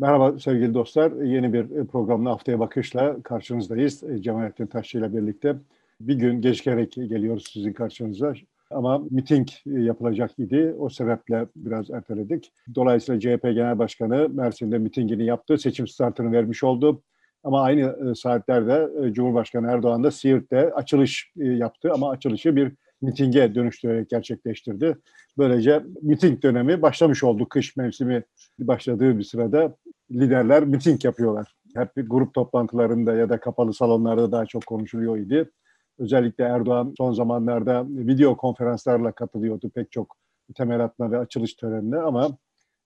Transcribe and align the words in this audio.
Merhaba 0.00 0.38
sevgili 0.38 0.74
dostlar. 0.74 1.12
Yeni 1.12 1.52
bir 1.52 1.86
programla 1.86 2.30
haftaya 2.30 2.60
bakışla 2.60 3.22
karşınızdayız. 3.22 4.04
Cemalettin 4.20 4.66
Taşçı 4.66 4.98
ile 4.98 5.16
birlikte 5.16 5.56
bir 6.00 6.14
gün 6.14 6.40
gecikerek 6.40 6.92
geliyoruz 6.92 7.44
sizin 7.52 7.72
karşınıza. 7.72 8.34
Ama 8.70 8.98
miting 9.10 9.48
yapılacak 9.64 10.38
idi. 10.38 10.74
O 10.78 10.88
sebeple 10.88 11.46
biraz 11.56 11.90
erteledik. 11.90 12.52
Dolayısıyla 12.74 13.20
CHP 13.20 13.42
Genel 13.42 13.78
Başkanı 13.78 14.28
Mersin'de 14.28 14.78
mitingini 14.78 15.24
yaptı. 15.24 15.58
Seçim 15.58 15.88
startını 15.88 16.32
vermiş 16.32 16.64
oldu. 16.64 17.02
Ama 17.44 17.62
aynı 17.62 18.16
saatlerde 18.16 19.12
Cumhurbaşkanı 19.12 19.70
Erdoğan 19.70 20.04
da 20.04 20.10
Siirt'te 20.10 20.74
açılış 20.74 21.32
yaptı. 21.36 21.92
Ama 21.92 22.10
açılışı 22.10 22.56
bir 22.56 22.72
mitinge 23.02 23.54
dönüştürerek 23.54 24.10
gerçekleştirdi. 24.10 24.96
Böylece 25.38 25.82
miting 26.02 26.42
dönemi 26.42 26.82
başlamış 26.82 27.24
oldu. 27.24 27.48
Kış 27.48 27.76
mevsimi 27.76 28.22
başladığı 28.58 29.18
bir 29.18 29.24
sırada 29.24 29.76
liderler 30.10 30.64
miting 30.64 31.04
yapıyorlar. 31.04 31.54
Hep 31.74 31.90
grup 31.96 32.34
toplantılarında 32.34 33.14
ya 33.14 33.28
da 33.28 33.40
kapalı 33.40 33.74
salonlarda 33.74 34.32
daha 34.32 34.46
çok 34.46 34.66
konuşuluyor 34.66 35.18
idi. 35.18 35.50
Özellikle 35.98 36.44
Erdoğan 36.44 36.94
son 36.98 37.12
zamanlarda 37.12 37.86
video 37.88 38.36
konferanslarla 38.36 39.12
katılıyordu 39.12 39.70
pek 39.70 39.92
çok 39.92 40.16
temel 40.56 40.84
atma 40.84 41.10
ve 41.10 41.18
açılış 41.18 41.54
törenine 41.54 41.98
ama 41.98 42.38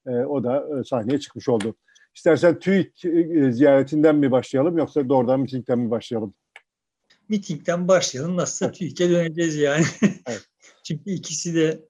e, 0.06 0.10
o 0.10 0.44
da 0.44 0.80
e, 0.80 0.84
sahneye 0.84 1.20
çıkmış 1.20 1.48
oldu. 1.48 1.74
İstersen 2.14 2.58
TÜİK 2.58 3.04
e, 3.04 3.52
ziyaretinden 3.52 4.16
mi 4.16 4.30
başlayalım 4.30 4.78
yoksa 4.78 5.08
doğrudan 5.08 5.40
mitingden 5.40 5.78
mi 5.78 5.90
başlayalım? 5.90 6.34
Mitingden 7.28 7.88
başlayalım. 7.88 8.36
Nasılsa 8.36 8.72
TÜİK'e 8.72 9.10
döneceğiz 9.10 9.56
yani. 9.56 9.84
Evet. 10.02 10.46
Çünkü 10.84 11.10
ikisi 11.10 11.54
de 11.54 11.80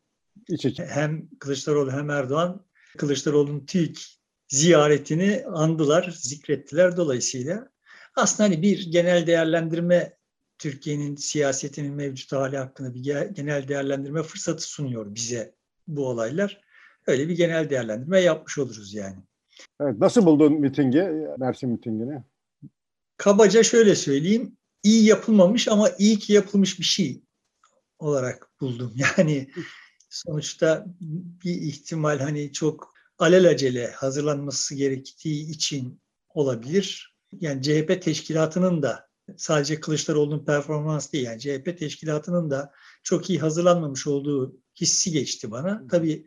İç 0.49 0.65
içe. 0.65 0.87
hem 0.87 1.29
Kılıçdaroğlu 1.39 1.93
hem 1.93 2.11
Erdoğan 2.11 2.65
Kılıçdaroğlu'nun 2.99 3.67
TÜİK 3.67 4.22
ziyaretini 4.53 5.45
andılar, 5.47 6.15
zikrettiler 6.19 6.97
dolayısıyla. 6.97 7.69
Aslında 8.17 8.49
hani 8.49 8.63
bir 8.63 8.91
genel 8.91 9.27
değerlendirme 9.27 10.17
Türkiye'nin 10.59 11.17
siyasetinin 11.17 11.95
mevcut 11.95 12.33
hali 12.33 12.57
hakkında 12.59 12.95
bir 12.95 13.01
genel 13.35 13.69
değerlendirme 13.69 14.23
fırsatı 14.23 14.63
sunuyor 14.63 15.15
bize 15.15 15.55
bu 15.89 16.09
olaylar. 16.09 16.61
Öyle 17.07 17.29
bir 17.29 17.37
genel 17.37 17.71
değerlendirme 17.71 18.21
yapmış 18.21 18.59
oluruz 18.59 18.95
yani. 18.95 19.17
Evet, 19.81 19.99
nasıl 19.99 20.27
buldun 20.27 20.61
mitingi, 20.61 21.03
Mersin 21.39 21.71
mitingini? 21.71 22.23
Kabaca 23.17 23.63
şöyle 23.63 23.95
söyleyeyim, 23.95 24.57
iyi 24.83 25.05
yapılmamış 25.05 25.69
ama 25.69 25.91
iyi 25.99 26.19
ki 26.19 26.33
yapılmış 26.33 26.79
bir 26.79 26.85
şey 26.85 27.23
olarak 27.99 28.51
buldum. 28.61 28.95
Yani 29.19 29.51
sonuçta 30.11 30.87
bir 31.45 31.55
ihtimal 31.55 32.19
hani 32.19 32.53
çok 32.53 32.92
alelacele 33.23 33.91
hazırlanması 33.91 34.75
gerektiği 34.75 35.51
için 35.51 36.01
olabilir. 36.29 37.17
Yani 37.41 37.63
CHP 37.63 38.03
teşkilatının 38.03 38.83
da 38.83 39.09
sadece 39.37 39.81
Kılıçdaroğlu'nun 39.81 40.45
performansı 40.45 41.13
değil 41.13 41.25
yani 41.25 41.41
CHP 41.41 41.79
teşkilatının 41.79 42.51
da 42.51 42.73
çok 43.03 43.31
iyi 43.31 43.39
hazırlanmamış 43.39 44.07
olduğu 44.07 44.57
hissi 44.81 45.13
geçti 45.13 45.51
bana. 45.51 45.87
Tabii 45.91 46.27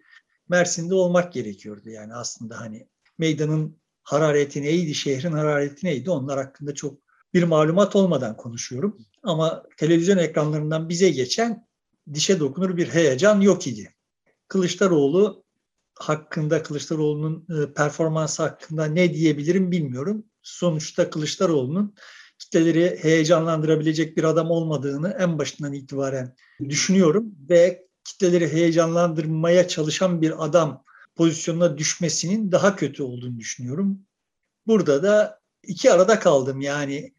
Mersin'de 0.49 0.95
olmak 0.95 1.33
gerekiyordu 1.33 1.89
yani 1.89 2.13
aslında 2.13 2.59
hani 2.59 2.87
meydanın 3.17 3.77
harareti 4.03 4.61
neydi, 4.61 4.95
şehrin 4.95 5.31
harareti 5.31 5.85
neydi 5.85 6.09
onlar 6.09 6.37
hakkında 6.37 6.73
çok 6.73 6.99
bir 7.33 7.43
malumat 7.43 7.95
olmadan 7.95 8.37
konuşuyorum. 8.37 8.97
Ama 9.23 9.63
televizyon 9.77 10.17
ekranlarından 10.17 10.89
bize 10.89 11.09
geçen 11.09 11.67
dişe 12.13 12.39
dokunur 12.39 12.77
bir 12.77 12.87
heyecan 12.87 13.41
yok 13.41 13.67
idi. 13.67 13.95
Kılıçdaroğlu 14.47 15.44
hakkında, 15.95 16.63
Kılıçdaroğlu'nun 16.63 17.47
e, 17.49 17.73
performansı 17.73 18.43
hakkında 18.43 18.85
ne 18.85 19.13
diyebilirim 19.13 19.71
bilmiyorum. 19.71 20.25
Sonuçta 20.41 21.09
Kılıçdaroğlu'nun 21.09 21.95
kitleleri 22.39 22.99
heyecanlandırabilecek 23.01 24.17
bir 24.17 24.23
adam 24.23 24.51
olmadığını 24.51 25.17
en 25.19 25.37
başından 25.39 25.73
itibaren 25.73 26.35
düşünüyorum 26.69 27.35
ve 27.49 27.85
kitleleri 28.03 28.53
heyecanlandırmaya 28.53 29.67
çalışan 29.67 30.21
bir 30.21 30.45
adam 30.45 30.83
pozisyonuna 31.15 31.77
düşmesinin 31.77 32.51
daha 32.51 32.75
kötü 32.75 33.03
olduğunu 33.03 33.39
düşünüyorum. 33.39 33.99
Burada 34.67 35.03
da 35.03 35.39
iki 35.63 35.91
arada 35.91 36.19
kaldım 36.19 36.61
yani 36.61 37.13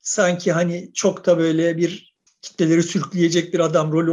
sanki 0.00 0.52
hani 0.52 0.92
çok 0.94 1.26
da 1.26 1.38
böyle 1.38 1.76
bir 1.76 2.14
kitleleri 2.42 2.82
sürükleyecek 2.82 3.54
bir 3.54 3.60
adam 3.60 3.92
rolü 3.92 4.10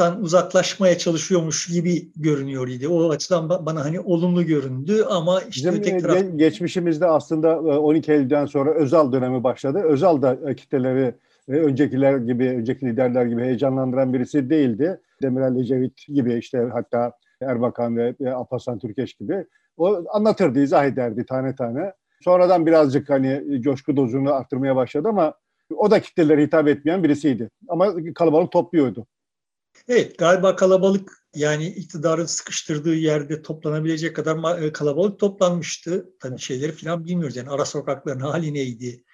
oynamaktan 0.00 0.22
uzaklaşmaya 0.22 0.98
çalışıyormuş 0.98 1.66
gibi 1.66 2.08
görünüyor 2.16 2.68
idi. 2.68 2.88
O 2.88 3.10
açıdan 3.10 3.48
bana 3.48 3.84
hani 3.84 4.00
olumlu 4.00 4.46
göründü 4.46 5.04
ama 5.10 5.40
işte 5.40 5.68
Bizim 5.68 5.80
öteki 5.80 6.02
taraf... 6.02 6.22
geçmişimizde 6.36 7.06
aslında 7.06 7.60
12 7.60 8.12
e, 8.12 8.14
Eylül'den 8.14 8.46
sonra 8.46 8.74
Özal 8.74 9.12
dönemi 9.12 9.44
başladı. 9.44 9.78
Özal 9.78 10.22
da 10.22 10.38
e, 10.50 10.54
kitleleri 10.54 11.14
e, 11.48 11.52
öncekiler 11.52 12.16
gibi, 12.16 12.48
önceki 12.48 12.86
liderler 12.86 13.26
gibi 13.26 13.42
heyecanlandıran 13.42 14.12
birisi 14.12 14.50
değildi. 14.50 15.00
Demirel 15.22 15.56
Ecevit 15.56 16.06
gibi 16.08 16.34
işte 16.34 16.68
hatta 16.72 17.12
Erbakan 17.40 17.96
ve 17.96 18.34
Alparslan 18.34 18.78
Türkeş 18.78 19.14
gibi. 19.14 19.46
O 19.76 20.04
anlatırdı, 20.12 20.62
izah 20.62 20.84
ederdi 20.84 21.26
tane 21.26 21.54
tane. 21.54 21.92
Sonradan 22.24 22.66
birazcık 22.66 23.10
hani 23.10 23.62
coşku 23.62 23.96
dozunu 23.96 24.34
arttırmaya 24.34 24.76
başladı 24.76 25.08
ama 25.08 25.34
o 25.76 25.90
da 25.90 26.00
kitlelere 26.00 26.42
hitap 26.42 26.68
etmeyen 26.68 27.04
birisiydi. 27.04 27.50
Ama 27.68 27.94
kalabalık 28.14 28.52
topluyordu. 28.52 29.06
Evet 29.88 30.18
galiba 30.18 30.56
kalabalık 30.56 31.26
yani 31.34 31.66
iktidarın 31.66 32.26
sıkıştırdığı 32.26 32.94
yerde 32.94 33.42
toplanabilecek 33.42 34.16
kadar 34.16 34.62
e, 34.62 34.72
kalabalık 34.72 35.18
toplanmıştı. 35.18 36.10
Tabii 36.20 36.38
şeyleri 36.38 36.72
falan 36.72 37.04
bilmiyoruz. 37.04 37.36
Yani 37.36 37.50
ara 37.50 37.64
sokakların 37.64 38.20
hali 38.20 38.54
neydi 38.54 39.04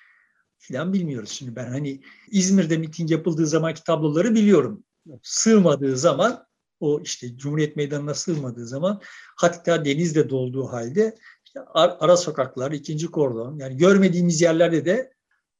falan 0.58 0.92
bilmiyoruz. 0.92 1.30
Şimdi 1.30 1.56
ben 1.56 1.68
hani 1.68 2.00
İzmir'de 2.30 2.76
miting 2.76 3.10
yapıldığı 3.10 3.46
zamanki 3.46 3.84
tabloları 3.84 4.34
biliyorum. 4.34 4.84
Sığmadığı 5.22 5.96
zaman 5.96 6.46
o 6.80 7.00
işte 7.00 7.36
Cumhuriyet 7.36 7.76
Meydanı'na 7.76 8.14
sığmadığı 8.14 8.66
zaman 8.66 9.00
hatta 9.36 9.84
denizde 9.84 10.30
dolduğu 10.30 10.68
halde 10.68 11.16
işte 11.44 11.60
ara 11.74 12.16
sokaklar, 12.16 12.72
ikinci 12.72 13.06
kordon 13.06 13.58
yani 13.58 13.76
görmediğimiz 13.76 14.40
yerlerde 14.40 14.84
de 14.84 15.12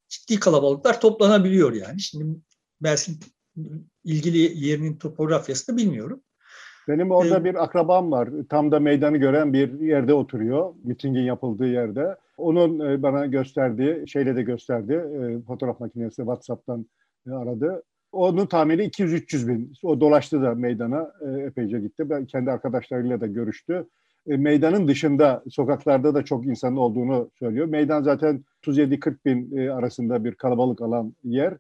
ciddi 0.08 0.40
kalabalıklar 0.40 1.00
toplanabiliyor 1.00 1.72
yani. 1.72 2.00
Şimdi 2.00 2.40
Mersin 2.80 3.20
ilgili 4.04 4.66
yerinin 4.66 4.96
topografyasını 4.96 5.76
bilmiyorum. 5.76 6.20
Benim 6.88 7.10
orada 7.10 7.38
ee, 7.38 7.44
bir 7.44 7.64
akrabam 7.64 8.12
var. 8.12 8.28
Tam 8.48 8.72
da 8.72 8.80
meydanı 8.80 9.16
gören 9.16 9.52
bir 9.52 9.80
yerde 9.80 10.14
oturuyor. 10.14 10.74
Mitingin 10.84 11.22
yapıldığı 11.22 11.66
yerde. 11.66 12.16
Onun 12.36 12.80
e, 12.80 13.02
bana 13.02 13.26
gösterdiği, 13.26 14.08
şeyle 14.08 14.36
de 14.36 14.42
gösterdi. 14.42 14.92
E, 14.92 15.42
fotoğraf 15.46 15.80
makinesi 15.80 16.16
WhatsApp'tan 16.16 16.86
e, 17.26 17.30
aradı. 17.30 17.82
Onun 18.12 18.46
tahmini 18.46 18.82
200-300 18.82 19.48
bin. 19.48 19.72
O 19.82 20.00
dolaştı 20.00 20.42
da 20.42 20.54
meydana 20.54 21.12
epeyce 21.46 21.80
gitti. 21.80 22.10
Ben 22.10 22.26
kendi 22.26 22.50
arkadaşlarıyla 22.50 23.20
da 23.20 23.26
görüştü. 23.26 23.86
Meydanın 24.26 24.88
dışında, 24.88 25.42
sokaklarda 25.50 26.14
da 26.14 26.24
çok 26.24 26.46
insanın 26.46 26.76
olduğunu 26.76 27.30
söylüyor. 27.38 27.66
Meydan 27.66 28.02
zaten 28.02 28.44
37-40 28.66 29.16
bin 29.24 29.66
arasında 29.68 30.24
bir 30.24 30.34
kalabalık 30.34 30.82
alan 30.82 31.14
yer. 31.24 31.54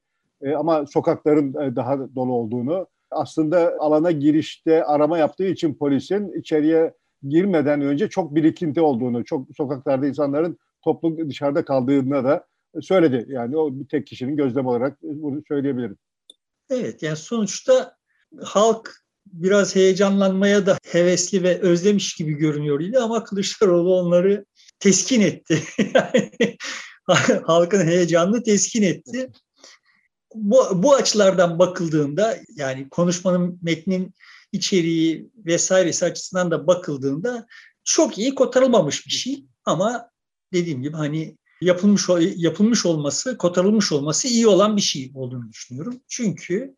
Ama 0.56 0.86
sokakların 0.86 1.76
daha 1.76 2.14
dolu 2.14 2.32
olduğunu 2.32 2.86
aslında 3.10 3.74
alana 3.78 4.10
girişte 4.10 4.84
arama 4.84 5.18
yaptığı 5.18 5.46
için 5.46 5.74
polisin 5.74 6.40
içeriye 6.40 6.94
girmeden 7.28 7.80
önce 7.80 8.08
çok 8.08 8.34
birikinti 8.34 8.80
olduğunu, 8.80 9.24
çok 9.24 9.48
sokaklarda 9.56 10.06
insanların 10.06 10.58
toplu 10.84 11.28
dışarıda 11.28 11.64
kaldığını 11.64 12.24
da 12.24 12.46
söyledi. 12.80 13.26
Yani 13.28 13.56
o 13.56 13.70
bir 13.72 13.88
tek 13.88 14.06
kişinin 14.06 14.36
gözlem 14.36 14.66
olarak 14.66 14.98
bunu 15.02 15.42
söyleyebilirim. 15.48 15.98
Evet 16.70 17.02
yani 17.02 17.16
sonuçta 17.16 17.96
halk 18.42 18.90
biraz 19.26 19.76
heyecanlanmaya 19.76 20.66
da 20.66 20.78
hevesli 20.86 21.42
ve 21.42 21.58
özlemiş 21.60 22.14
gibi 22.14 22.32
görünüyordu 22.32 22.98
ama 23.02 23.24
Kılıçdaroğlu 23.24 23.94
onları 23.94 24.44
teskin 24.78 25.20
etti. 25.20 25.62
halkın 27.46 27.86
heyecanını 27.86 28.42
teskin 28.42 28.82
etti 28.82 29.30
bu, 30.34 30.82
bu 30.82 30.94
açılardan 30.94 31.58
bakıldığında 31.58 32.36
yani 32.56 32.88
konuşmanın 32.88 33.58
metnin 33.62 34.14
içeriği 34.52 35.30
vesairesi 35.36 36.04
açısından 36.04 36.50
da 36.50 36.66
bakıldığında 36.66 37.46
çok 37.84 38.18
iyi 38.18 38.34
kotarılmamış 38.34 39.06
bir 39.06 39.12
şey 39.12 39.44
ama 39.64 40.10
dediğim 40.52 40.82
gibi 40.82 40.96
hani 40.96 41.36
yapılmış 41.60 42.08
yapılmış 42.36 42.86
olması, 42.86 43.38
kotarılmış 43.38 43.92
olması 43.92 44.28
iyi 44.28 44.46
olan 44.46 44.76
bir 44.76 44.82
şey 44.82 45.12
olduğunu 45.14 45.48
düşünüyorum. 45.52 46.00
Çünkü 46.08 46.76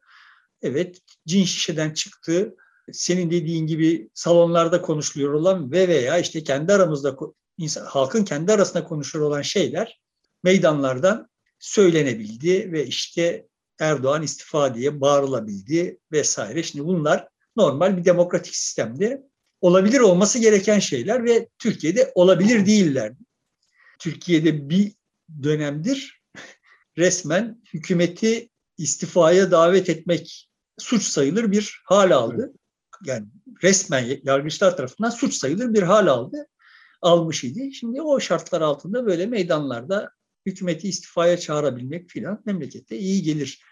evet 0.63 0.99
cin 1.27 1.45
şişeden 1.45 1.91
çıktı. 1.91 2.55
Senin 2.93 3.31
dediğin 3.31 3.67
gibi 3.67 4.11
salonlarda 4.15 4.83
konuşuluyor 4.83 5.33
olan 5.33 5.73
ve 5.73 5.89
veya 5.89 6.19
işte 6.19 6.45
kendi 6.45 6.73
aramızda 6.73 7.17
insan, 7.59 7.87
halkın 7.87 8.25
kendi 8.25 8.53
arasında 8.53 8.85
konuşuyor 8.85 9.25
olan 9.25 9.43
şeyler 9.43 10.01
meydanlardan 10.43 11.29
söylenebildi 11.65 12.73
ve 12.73 12.87
işte 12.87 13.47
Erdoğan 13.79 14.23
istifa 14.23 14.75
diye 14.75 15.01
bağırılabildi 15.01 15.99
vesaire. 16.13 16.63
Şimdi 16.63 16.85
bunlar 16.85 17.29
normal 17.57 17.97
bir 17.97 18.05
demokratik 18.05 18.57
sistemde 18.57 19.23
olabilir 19.61 20.01
olması 20.01 20.39
gereken 20.39 20.79
şeyler 20.79 21.25
ve 21.25 21.49
Türkiye'de 21.59 22.13
olabilir 22.15 22.67
değiller. 22.67 23.13
Türkiye'de 23.99 24.69
bir 24.69 24.93
dönemdir 25.43 26.23
resmen 26.99 27.63
hükümeti 27.73 28.49
istifaya 28.79 29.51
davet 29.51 29.89
etmek 29.89 30.51
suç 30.79 31.03
sayılır 31.03 31.53
bir 31.53 31.83
hal 31.85 32.11
aldı. 32.11 32.53
Yani 33.05 33.27
resmen 33.63 34.21
yargıçlar 34.23 34.77
tarafından 34.77 35.11
suç 35.11 35.35
sayılır 35.35 35.75
bir 35.75 35.83
hal 35.83 36.07
aldı. 36.07 36.47
Almış 37.03 37.45
idi. 37.45 37.75
Şimdi 37.75 38.03
o 38.03 38.21
şartlar 38.21 38.61
altında 38.61 39.07
böyle 39.07 39.27
meydanlarda 39.27 40.11
hükümeti 40.47 40.89
istifaya 40.89 41.37
çağırabilmek 41.37 42.09
filan 42.09 42.43
memlekette 42.47 42.99
iyi 42.99 43.23
gelir 43.23 43.63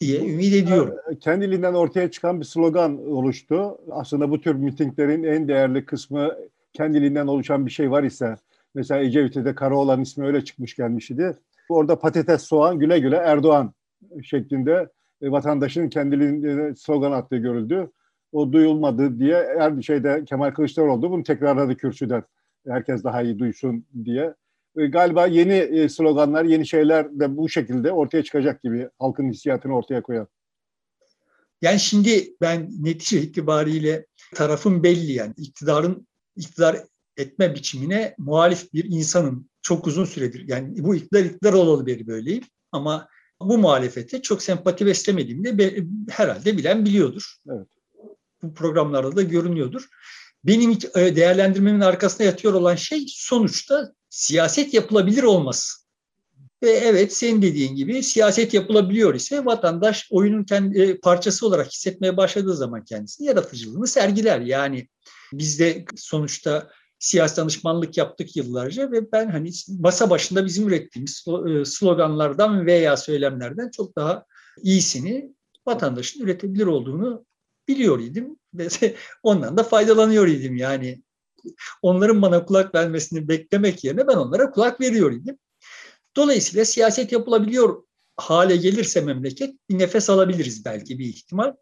diye 0.00 0.20
ümit 0.32 0.54
ediyorum. 0.54 0.94
Kendiliğinden 1.20 1.74
ortaya 1.74 2.10
çıkan 2.10 2.40
bir 2.40 2.44
slogan 2.44 3.06
oluştu. 3.06 3.78
Aslında 3.90 4.30
bu 4.30 4.40
tür 4.40 4.54
mitinglerin 4.54 5.22
en 5.22 5.48
değerli 5.48 5.84
kısmı 5.84 6.36
kendiliğinden 6.72 7.26
oluşan 7.26 7.66
bir 7.66 7.70
şey 7.70 7.90
var 7.90 8.02
ise 8.02 8.36
mesela 8.74 9.00
Ecevit'te 9.00 9.54
Karaoğlan 9.54 10.00
ismi 10.00 10.26
öyle 10.26 10.44
çıkmış 10.44 10.76
gelmiş. 10.76 11.10
Orada 11.68 11.98
patates, 11.98 12.42
soğan, 12.42 12.78
güle 12.78 12.98
güle 12.98 13.16
Erdoğan 13.16 13.74
şeklinde 14.22 14.88
e, 15.22 15.30
vatandaşın 15.30 15.88
kendiliğinden 15.88 16.74
slogan 16.74 17.12
attığı 17.12 17.36
görüldü. 17.36 17.90
O 18.32 18.52
duyulmadı 18.52 19.18
diye 19.18 19.36
her 19.58 19.82
şeyde 19.82 20.24
Kemal 20.24 20.50
Kılıçdaroğlu 20.50 21.10
bunu 21.10 21.22
tekrarladı 21.22 21.76
kürsüden. 21.76 22.22
Herkes 22.68 23.04
daha 23.04 23.22
iyi 23.22 23.38
duysun 23.38 23.86
diye. 24.04 24.34
E, 24.76 24.86
galiba 24.86 25.26
yeni 25.26 25.54
e, 25.54 25.88
sloganlar, 25.88 26.44
yeni 26.44 26.66
şeyler 26.66 27.20
de 27.20 27.36
bu 27.36 27.48
şekilde 27.48 27.92
ortaya 27.92 28.22
çıkacak 28.22 28.62
gibi 28.62 28.88
halkın 28.98 29.30
hissiyatını 29.30 29.76
ortaya 29.76 30.02
koyan. 30.02 30.28
Yani 31.62 31.80
şimdi 31.80 32.36
ben 32.40 32.70
netice 32.78 33.20
itibariyle 33.20 34.06
tarafım 34.34 34.82
belli 34.82 35.12
yani 35.12 35.34
iktidarın 35.36 36.06
iktidar 36.36 36.76
etme 37.16 37.54
biçimine 37.54 38.14
muhalif 38.18 38.72
bir 38.72 38.84
insanım 38.84 39.48
çok 39.62 39.86
uzun 39.86 40.04
süredir. 40.04 40.48
Yani 40.48 40.84
bu 40.84 40.94
iktidar 40.94 41.24
iktidar 41.24 41.52
olalı 41.52 41.86
beri 41.86 42.06
böyleyim 42.06 42.44
ama 42.72 43.08
bu 43.40 43.58
muhalefete 43.58 44.22
çok 44.22 44.42
sempati 44.42 44.86
beslemediğimi 44.86 45.58
de 45.58 45.84
herhalde 46.10 46.56
bilen 46.56 46.84
biliyordur. 46.84 47.36
Evet. 47.50 47.66
Bu 48.42 48.54
programlarda 48.54 49.16
da 49.16 49.22
görünüyordur. 49.22 49.88
Benim 50.44 50.78
e, 50.94 51.16
değerlendirmemin 51.16 51.80
arkasında 51.80 52.24
yatıyor 52.24 52.54
olan 52.54 52.74
şey 52.74 53.06
sonuçta 53.08 53.92
siyaset 54.16 54.74
yapılabilir 54.74 55.22
olması. 55.22 55.86
Ve 56.62 56.70
evet 56.70 57.16
senin 57.16 57.42
dediğin 57.42 57.76
gibi 57.76 58.02
siyaset 58.02 58.54
yapılabiliyor 58.54 59.14
ise 59.14 59.44
vatandaş 59.44 60.08
oyunun 60.10 60.44
kendi 60.44 60.80
e, 60.80 60.98
parçası 60.98 61.46
olarak 61.46 61.72
hissetmeye 61.72 62.16
başladığı 62.16 62.56
zaman 62.56 62.84
kendisini 62.84 63.26
yaratıcılığını 63.26 63.86
sergiler. 63.86 64.40
Yani 64.40 64.88
bizde 65.32 65.84
sonuçta 65.96 66.70
siyasi 66.98 67.36
danışmanlık 67.36 67.96
yaptık 67.96 68.36
yıllarca 68.36 68.92
ve 68.92 69.12
ben 69.12 69.30
hani 69.30 69.50
masa 69.78 70.10
başında 70.10 70.46
bizim 70.46 70.68
ürettiğimiz 70.68 71.24
e, 71.48 71.64
sloganlardan 71.64 72.66
veya 72.66 72.96
söylemlerden 72.96 73.70
çok 73.70 73.96
daha 73.96 74.24
iyisini 74.62 75.34
vatandaşın 75.66 76.24
üretebilir 76.24 76.66
olduğunu 76.66 77.24
biliyor 77.68 78.00
idim 78.00 78.36
ve 78.54 78.68
ondan 79.22 79.56
da 79.56 79.62
faydalanıyor 79.62 80.26
idim 80.26 80.56
yani. 80.56 81.02
Onların 81.82 82.22
bana 82.22 82.44
kulak 82.44 82.74
vermesini 82.74 83.28
beklemek 83.28 83.84
yerine 83.84 84.08
ben 84.08 84.16
onlara 84.16 84.50
kulak 84.50 84.80
veriyor. 84.80 85.12
Dolayısıyla 86.16 86.64
siyaset 86.64 87.12
yapılabiliyor 87.12 87.82
hale 88.16 88.56
gelirse 88.56 89.00
memleket 89.00 89.54
bir 89.70 89.78
nefes 89.78 90.10
alabiliriz 90.10 90.64
belki 90.64 90.98
bir 90.98 91.04
ihtimal. 91.04 91.54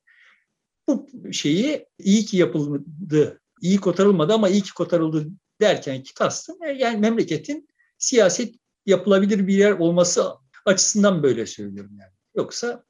Bu 0.89 1.09
şeyi 1.33 1.87
iyi 1.99 2.25
ki 2.25 2.37
yapıldı 2.37 3.41
iyi 3.61 3.81
kotarılmadı 3.81 4.33
ama 4.33 4.49
iyi 4.49 4.63
ki 4.63 4.75
kotarıldı 4.75 5.27
derken 5.61 6.03
ki 6.03 6.15
kastım 6.15 6.63
e, 6.63 6.73
yani 6.73 6.99
memleketin 6.99 7.69
siyaset 7.99 8.55
yapılabilir 8.87 9.47
bir 9.47 9.55
yer 9.55 9.73
olması 9.73 10.25
açısından 10.67 11.23
böyle 11.23 11.47
söylüyorum 11.47 11.93
yani. 12.01 12.13
Yoksa 12.35 12.85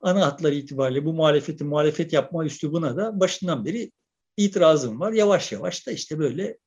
ana 0.00 0.26
hatları 0.26 0.54
itibariyle 0.54 1.04
bu 1.04 1.12
muhalefeti 1.12 1.64
muhalefet 1.64 2.12
yapma 2.12 2.44
üslubuna 2.44 2.96
da 2.96 3.20
başından 3.20 3.64
beri 3.64 3.92
itirazım 4.36 5.00
var. 5.00 5.12
Yavaş 5.12 5.52
yavaş 5.52 5.86
da 5.86 5.92
işte 5.92 6.18
böyle 6.18 6.58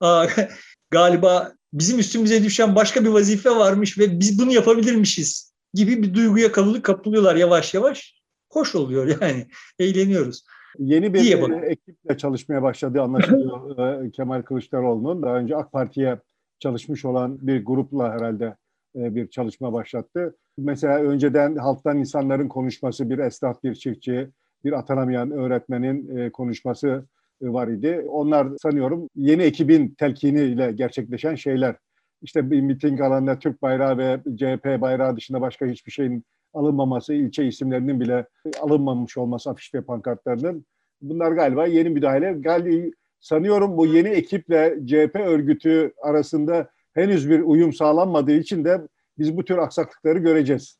aa, 0.00 0.26
galiba 0.90 1.52
bizim 1.72 1.98
üstümüze 1.98 2.44
düşen 2.44 2.74
başka 2.74 3.04
bir 3.04 3.08
vazife 3.08 3.50
varmış 3.50 3.98
ve 3.98 4.20
biz 4.20 4.38
bunu 4.38 4.52
yapabilirmişiz 4.52 5.54
gibi 5.74 6.02
bir 6.02 6.14
duyguya 6.14 6.52
kapılıyorlar 6.82 7.36
yavaş 7.36 7.74
yavaş. 7.74 8.14
Hoş 8.50 8.74
oluyor 8.74 9.20
yani. 9.20 9.46
Eğleniyoruz. 9.78 10.44
Yeni 10.78 11.14
bir 11.14 11.20
e, 11.62 11.66
ekiple 11.66 12.16
çalışmaya 12.16 12.62
başladığı 12.62 13.02
anlaşılıyor 13.02 13.78
e, 14.04 14.10
Kemal 14.10 14.42
Kılıçdaroğlu'nun. 14.42 15.22
Daha 15.22 15.36
önce 15.36 15.56
AK 15.56 15.72
Parti'ye 15.72 16.18
çalışmış 16.58 17.04
olan 17.04 17.38
bir 17.46 17.64
grupla 17.64 18.12
herhalde 18.12 18.56
e, 18.96 19.14
bir 19.14 19.28
çalışma 19.28 19.72
başlattı. 19.72 20.36
Mesela 20.58 20.98
önceden 20.98 21.56
halktan 21.56 21.98
insanların 21.98 22.48
konuşması, 22.48 23.10
bir 23.10 23.18
esnaf, 23.18 23.62
bir 23.62 23.74
çiftçi, 23.74 24.28
bir 24.64 24.72
atanamayan 24.72 25.30
öğretmenin 25.30 26.30
konuşması 26.30 27.06
var 27.52 27.68
idi. 27.68 28.04
Onlar 28.08 28.48
sanıyorum 28.62 29.08
yeni 29.16 29.42
ekibin 29.42 29.94
telkiniyle 29.98 30.72
gerçekleşen 30.72 31.34
şeyler. 31.34 31.76
İşte 32.22 32.50
bir 32.50 32.60
miting 32.60 33.00
alanında 33.00 33.38
Türk 33.38 33.62
bayrağı 33.62 33.98
ve 33.98 34.20
CHP 34.36 34.80
bayrağı 34.80 35.16
dışında 35.16 35.40
başka 35.40 35.66
hiçbir 35.66 35.92
şeyin 35.92 36.24
alınmaması, 36.54 37.14
ilçe 37.14 37.46
isimlerinin 37.46 38.00
bile 38.00 38.26
alınmamış 38.60 39.16
olması 39.16 39.50
afiş 39.50 39.74
ve 39.74 39.80
pankartlarının 39.82 40.66
bunlar 41.02 41.32
galiba 41.32 41.66
yeni 41.66 41.88
müdahale. 41.88 42.32
Galiba 42.32 42.90
sanıyorum 43.20 43.76
bu 43.76 43.86
yeni 43.86 44.08
ekiple 44.08 44.78
CHP 44.86 45.16
örgütü 45.16 45.92
arasında 46.02 46.70
henüz 46.92 47.30
bir 47.30 47.40
uyum 47.40 47.72
sağlanmadığı 47.72 48.36
için 48.36 48.64
de 48.64 48.80
biz 49.18 49.36
bu 49.36 49.44
tür 49.44 49.58
aksaklıkları 49.58 50.18
göreceğiz. 50.18 50.78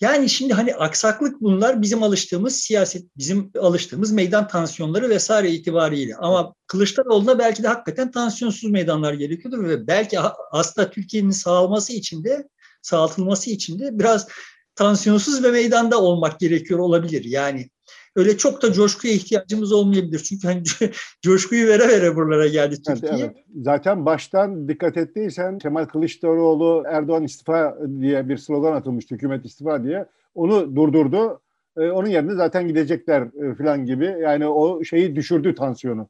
Yani 0.00 0.28
şimdi 0.28 0.54
hani 0.54 0.74
aksaklık 0.74 1.40
bunlar 1.40 1.82
bizim 1.82 2.02
alıştığımız 2.02 2.56
siyaset, 2.56 3.16
bizim 3.16 3.52
alıştığımız 3.60 4.12
meydan 4.12 4.48
tansiyonları 4.48 5.08
vesaire 5.08 5.50
itibariyle. 5.50 6.16
Ama 6.16 6.54
Kılıçdaroğlu'na 6.66 7.38
belki 7.38 7.62
de 7.62 7.68
hakikaten 7.68 8.10
tansiyonsuz 8.10 8.70
meydanlar 8.70 9.12
gerekiyordur 9.12 9.68
ve 9.68 9.86
belki 9.86 10.18
aslında 10.50 10.90
Türkiye'nin 10.90 11.30
sağlaması 11.30 11.92
için 11.92 12.24
de 12.24 12.48
sağlatılması 12.82 13.50
için 13.50 13.78
de 13.78 13.98
biraz 13.98 14.28
tansiyonsuz 14.74 15.44
ve 15.44 15.50
meydanda 15.50 16.00
olmak 16.02 16.40
gerekiyor 16.40 16.80
olabilir. 16.80 17.24
Yani 17.24 17.70
öyle 18.16 18.36
çok 18.36 18.62
da 18.62 18.72
coşkuya 18.72 19.14
ihtiyacımız 19.14 19.72
olmayabilir. 19.72 20.18
Çünkü 20.18 20.48
hani 20.48 20.62
coşkuyu 21.22 21.68
vere 21.68 21.88
vere 21.88 22.16
buralara 22.16 22.46
geldi 22.46 22.82
Türkiye. 22.82 23.12
Evet, 23.12 23.22
evet. 23.24 23.44
Zaten 23.62 24.06
baştan 24.06 24.68
dikkat 24.68 24.96
ettiysen 24.96 25.58
Kemal 25.58 25.84
Kılıçdaroğlu 25.84 26.84
Erdoğan 26.86 27.24
istifa 27.24 27.78
diye 28.00 28.28
bir 28.28 28.36
slogan 28.36 28.72
atılmıştı. 28.72 29.14
Hükümet 29.14 29.44
istifa 29.44 29.84
diye. 29.84 30.06
Onu 30.34 30.76
durdurdu. 30.76 31.40
Ee, 31.76 31.80
onun 31.80 32.08
yerine 32.08 32.34
zaten 32.34 32.68
gidecekler 32.68 33.22
e, 33.22 33.54
falan 33.54 33.86
gibi. 33.86 34.16
Yani 34.22 34.46
o 34.46 34.84
şeyi 34.84 35.16
düşürdü 35.16 35.54
tansiyonu. 35.54 36.08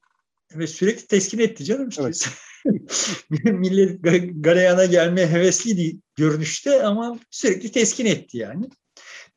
Ve 0.55 0.67
sürekli 0.67 1.07
teskin 1.07 1.39
etti 1.39 1.65
canım. 1.65 1.89
Işte. 1.89 2.03
Evet. 2.03 2.31
Millet 3.45 4.03
galeyana 4.45 4.85
gelmeye 4.85 5.27
hevesliydi 5.27 5.97
görünüşte 6.17 6.83
ama 6.83 7.19
sürekli 7.31 7.73
teskin 7.73 8.07
etti 8.07 8.39
yani. 8.39 8.69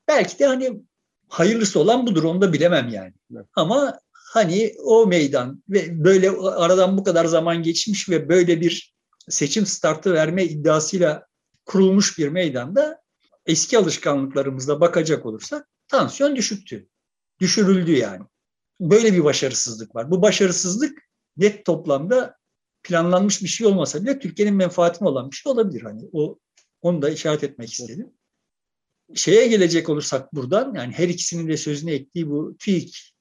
Belki 0.07 0.39
de 0.39 0.45
hani 0.45 0.81
hayırlısı 1.31 1.79
olan 1.79 2.07
budur 2.07 2.23
onu 2.23 2.41
da 2.41 2.53
bilemem 2.53 2.89
yani. 2.89 3.13
Evet. 3.35 3.45
Ama 3.55 3.99
hani 4.13 4.73
o 4.83 5.07
meydan 5.07 5.63
ve 5.69 6.03
böyle 6.03 6.31
aradan 6.31 6.97
bu 6.97 7.03
kadar 7.03 7.25
zaman 7.25 7.63
geçmiş 7.63 8.09
ve 8.09 8.29
böyle 8.29 8.61
bir 8.61 8.93
seçim 9.29 9.65
startı 9.65 10.13
verme 10.13 10.43
iddiasıyla 10.43 11.25
kurulmuş 11.65 12.17
bir 12.17 12.27
meydanda 12.27 13.01
eski 13.45 13.77
alışkanlıklarımızda 13.77 14.81
bakacak 14.81 15.25
olursak 15.25 15.67
tansiyon 15.87 16.35
düşüktü. 16.35 16.87
Düşürüldü 17.39 17.91
yani. 17.91 18.23
Böyle 18.79 19.13
bir 19.13 19.23
başarısızlık 19.23 19.95
var. 19.95 20.11
Bu 20.11 20.21
başarısızlık 20.21 20.99
net 21.37 21.65
toplamda 21.65 22.35
planlanmış 22.83 23.41
bir 23.41 23.47
şey 23.47 23.67
olmasa 23.67 24.03
bile 24.03 24.19
Türkiye'nin 24.19 24.55
menfaatine 24.55 25.07
olan 25.07 25.31
bir 25.31 25.35
şey 25.35 25.51
olabilir. 25.51 25.81
Hani 25.81 26.09
o 26.13 26.39
onu 26.81 27.01
da 27.01 27.09
işaret 27.09 27.43
etmek 27.43 27.73
istedim. 27.73 28.13
Şeye 29.15 29.47
gelecek 29.47 29.89
olursak 29.89 30.33
buradan 30.33 30.73
yani 30.75 30.93
her 30.93 31.09
ikisinin 31.09 31.47
de 31.47 31.57
sözüne 31.57 31.93
ettiği 31.93 32.29
bu 32.29 32.57
TÜİK 32.59 33.13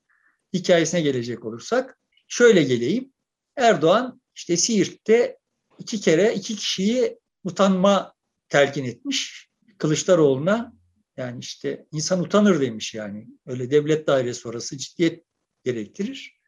hikayesine 0.53 1.01
gelecek 1.01 1.45
olursak 1.45 1.99
şöyle 2.29 2.63
geleyim. 2.63 3.13
Erdoğan 3.57 4.21
işte 4.35 4.57
Siirt'te 4.57 5.39
iki 5.79 6.01
kere 6.01 6.35
iki 6.35 6.57
kişiyi 6.57 7.19
utanma 7.45 8.15
telkin 8.49 8.85
etmiş 8.85 9.49
Kılıçdaroğlu'na. 9.79 10.73
Yani 11.17 11.41
işte 11.41 11.87
insan 11.93 12.21
utanır 12.21 12.61
demiş 12.61 12.95
yani. 12.95 13.27
Öyle 13.47 13.71
devlet 13.71 14.07
dairesi 14.07 14.49
orası 14.49 14.79
ciddiyet 14.79 15.25
gerektirir. 15.65 16.41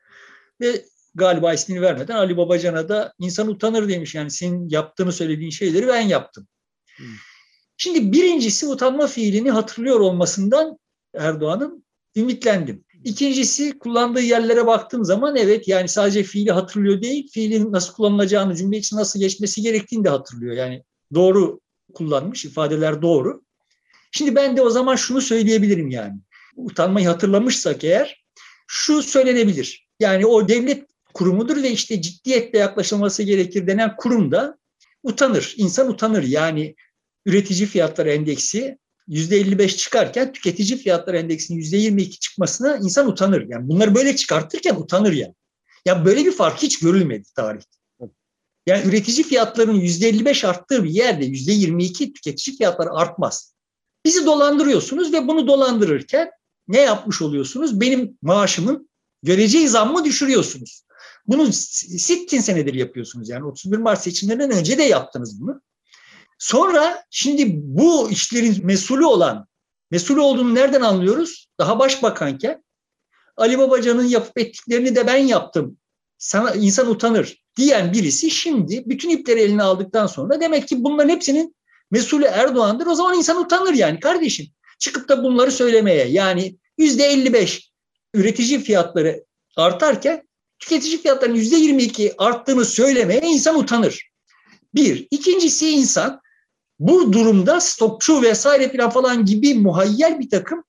Ve 0.61 0.85
galiba 1.15 1.55
ismini 1.55 1.81
vermeden 1.81 2.17
Ali 2.17 2.37
Babacan'a 2.37 2.89
da 2.89 3.15
insan 3.19 3.49
utanır 3.49 3.89
demiş. 3.89 4.15
Yani 4.15 4.31
senin 4.31 4.69
yaptığını 4.69 5.13
söylediğin 5.13 5.51
şeyleri 5.51 5.87
ben 5.87 6.01
yaptım. 6.01 6.49
Hmm. 6.97 7.07
Şimdi 7.77 8.13
birincisi 8.13 8.67
utanma 8.67 9.07
fiilini 9.07 9.51
hatırlıyor 9.51 10.01
olmasından 10.01 10.79
Erdoğan'ın 11.15 11.85
ümitlendim. 12.17 12.85
İkincisi 13.05 13.79
kullandığı 13.79 14.21
yerlere 14.21 14.67
baktığım 14.67 15.05
zaman 15.05 15.37
evet 15.37 15.69
yani 15.69 15.89
sadece 15.89 16.23
fiili 16.23 16.53
hatırlıyor 16.53 17.03
değil, 17.03 17.29
fiilin 17.33 17.73
nasıl 17.73 17.95
kullanılacağını, 17.95 18.57
cümle 18.57 18.77
için 18.77 18.97
nasıl 18.97 19.21
geçmesi 19.21 19.63
gerektiğini 19.63 20.05
de 20.05 20.09
hatırlıyor. 20.09 20.57
Yani 20.57 20.83
doğru 21.15 21.61
kullanmış, 21.95 22.45
ifadeler 22.45 23.03
doğru. 23.03 23.43
Şimdi 24.11 24.35
ben 24.35 24.57
de 24.57 24.63
o 24.63 24.71
zaman 24.71 24.97
şunu 24.97 25.21
söyleyebilirim 25.21 25.91
yani. 25.91 26.15
Utanmayı 26.57 27.07
hatırlamışsak 27.07 27.85
eğer 27.85 28.25
şu 28.67 29.03
söylenebilir. 29.03 29.89
Yani 30.01 30.27
o 30.27 30.49
devlet 30.49 30.87
kurumudur 31.15 31.63
ve 31.63 31.71
işte 31.71 32.03
ciddiyetle 32.03 32.59
yaklaşılması 32.59 33.23
gerekir 33.23 33.67
denen 33.67 33.97
kurumda 33.97 34.59
utanır. 35.03 35.55
İnsan 35.57 35.89
utanır. 35.91 36.23
Yani 36.23 36.75
üretici 37.27 37.67
fiyatları 37.67 38.11
endeksi 38.11 38.79
%55 39.09 39.77
çıkarken 39.77 40.33
tüketici 40.33 40.79
fiyatları 40.79 41.19
endeksinin 41.19 41.63
%22 41.63 42.11
çıkmasına 42.19 42.77
insan 42.77 43.09
utanır. 43.09 43.47
Yani 43.49 43.69
bunları 43.69 43.95
böyle 43.95 44.17
çıkartırken 44.17 44.75
utanır 44.75 45.13
yani. 45.13 45.35
Ya 45.87 46.05
böyle 46.05 46.25
bir 46.25 46.33
fark 46.33 46.63
hiç 46.63 46.79
görülmedi 46.79 47.29
tarihte. 47.37 47.83
Yani 48.67 48.89
üretici 48.89 49.25
fiyatlarının 49.25 49.81
%55 49.81 50.47
arttığı 50.47 50.85
bir 50.85 50.91
yerde 50.91 51.27
%22 51.27 52.13
tüketici 52.13 52.57
fiyatları 52.57 52.91
artmaz. 52.91 53.55
Bizi 54.05 54.27
dolandırıyorsunuz 54.27 55.13
ve 55.13 55.29
bunu 55.29 55.47
dolandırırken 55.47 56.31
ne 56.69 56.81
yapmış 56.81 57.23
oluyorsunuz? 57.23 57.81
Benim 57.81 58.19
maaşımın 58.23 58.91
göreceği 59.23 59.69
zammı 59.69 60.05
düşürüyorsunuz. 60.05 60.85
Bunu 61.27 61.53
sittin 61.53 62.41
senedir 62.41 62.75
yapıyorsunuz. 62.75 63.29
Yani 63.29 63.45
31 63.45 63.77
Mart 63.77 64.03
seçimlerinden 64.03 64.51
önce 64.51 64.79
de 64.79 64.83
yaptınız 64.83 65.41
bunu. 65.41 65.61
Sonra 66.43 67.05
şimdi 67.11 67.51
bu 67.55 68.11
işlerin 68.11 68.67
mesulü 68.67 69.05
olan, 69.05 69.47
mesulü 69.91 70.21
olduğunu 70.21 70.55
nereden 70.55 70.81
anlıyoruz? 70.81 71.49
Daha 71.59 71.79
başbakanken 71.79 72.65
Ali 73.37 73.59
Babacan'ın 73.59 74.05
yapıp 74.05 74.39
ettiklerini 74.39 74.97
de 74.97 75.07
ben 75.07 75.17
yaptım. 75.17 75.79
Sana 76.19 76.55
insan 76.55 76.91
utanır 76.91 77.43
diyen 77.57 77.93
birisi 77.93 78.31
şimdi 78.31 78.83
bütün 78.87 79.11
ipleri 79.11 79.41
eline 79.41 79.63
aldıktan 79.63 80.07
sonra 80.07 80.41
demek 80.41 80.69
ki 80.69 80.85
bunların 80.85 81.09
hepsinin 81.09 81.57
mesulü 81.91 82.25
Erdoğan'dır. 82.25 82.87
O 82.87 82.95
zaman 82.95 83.17
insan 83.17 83.41
utanır 83.41 83.75
yani 83.75 84.01
kardeşim. 84.01 84.47
Çıkıp 84.79 85.09
da 85.09 85.25
bunları 85.25 85.53
söylemeye 85.53 86.09
yani 86.09 86.57
yüzde 86.79 87.05
55 87.05 87.71
üretici 88.15 88.61
fiyatları 88.61 89.25
artarken 89.57 90.29
tüketici 90.59 91.03
fiyatlarının 91.03 91.37
yüzde 91.37 91.57
22 91.57 92.15
arttığını 92.19 92.65
söylemeye 92.65 93.21
insan 93.21 93.59
utanır. 93.59 94.11
Bir. 94.75 95.07
İkincisi 95.11 95.71
insan 95.71 96.23
bu 96.83 97.13
durumda 97.13 97.61
stokçu 97.61 98.23
vesaire 98.23 98.91
falan 98.91 99.25
gibi 99.25 99.55
muhayyel 99.55 100.21
bir 100.21 100.31
takım 100.31 100.65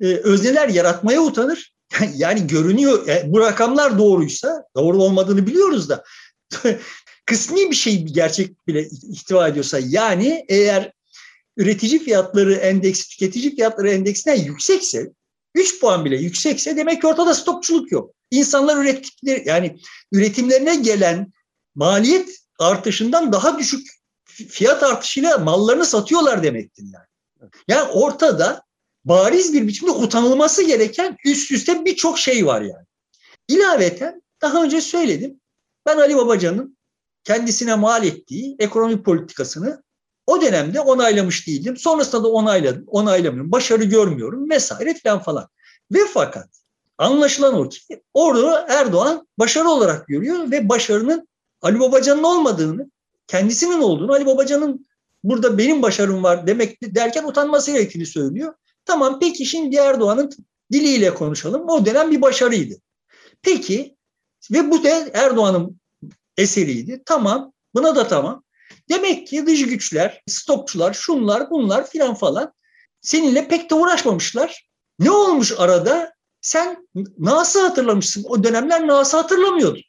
e, 0.00 0.06
özneler 0.06 0.68
yaratmaya 0.68 1.22
utanır. 1.22 1.72
Yani 2.16 2.46
görünüyor 2.46 3.06
yani 3.06 3.20
e, 3.20 3.32
bu 3.32 3.40
rakamlar 3.40 3.98
doğruysa 3.98 4.64
doğru 4.76 5.02
olmadığını 5.02 5.46
biliyoruz 5.46 5.88
da 5.88 6.04
kısmi 7.26 7.70
bir 7.70 7.76
şey 7.76 8.06
bir 8.06 8.14
gerçek 8.14 8.66
bile 8.66 8.88
ihtiva 9.12 9.48
ediyorsa 9.48 9.78
yani 9.78 10.44
eğer 10.48 10.92
üretici 11.56 11.98
fiyatları 11.98 12.54
endeksi 12.54 13.08
tüketici 13.08 13.54
fiyatları 13.54 13.90
endeksinden 13.90 14.44
yüksekse 14.44 15.10
3 15.54 15.80
puan 15.80 16.04
bile 16.04 16.16
yüksekse 16.16 16.76
demek 16.76 17.00
ki 17.00 17.06
ortada 17.06 17.34
stokçuluk 17.34 17.92
yok. 17.92 18.14
İnsanlar 18.30 18.76
ürettikleri 18.76 19.42
yani 19.46 19.76
üretimlerine 20.12 20.76
gelen 20.76 21.32
maliyet 21.74 22.28
artışından 22.58 23.32
daha 23.32 23.58
düşük 23.58 24.01
fiyat 24.32 24.82
artışıyla 24.82 25.38
mallarını 25.38 25.86
satıyorlar 25.86 26.42
demektir 26.42 26.84
yani. 26.92 27.50
Yani 27.68 27.90
ortada 27.90 28.62
bariz 29.04 29.52
bir 29.52 29.66
biçimde 29.66 29.90
utanılması 29.90 30.62
gereken 30.62 31.16
üst 31.24 31.52
üste 31.52 31.84
birçok 31.84 32.18
şey 32.18 32.46
var 32.46 32.60
yani. 32.60 32.86
İlaveten 33.48 34.22
daha 34.42 34.62
önce 34.62 34.80
söyledim. 34.80 35.40
Ben 35.86 35.96
Ali 35.96 36.16
Babacan'ın 36.16 36.76
kendisine 37.24 37.74
mal 37.74 38.04
ettiği 38.04 38.56
ekonomi 38.58 39.02
politikasını 39.02 39.82
o 40.26 40.40
dönemde 40.40 40.80
onaylamış 40.80 41.46
değildim. 41.46 41.76
Sonrasında 41.76 42.24
da 42.24 42.28
onayladım, 42.28 42.84
onaylamıyorum, 42.86 43.52
başarı 43.52 43.84
görmüyorum 43.84 44.50
vesaire 44.50 44.94
falan 45.02 45.22
falan. 45.22 45.48
Ve 45.92 45.98
fakat 46.14 46.48
anlaşılan 46.98 47.54
o 47.54 47.68
ki 47.68 48.02
orada 48.14 48.66
Erdoğan 48.68 49.28
başarı 49.38 49.68
olarak 49.68 50.06
görüyor 50.06 50.50
ve 50.50 50.68
başarının 50.68 51.28
Ali 51.62 51.80
Babacan'ın 51.80 52.22
olmadığını, 52.22 52.90
kendisinin 53.32 53.80
olduğunu, 53.80 54.12
Ali 54.12 54.26
Babacan'ın 54.26 54.86
burada 55.24 55.58
benim 55.58 55.82
başarım 55.82 56.22
var 56.22 56.46
demek 56.46 56.94
derken 56.94 57.24
utanması 57.24 57.72
gerektiğini 57.72 58.06
söylüyor. 58.06 58.54
Tamam 58.84 59.18
peki 59.20 59.46
şimdi 59.46 59.76
Erdoğan'ın 59.76 60.30
diliyle 60.72 61.14
konuşalım. 61.14 61.68
O 61.68 61.86
dönem 61.86 62.10
bir 62.10 62.22
başarıydı. 62.22 62.74
Peki 63.42 63.96
ve 64.50 64.70
bu 64.70 64.84
da 64.84 64.88
Erdoğan'ın 65.12 65.80
eseriydi. 66.36 67.02
Tamam 67.06 67.52
buna 67.74 67.96
da 67.96 68.08
tamam. 68.08 68.42
Demek 68.88 69.26
ki 69.26 69.46
dış 69.46 69.66
güçler, 69.66 70.22
stokçular, 70.26 70.94
şunlar 70.94 71.50
bunlar 71.50 71.90
filan 71.90 72.14
falan 72.14 72.52
seninle 73.00 73.48
pek 73.48 73.70
de 73.70 73.74
uğraşmamışlar. 73.74 74.68
Ne 74.98 75.10
olmuş 75.10 75.52
arada? 75.58 76.12
Sen 76.40 76.88
nasıl 77.18 77.60
hatırlamışsın. 77.60 78.24
O 78.28 78.44
dönemler 78.44 78.86
nasıl 78.86 79.18
hatırlamıyordu. 79.18 79.80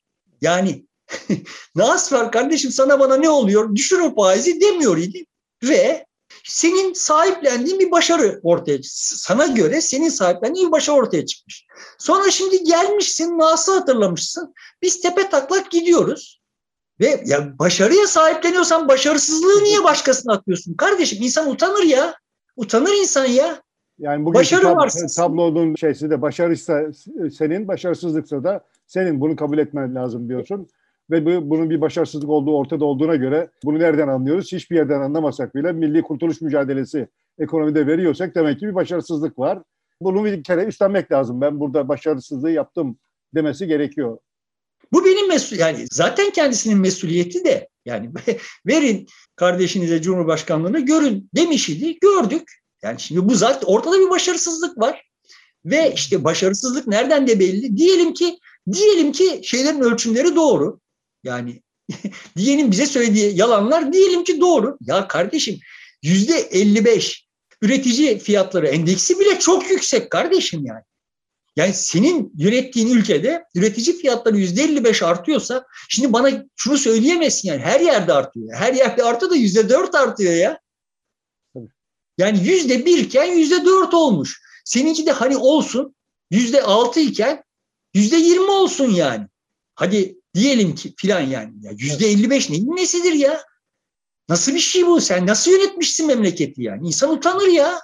Yani 0.42 0.86
Nas 1.76 2.14
var 2.14 2.32
kardeşim 2.32 2.72
sana 2.72 3.00
bana 3.00 3.16
ne 3.16 3.30
oluyor? 3.30 3.76
Düşür 3.76 4.00
o 4.00 4.16
faizi 4.16 4.62
demiyor 4.62 4.98
idi. 4.98 5.26
Ve 5.64 6.06
senin 6.44 6.94
sahiplendiğin 6.94 7.80
bir 7.80 7.92
başarı 7.92 8.40
ortaya 8.44 8.80
sana 8.84 9.46
göre 9.46 9.82
senin 9.82 10.10
sahiplendiğin 10.10 10.68
bir 10.68 10.72
başarı 10.72 10.96
ortaya 10.96 11.26
çıkmış. 11.26 11.66
Sonra 11.98 12.32
şimdi 12.32 12.64
gelmişsin 12.64 13.38
nasıl 13.38 13.74
hatırlamışsın. 13.80 14.54
Biz 14.82 15.02
tepe 15.02 15.30
taklak 15.30 15.72
gidiyoruz. 15.72 16.42
Ve 17.00 17.24
ya 17.26 17.60
başarıya 17.60 18.08
sahipleniyorsan 18.08 18.88
başarısızlığı 18.88 19.64
niye 19.64 19.84
başkasına 19.84 20.34
atıyorsun? 20.34 20.74
Kardeşim 20.74 21.24
insan 21.24 21.52
utanır 21.52 21.84
ya. 21.84 22.16
Utanır 22.56 22.94
insan 23.02 23.26
ya. 23.26 23.62
Yani 24.00 24.26
bugün 24.26 24.40
Başarı 24.40 24.66
tab- 24.66 24.76
varsın. 24.76 25.08
tablonun 25.16 25.76
şeysi 25.76 26.10
de 26.10 26.22
başarıysa 26.22 26.82
senin, 27.38 27.68
başarısızlıksa 27.68 28.44
da 28.44 28.66
senin. 28.88 29.22
Bunu 29.22 29.36
kabul 29.36 29.58
etmen 29.58 29.96
lazım 29.96 30.30
diyorsun 30.30 30.68
ve 31.12 31.26
bu, 31.26 31.50
bunun 31.50 31.70
bir 31.70 31.82
başarısızlık 31.82 32.30
olduğu 32.30 32.58
ortada 32.58 32.86
olduğuna 32.86 33.16
göre 33.16 33.50
bunu 33.64 33.80
nereden 33.80 34.08
anlıyoruz? 34.08 34.52
Hiçbir 34.52 34.76
yerden 34.76 35.02
anlamasak 35.02 35.56
bile 35.56 35.72
milli 35.72 36.02
kurtuluş 36.02 36.42
mücadelesi 36.42 37.08
ekonomide 37.40 37.88
veriyorsak 37.88 38.36
demek 38.36 38.60
ki 38.60 38.68
bir 38.68 38.76
başarısızlık 38.76 39.40
var. 39.40 39.60
Bunu 40.02 40.26
bir 40.26 40.44
kere 40.44 40.64
üstlenmek 40.64 41.12
lazım. 41.12 41.42
Ben 41.42 41.60
burada 41.60 41.88
başarısızlığı 41.88 42.52
yaptım 42.52 42.98
demesi 43.36 43.68
gerekiyor. 43.68 44.18
Bu 44.92 45.06
benim 45.06 45.28
mesul 45.28 45.58
yani 45.58 45.86
zaten 45.92 46.30
kendisinin 46.30 46.78
mesuliyeti 46.78 47.46
de 47.46 47.70
yani 47.86 48.12
verin 48.68 49.08
kardeşinize 49.36 50.02
Cumhurbaşkanlığını 50.02 50.80
görün 50.80 51.30
demiş 51.36 51.70
idi. 51.70 52.00
Gördük. 52.00 52.52
Yani 52.84 53.00
şimdi 53.00 53.30
bu 53.30 53.36
zaten 53.36 53.68
ortada 53.68 54.00
bir 54.00 54.10
başarısızlık 54.10 54.78
var. 54.78 55.10
Ve 55.66 55.94
işte 55.94 56.24
başarısızlık 56.24 56.88
nereden 56.88 57.28
de 57.28 57.40
belli. 57.40 57.78
Diyelim 57.78 58.14
ki 58.14 58.38
diyelim 58.72 59.12
ki 59.12 59.42
şeylerin 59.44 59.82
ölçümleri 59.82 60.36
doğru. 60.36 60.80
Yani 61.24 61.62
diyelim 62.38 62.72
bize 62.72 62.86
söylediği 62.86 63.38
yalanlar 63.38 63.94
diyelim 63.94 64.24
ki 64.24 64.42
doğru. 64.42 64.78
Ya 64.82 65.08
kardeşim 65.08 65.60
yüzde 66.04 66.38
55 66.38 67.28
üretici 67.62 68.20
fiyatları 68.20 68.68
endeksi 68.68 69.20
bile 69.20 69.40
çok 69.40 69.70
yüksek 69.70 70.12
kardeşim 70.12 70.66
yani. 70.66 70.84
Yani 71.56 71.74
senin 71.74 72.32
yönettiğin 72.38 72.88
ülkede 72.88 73.44
üretici 73.56 73.98
fiyatları 73.98 74.38
yüzde 74.38 74.64
55 74.64 75.04
artıyorsa 75.04 75.66
şimdi 75.90 76.14
bana 76.14 76.46
şunu 76.56 76.78
söyleyemezsin 76.78 77.50
yani 77.50 77.62
her 77.62 77.80
yerde 77.80 78.14
artıyor. 78.14 78.54
Her 78.54 78.74
yerde 78.74 79.04
artıyor 79.04 79.32
da 79.32 79.36
yüzde 79.36 79.70
4 79.70 79.96
artıyor 79.96 80.34
ya. 80.34 80.60
Yani 82.18 82.48
yüzde 82.48 82.86
bir 82.86 82.98
iken 82.98 83.26
yüzde 83.26 83.66
dört 83.66 83.94
olmuş. 83.94 84.42
Seninki 84.66 85.06
de 85.06 85.12
hani 85.12 85.38
olsun 85.38 85.96
yüzde 86.32 86.62
altı 86.62 87.00
iken 87.00 87.44
yüzde 87.94 88.16
yirmi 88.16 88.52
olsun 88.52 88.90
yani. 88.90 89.28
Hadi 89.76 90.18
Diyelim 90.34 90.76
ki 90.76 90.94
filan 90.98 91.22
yani. 91.22 91.54
Yüzde 91.78 92.08
55 92.08 92.50
neyin 92.50 92.76
nesidir 92.76 93.14
ya? 93.14 93.44
Nasıl 94.30 94.54
bir 94.54 94.60
şey 94.60 94.86
bu? 94.86 95.02
Sen 95.02 95.28
nasıl 95.28 95.52
yönetmişsin 95.52 96.08
memleketi 96.08 96.64
yani? 96.64 96.88
İnsan 96.88 97.12
utanır 97.12 97.48
ya. 97.48 97.80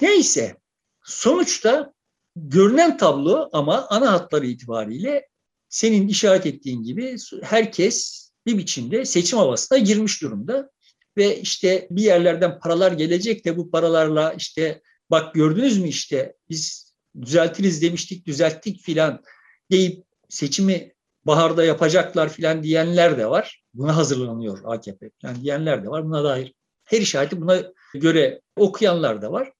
Neyse. 0.00 0.56
Sonuçta 1.04 1.92
görünen 2.36 2.96
tablo 2.96 3.48
ama 3.52 3.86
ana 3.90 4.12
hatları 4.12 4.46
itibariyle 4.46 5.28
senin 5.68 6.08
işaret 6.08 6.46
ettiğin 6.46 6.82
gibi 6.82 7.16
herkes 7.42 8.24
bir 8.46 8.58
biçimde 8.58 9.04
seçim 9.04 9.38
havasına 9.38 9.78
girmiş 9.78 10.22
durumda. 10.22 10.70
Ve 11.16 11.40
işte 11.40 11.88
bir 11.90 12.02
yerlerden 12.02 12.58
paralar 12.58 12.92
gelecek 12.92 13.44
de 13.44 13.56
bu 13.56 13.70
paralarla 13.70 14.32
işte 14.32 14.82
bak 15.10 15.34
gördünüz 15.34 15.78
mü 15.78 15.88
işte 15.88 16.34
biz 16.50 16.94
düzeltiriz 17.20 17.82
demiştik 17.82 18.26
düzelttik 18.26 18.80
filan 18.80 19.22
deyip 19.70 20.04
seçimi 20.28 20.93
baharda 21.26 21.64
yapacaklar 21.64 22.28
filan 22.28 22.62
diyenler 22.62 23.18
de 23.18 23.30
var. 23.30 23.62
Buna 23.74 23.96
hazırlanıyor 23.96 24.58
AKP 24.64 25.10
filan 25.20 25.42
diyenler 25.42 25.84
de 25.84 25.88
var. 25.88 26.04
Buna 26.04 26.24
dair 26.24 26.54
her 26.84 27.00
işareti 27.00 27.40
buna 27.40 27.62
göre 27.94 28.40
okuyanlar 28.56 29.22
da 29.22 29.32
var. 29.32 29.52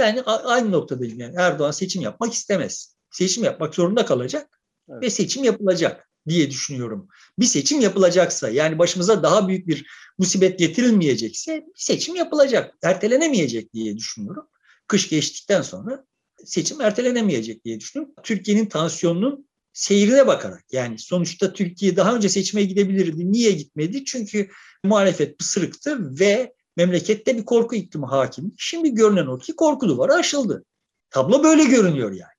Yani 0.00 0.22
aynı 0.22 0.72
noktada 0.72 1.04
yani 1.04 1.34
Erdoğan 1.38 1.70
seçim 1.70 2.02
yapmak 2.02 2.32
istemez. 2.32 2.96
seçim 3.10 3.44
yapmak 3.44 3.74
zorunda 3.74 4.04
kalacak 4.04 4.60
evet. 4.90 5.02
ve 5.02 5.10
seçim 5.10 5.44
yapılacak 5.44 6.08
diye 6.28 6.50
düşünüyorum. 6.50 7.08
Bir 7.38 7.46
seçim 7.46 7.80
yapılacaksa 7.80 8.48
yani 8.48 8.78
başımıza 8.78 9.22
daha 9.22 9.48
büyük 9.48 9.66
bir 9.66 9.86
musibet 10.18 10.58
getirilmeyecekse 10.58 11.56
bir 11.56 11.72
seçim 11.74 12.16
yapılacak. 12.16 12.74
Ertelenemeyecek 12.82 13.72
diye 13.72 13.96
düşünüyorum. 13.96 14.48
Kış 14.88 15.08
geçtikten 15.08 15.62
sonra 15.62 16.04
seçim 16.44 16.80
ertelenemeyecek 16.80 17.64
diye 17.64 17.80
düşünüyorum. 17.80 18.14
Türkiye'nin 18.22 18.66
tansiyonunun 18.66 19.48
seyrine 19.72 20.26
bakarak 20.26 20.64
yani 20.72 20.98
sonuçta 20.98 21.52
Türkiye 21.52 21.96
daha 21.96 22.16
önce 22.16 22.28
seçime 22.28 22.62
gidebilirdi. 22.62 23.32
Niye 23.32 23.52
gitmedi? 23.52 24.04
Çünkü 24.04 24.48
muhalefet 24.84 25.38
pısırıktı 25.38 26.20
ve 26.20 26.52
memlekette 26.76 27.36
bir 27.36 27.44
korku 27.44 27.74
iklimi 27.74 28.06
hakim. 28.06 28.52
Şimdi 28.56 28.94
görünen 28.94 29.26
o 29.26 29.38
ki 29.38 29.56
korku 29.56 29.88
duvarı 29.88 30.12
aşıldı. 30.12 30.64
Tablo 31.10 31.44
böyle 31.44 31.64
görünüyor 31.64 32.12
yani. 32.12 32.32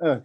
Evet. 0.00 0.22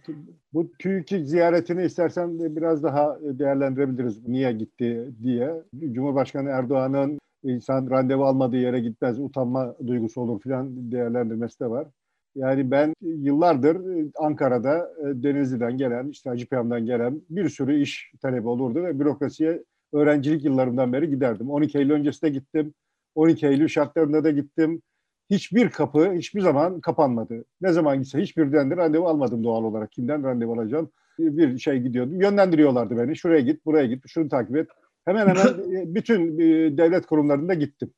Bu 0.52 0.72
TÜİK 0.78 1.08
ziyaretini 1.08 1.84
istersen 1.84 2.56
biraz 2.56 2.82
daha 2.82 3.18
değerlendirebiliriz. 3.20 4.28
Niye 4.28 4.52
gitti 4.52 5.08
diye. 5.22 5.62
Cumhurbaşkanı 5.92 6.48
Erdoğan'ın 6.48 7.18
insan 7.44 7.90
randevu 7.90 8.24
almadığı 8.24 8.56
yere 8.56 8.80
gitmez, 8.80 9.20
utanma 9.20 9.76
duygusu 9.86 10.20
olur 10.20 10.40
filan 10.40 10.92
değerlendirmesi 10.92 11.60
de 11.60 11.70
var. 11.70 11.86
Yani 12.34 12.70
ben 12.70 12.94
yıllardır 13.00 13.78
Ankara'da 14.18 14.90
Denizli'den 15.04 15.76
gelen, 15.76 16.08
işte 16.08 16.30
Hacı 16.30 16.46
Peyam'dan 16.46 16.86
gelen 16.86 17.22
bir 17.30 17.48
sürü 17.48 17.80
iş 17.80 18.12
talebi 18.22 18.48
olurdu 18.48 18.84
ve 18.84 19.00
bürokrasiye 19.00 19.64
öğrencilik 19.92 20.44
yıllarımdan 20.44 20.92
beri 20.92 21.10
giderdim. 21.10 21.50
12 21.50 21.78
Eylül 21.78 21.90
öncesinde 21.90 22.30
gittim. 22.30 22.74
12 23.14 23.46
Eylül 23.46 23.68
şartlarında 23.68 24.24
da 24.24 24.30
gittim. 24.30 24.82
Hiçbir 25.30 25.70
kapı 25.70 26.12
hiçbir 26.12 26.40
zaman 26.40 26.80
kapanmadı. 26.80 27.44
Ne 27.60 27.72
zaman 27.72 27.98
gitse 27.98 28.22
hiçbirinden 28.22 28.70
de 28.70 28.76
randevu 28.76 29.08
almadım 29.08 29.44
doğal 29.44 29.64
olarak. 29.64 29.92
Kimden 29.92 30.24
randevu 30.24 30.52
alacağım? 30.52 30.90
Bir 31.18 31.58
şey 31.58 31.78
gidiyordum. 31.78 32.20
Yönlendiriyorlardı 32.20 32.96
beni. 32.96 33.16
Şuraya 33.16 33.40
git, 33.40 33.66
buraya 33.66 33.86
git, 33.86 34.04
şunu 34.06 34.28
takip 34.28 34.56
et. 34.56 34.68
Hemen 35.04 35.26
hemen 35.26 35.46
bütün 35.94 36.38
devlet 36.78 37.06
kurumlarında 37.06 37.54
gittim. 37.54 37.90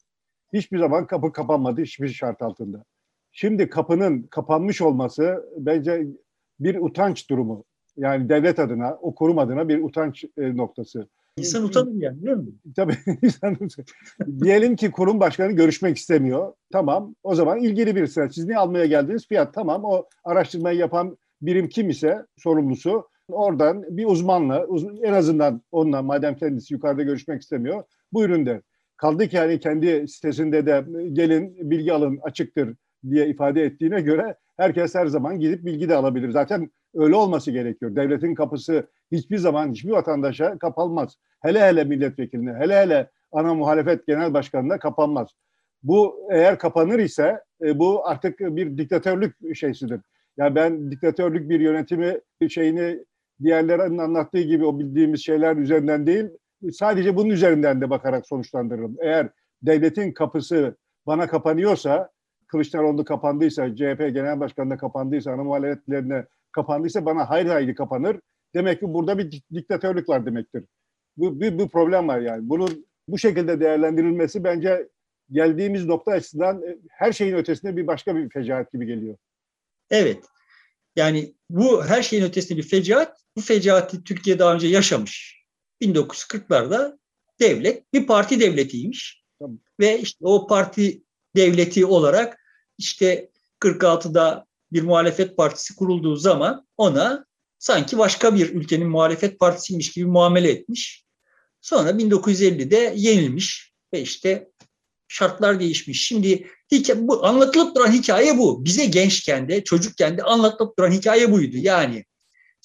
Hiçbir 0.53 0.79
zaman 0.79 1.07
kapı 1.07 1.33
kapanmadı 1.33 1.81
hiçbir 1.81 2.09
şart 2.09 2.43
altında. 2.43 2.85
Şimdi 3.39 3.69
kapının 3.69 4.23
kapanmış 4.23 4.83
olması 4.83 5.45
bence 5.59 6.07
bir 6.61 6.77
utanç 6.77 7.31
durumu. 7.31 7.65
Yani 7.97 8.29
devlet 8.29 8.59
adına, 8.59 8.99
o 9.01 9.15
kurum 9.15 9.39
adına 9.39 9.69
bir 9.69 9.83
utanç 9.83 10.25
e, 10.39 10.57
noktası. 10.57 11.09
İnsan 11.37 11.65
utanır 11.65 11.93
yani 11.95 12.23
değil 12.23 12.37
mi? 12.37 12.47
Tabii 12.77 12.97
insan 13.23 13.57
Diyelim 14.41 14.77
ki 14.77 14.91
kurum 14.91 15.21
başkanı 15.21 15.53
görüşmek 15.53 15.97
istemiyor. 15.97 16.53
Tamam 16.73 17.15
o 17.23 17.35
zaman 17.35 17.59
ilgili 17.59 17.97
bir 17.97 18.07
sıra. 18.07 18.31
Siz 18.31 18.47
ne 18.47 18.59
almaya 18.59 18.87
geldiniz? 18.87 19.29
Fiyat 19.29 19.55
tamam. 19.55 19.85
O 19.85 20.07
araştırmayı 20.25 20.79
yapan 20.79 21.19
birim 21.43 21.69
kim 21.69 21.91
ise 21.91 22.27
sorumlusu 22.37 23.09
oradan 23.29 23.97
bir 23.97 24.07
uzmanla 24.07 24.67
en 25.03 25.13
azından 25.13 25.63
onunla 25.73 26.03
madem 26.03 26.37
kendisi 26.37 26.75
yukarıda 26.75 27.03
görüşmek 27.03 27.43
istemiyor 27.43 27.85
buyurun 28.13 28.47
der. 28.47 28.61
Kaldı 28.97 29.29
ki 29.29 29.37
yani 29.37 29.61
kendi 29.61 30.09
sitesinde 30.09 30.67
de 30.67 30.85
gelin 31.13 31.71
bilgi 31.71 31.93
alın 31.93 32.19
açıktır 32.23 32.75
diye 33.11 33.29
ifade 33.29 33.63
ettiğine 33.63 34.01
göre 34.01 34.37
herkes 34.57 34.95
her 34.95 35.07
zaman 35.07 35.39
gidip 35.41 35.65
bilgi 35.65 35.89
de 35.89 35.95
alabilir. 35.95 36.31
Zaten 36.31 36.71
öyle 36.95 37.15
olması 37.15 37.51
gerekiyor. 37.51 37.97
Devletin 37.97 38.35
kapısı 38.35 38.87
hiçbir 39.13 39.39
zaman 39.39 39.73
hiçbir 39.73 39.91
vatandaşa 39.91 40.59
kapanmaz. 40.59 41.17
Hele 41.43 41.61
hele 41.61 41.85
milletvekiline, 41.85 42.55
hele 42.55 42.77
hele 42.77 43.11
ana 43.33 43.55
muhalefet 43.55 44.07
genel 44.07 44.35
başkanına 44.35 44.79
kapanmaz. 44.79 45.29
Bu 45.83 46.29
eğer 46.31 46.59
kapanır 46.59 46.99
ise 46.99 47.41
e, 47.65 47.79
bu 47.79 48.09
artık 48.09 48.41
bir 48.41 48.79
diktatörlük 48.79 49.57
şeysidir. 49.57 50.01
Yani 50.37 50.55
ben 50.55 50.91
diktatörlük 50.91 51.49
bir 51.49 51.61
yönetimi 51.61 52.21
şeyini 52.49 53.05
diğerlerinin 53.43 53.99
anlattığı 53.99 54.41
gibi 54.41 54.65
o 54.65 54.79
bildiğimiz 54.79 55.25
şeyler 55.25 55.57
üzerinden 55.57 56.07
değil, 56.07 56.27
sadece 56.73 57.17
bunun 57.17 57.31
üzerinden 57.31 57.81
de 57.81 57.91
bakarak 57.91 58.27
sonuçlandırırım. 58.27 58.97
Eğer 59.01 59.29
devletin 59.63 60.13
kapısı 60.13 60.77
bana 61.07 61.27
kapanıyorsa, 61.27 62.11
Kılıçdaroğlu 62.57 63.05
kapandıysa, 63.05 63.77
CHP 63.77 63.99
Genel 63.99 64.41
Başkanı'na 64.41 64.77
kapandıysa, 64.77 65.33
ana 65.33 65.45
muhalefetlerine 65.45 66.27
kapandıysa 66.53 67.07
bana 67.07 67.31
hayır 67.31 67.47
hayır 67.47 67.75
kapanır. 67.75 68.21
Demek 68.55 68.81
ki 68.81 68.95
burada 68.95 69.19
bir 69.19 69.43
diktatörlük 69.55 70.09
var 70.09 70.27
demektir. 70.27 70.65
Bu, 71.17 71.41
bir, 71.41 71.59
bir 71.59 71.69
problem 71.69 72.09
var 72.09 72.21
yani. 72.21 72.49
Bunun 72.49 72.87
bu 73.09 73.19
şekilde 73.19 73.61
değerlendirilmesi 73.61 74.45
bence 74.45 74.89
geldiğimiz 75.31 75.87
nokta 75.87 76.13
açısından 76.13 76.63
e, 76.63 76.77
her 76.91 77.13
şeyin 77.13 77.35
ötesinde 77.35 77.77
bir 77.77 77.87
başka 77.87 78.17
bir 78.17 78.31
fecaat 78.31 78.73
gibi 78.73 78.87
geliyor. 78.87 79.17
Evet. 79.91 80.25
Yani 80.97 81.35
bu 81.51 81.85
her 81.85 82.03
şeyin 82.03 82.25
ötesinde 82.25 82.59
bir 82.59 82.69
fecaat. 82.69 83.21
Bu 83.37 83.41
fecaati 83.41 84.05
Türkiye 84.05 84.39
daha 84.39 84.55
önce 84.55 84.67
yaşamış. 84.67 85.43
1940'larda 85.83 86.99
devlet 87.41 87.93
bir 87.93 88.07
parti 88.07 88.41
devletiymiş. 88.41 89.23
Tamam. 89.39 89.59
Ve 89.81 89.99
işte 90.01 90.19
o 90.23 90.47
parti 90.47 91.03
devleti 91.37 91.87
olarak 91.87 92.46
işte 92.79 93.31
46'da 93.61 94.47
bir 94.73 94.83
muhalefet 94.83 95.37
partisi 95.37 95.77
kurulduğu 95.77 96.17
zaman 96.17 96.67
ona 96.77 97.27
sanki 97.59 97.99
başka 97.99 98.35
bir 98.35 98.55
ülkenin 98.55 98.89
muhalefet 98.89 99.41
partisiymiş 99.41 99.93
gibi 99.93 100.07
muamele 100.07 100.51
etmiş. 100.51 101.05
Sonra 101.61 101.91
1950'de 101.91 102.93
yenilmiş 102.97 103.73
ve 103.93 104.01
işte 104.01 104.49
şartlar 105.09 105.61
değişmiş. 105.61 106.07
Şimdi 106.07 106.51
hikaye, 106.73 107.09
bu 107.09 107.27
anlatılıp 107.27 107.77
duran 107.77 107.93
hikaye 107.93 108.39
bu. 108.39 108.65
Bize 108.65 108.85
gençken 108.87 109.49
de 109.49 109.65
çocukken 109.65 110.19
de 110.19 110.23
anlatılıp 110.23 110.79
duran 110.79 110.91
hikaye 110.91 111.33
buydu. 111.33 111.57
Yani 111.57 112.05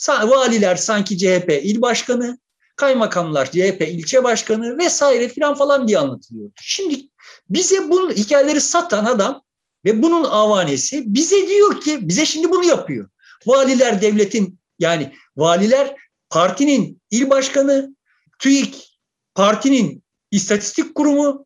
valiler 0.10 0.76
sanki 0.76 1.18
CHP 1.18 1.60
il 1.64 1.82
başkanı, 1.82 2.40
kaymakamlar 2.76 3.52
CHP 3.52 3.82
ilçe 3.82 4.24
başkanı 4.24 4.78
vesaire 4.78 5.28
filan 5.28 5.56
falan 5.56 5.88
diye 5.88 6.00
anlatılıyor. 6.00 6.52
Şimdi 6.62 7.02
bize 7.50 7.90
bu 7.90 8.12
hikayeleri 8.12 8.62
satan 8.62 9.06
adam 9.06 9.44
ve 9.86 10.04
bunun 10.04 10.24
avanesi 10.24 11.14
bize 11.14 11.48
diyor 11.48 11.82
ki 11.82 12.08
bize 12.08 12.26
şimdi 12.26 12.52
bunu 12.52 12.66
yapıyor. 12.66 13.10
Valiler 13.46 14.02
devletin 14.02 14.60
yani 14.80 15.14
valiler 15.38 15.96
partinin 16.30 17.02
il 17.12 17.30
başkanı, 17.30 17.96
TÜİK 18.40 18.98
partinin 19.36 20.04
istatistik 20.32 20.96
kurumu 20.96 21.46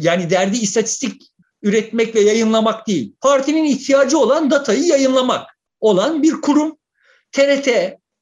yani 0.00 0.30
derdi 0.30 0.56
istatistik 0.56 1.32
üretmek 1.62 2.14
ve 2.14 2.20
yayınlamak 2.20 2.86
değil. 2.86 3.14
Partinin 3.20 3.64
ihtiyacı 3.64 4.18
olan 4.18 4.50
datayı 4.50 4.82
yayınlamak 4.82 5.58
olan 5.80 6.22
bir 6.22 6.32
kurum. 6.32 6.78
TRT 7.32 7.68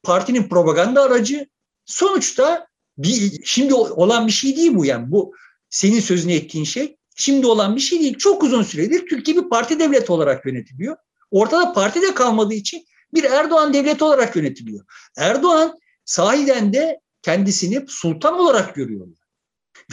partinin 0.03 0.49
propaganda 0.49 1.03
aracı. 1.03 1.47
Sonuçta 1.85 2.67
bir, 2.99 3.41
şimdi 3.45 3.75
olan 3.75 4.27
bir 4.27 4.33
şey 4.33 4.57
değil 4.57 4.75
bu 4.75 4.85
yani. 4.85 5.11
Bu 5.11 5.35
senin 5.71 6.01
sözünü 6.01 6.33
ettiğin 6.33 6.65
şey 6.65 6.96
şimdi 7.17 7.47
olan 7.47 7.77
bir 7.77 7.81
şey 7.81 8.01
değil. 8.01 8.19
Çok 8.19 8.43
uzun 8.43 8.63
süredir 8.63 9.07
Türkiye 9.07 9.37
bir 9.37 9.49
parti 9.49 9.81
devleti 9.81 10.13
olarak 10.13 10.47
yönetiliyor. 10.47 10.97
Ortada 11.31 11.73
parti 11.73 12.03
de 12.03 12.15
kalmadığı 12.15 12.55
için 12.55 12.87
bir 13.15 13.25
Erdoğan 13.25 13.75
devleti 13.75 14.05
olarak 14.05 14.37
yönetiliyor. 14.37 14.85
Erdoğan 15.17 15.79
sahiden 16.05 16.73
de 16.73 17.01
kendisini 17.23 17.85
sultan 17.89 18.39
olarak 18.39 18.75
görüyor. 18.75 19.07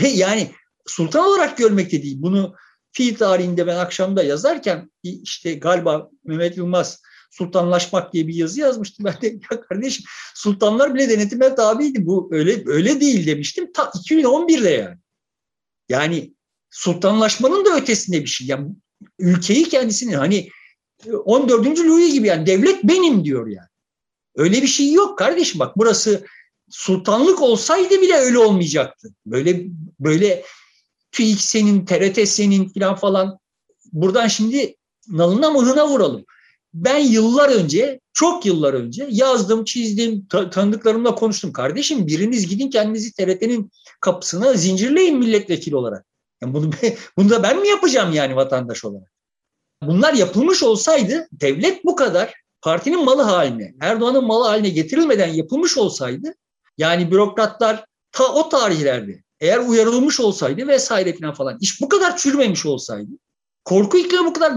Ve 0.02 0.08
yani 0.08 0.52
sultan 0.86 1.26
olarak 1.26 1.58
görmek 1.58 1.92
de. 1.92 2.02
Bunu 2.16 2.56
fiil 2.92 3.16
tarihinde 3.16 3.68
ben 3.68 3.76
akşamda 3.76 4.24
yazarken 4.24 4.92
işte 5.04 5.54
galiba 5.54 6.10
Mehmet 6.24 6.58
Yılmaz 6.58 7.02
sultanlaşmak 7.32 8.14
diye 8.14 8.28
bir 8.28 8.34
yazı 8.34 8.60
yazmıştım. 8.60 9.06
Ben 9.06 9.22
de 9.22 9.28
ya 9.28 9.62
kardeşim 9.62 10.06
sultanlar 10.36 10.96
bile 10.96 11.10
denetime 11.10 11.56
tabiydi. 11.56 12.06
Bu 12.06 12.30
öyle 12.32 12.64
öyle 12.66 13.02
değil 13.02 13.28
demiştim. 13.28 13.72
Ta 13.74 13.84
2011'de 13.84 14.70
yani. 14.70 14.98
Yani 15.90 16.34
sultanlaşmanın 16.74 17.66
da 17.66 17.76
ötesinde 17.76 18.22
bir 18.22 18.28
şey. 18.28 18.48
Yani 18.48 18.68
ülkeyi 19.20 19.70
kendisini 19.70 20.16
hani 20.16 20.50
14. 21.26 21.80
Louis 21.80 22.14
gibi 22.14 22.28
yani 22.28 22.46
devlet 22.46 22.84
benim 22.84 23.26
diyor 23.26 23.48
yani. 23.48 23.68
Öyle 24.36 24.62
bir 24.62 24.68
şey 24.68 24.92
yok 24.92 25.18
kardeşim 25.18 25.60
bak 25.60 25.78
burası 25.78 26.26
sultanlık 26.70 27.42
olsaydı 27.42 28.02
bile 28.02 28.14
öyle 28.14 28.40
olmayacaktı. 28.40 29.10
Böyle 29.26 29.66
böyle 30.00 30.44
TÜİK 31.12 31.42
senin, 31.42 31.86
TRT 31.86 32.30
senin 32.30 32.70
falan 32.70 32.96
falan. 32.96 33.40
Buradan 33.92 34.28
şimdi 34.28 34.76
nalına 35.08 35.50
mıhına 35.50 35.88
vuralım. 35.88 36.26
Ben 36.74 36.98
yıllar 36.98 37.50
önce, 37.50 38.00
çok 38.14 38.46
yıllar 38.46 38.74
önce 38.74 39.08
yazdım, 39.12 39.66
çizdim, 39.66 40.28
tanıdıklarımla 40.28 41.16
konuştum. 41.16 41.54
Kardeşim 41.54 42.08
biriniz 42.08 42.48
gidin 42.48 42.70
kendinizi 42.70 43.14
TRT'nin 43.14 43.72
kapısına 44.02 44.54
zincirleyin 44.54 45.18
milletvekili 45.18 45.76
olarak. 45.76 46.06
Yani 46.44 46.54
bunu, 46.54 46.72
bunu 47.18 47.30
da 47.30 47.44
ben 47.44 47.62
mi 47.62 47.68
yapacağım 47.68 48.14
yani 48.14 48.36
vatandaş 48.36 48.86
olarak? 48.86 49.12
Bunlar 49.84 50.14
yapılmış 50.14 50.64
olsaydı 50.64 51.28
devlet 51.32 51.86
bu 51.86 51.96
kadar 51.96 52.34
partinin 52.62 53.06
malı 53.06 53.22
haline, 53.22 53.74
Erdoğan'ın 53.82 54.26
malı 54.26 54.44
haline 54.44 54.70
getirilmeden 54.70 55.28
yapılmış 55.28 55.78
olsaydı 55.78 56.36
yani 56.78 57.12
bürokratlar 57.12 57.86
ta 58.12 58.34
o 58.34 58.50
tarihlerde 58.50 59.24
eğer 59.40 59.58
uyarılmış 59.58 60.20
olsaydı 60.20 60.68
vesaire 60.68 61.34
falan 61.34 61.58
iş 61.62 61.82
bu 61.82 61.90
kadar 61.90 62.18
çürümemiş 62.18 62.66
olsaydı 62.66 63.12
korku 63.66 63.98
iklimi 63.98 64.26
bu 64.26 64.34
kadar 64.34 64.54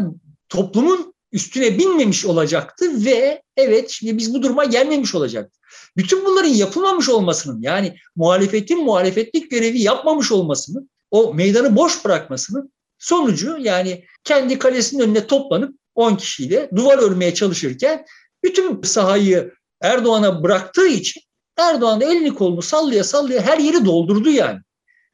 toplumun 0.49 1.15
üstüne 1.33 1.79
binmemiş 1.79 2.27
olacaktı 2.27 3.05
ve 3.05 3.43
evet 3.57 3.91
şimdi 3.91 4.19
biz 4.19 4.35
bu 4.35 4.43
duruma 4.43 4.65
gelmemiş 4.65 5.15
olacaktık. 5.15 5.67
Bütün 5.97 6.25
bunların 6.25 6.49
yapılmamış 6.49 7.09
olmasının 7.09 7.63
yani 7.63 7.97
muhalefetin 8.17 8.85
muhalefetlik 8.85 9.51
görevi 9.51 9.81
yapmamış 9.81 10.33
olmasının 10.33 10.91
o 11.11 11.35
meydanı 11.35 11.77
boş 11.77 12.05
bırakmasının 12.05 12.73
sonucu 12.99 13.57
yani 13.59 14.05
kendi 14.25 14.59
kalesinin 14.59 15.03
önüne 15.03 15.27
toplanıp 15.27 15.79
10 15.95 16.15
kişiyle 16.15 16.71
duvar 16.77 16.99
örmeye 16.99 17.35
çalışırken 17.35 18.05
bütün 18.45 18.83
sahayı 18.83 19.53
Erdoğan'a 19.81 20.43
bıraktığı 20.43 20.87
için 20.87 21.23
Erdoğan 21.57 22.01
da 22.01 22.05
elini 22.05 22.35
kolunu 22.35 22.63
sallaya 22.63 23.05
sallaya 23.05 23.41
her 23.41 23.59
yeri 23.59 23.85
doldurdu 23.85 24.31
yani. 24.31 24.61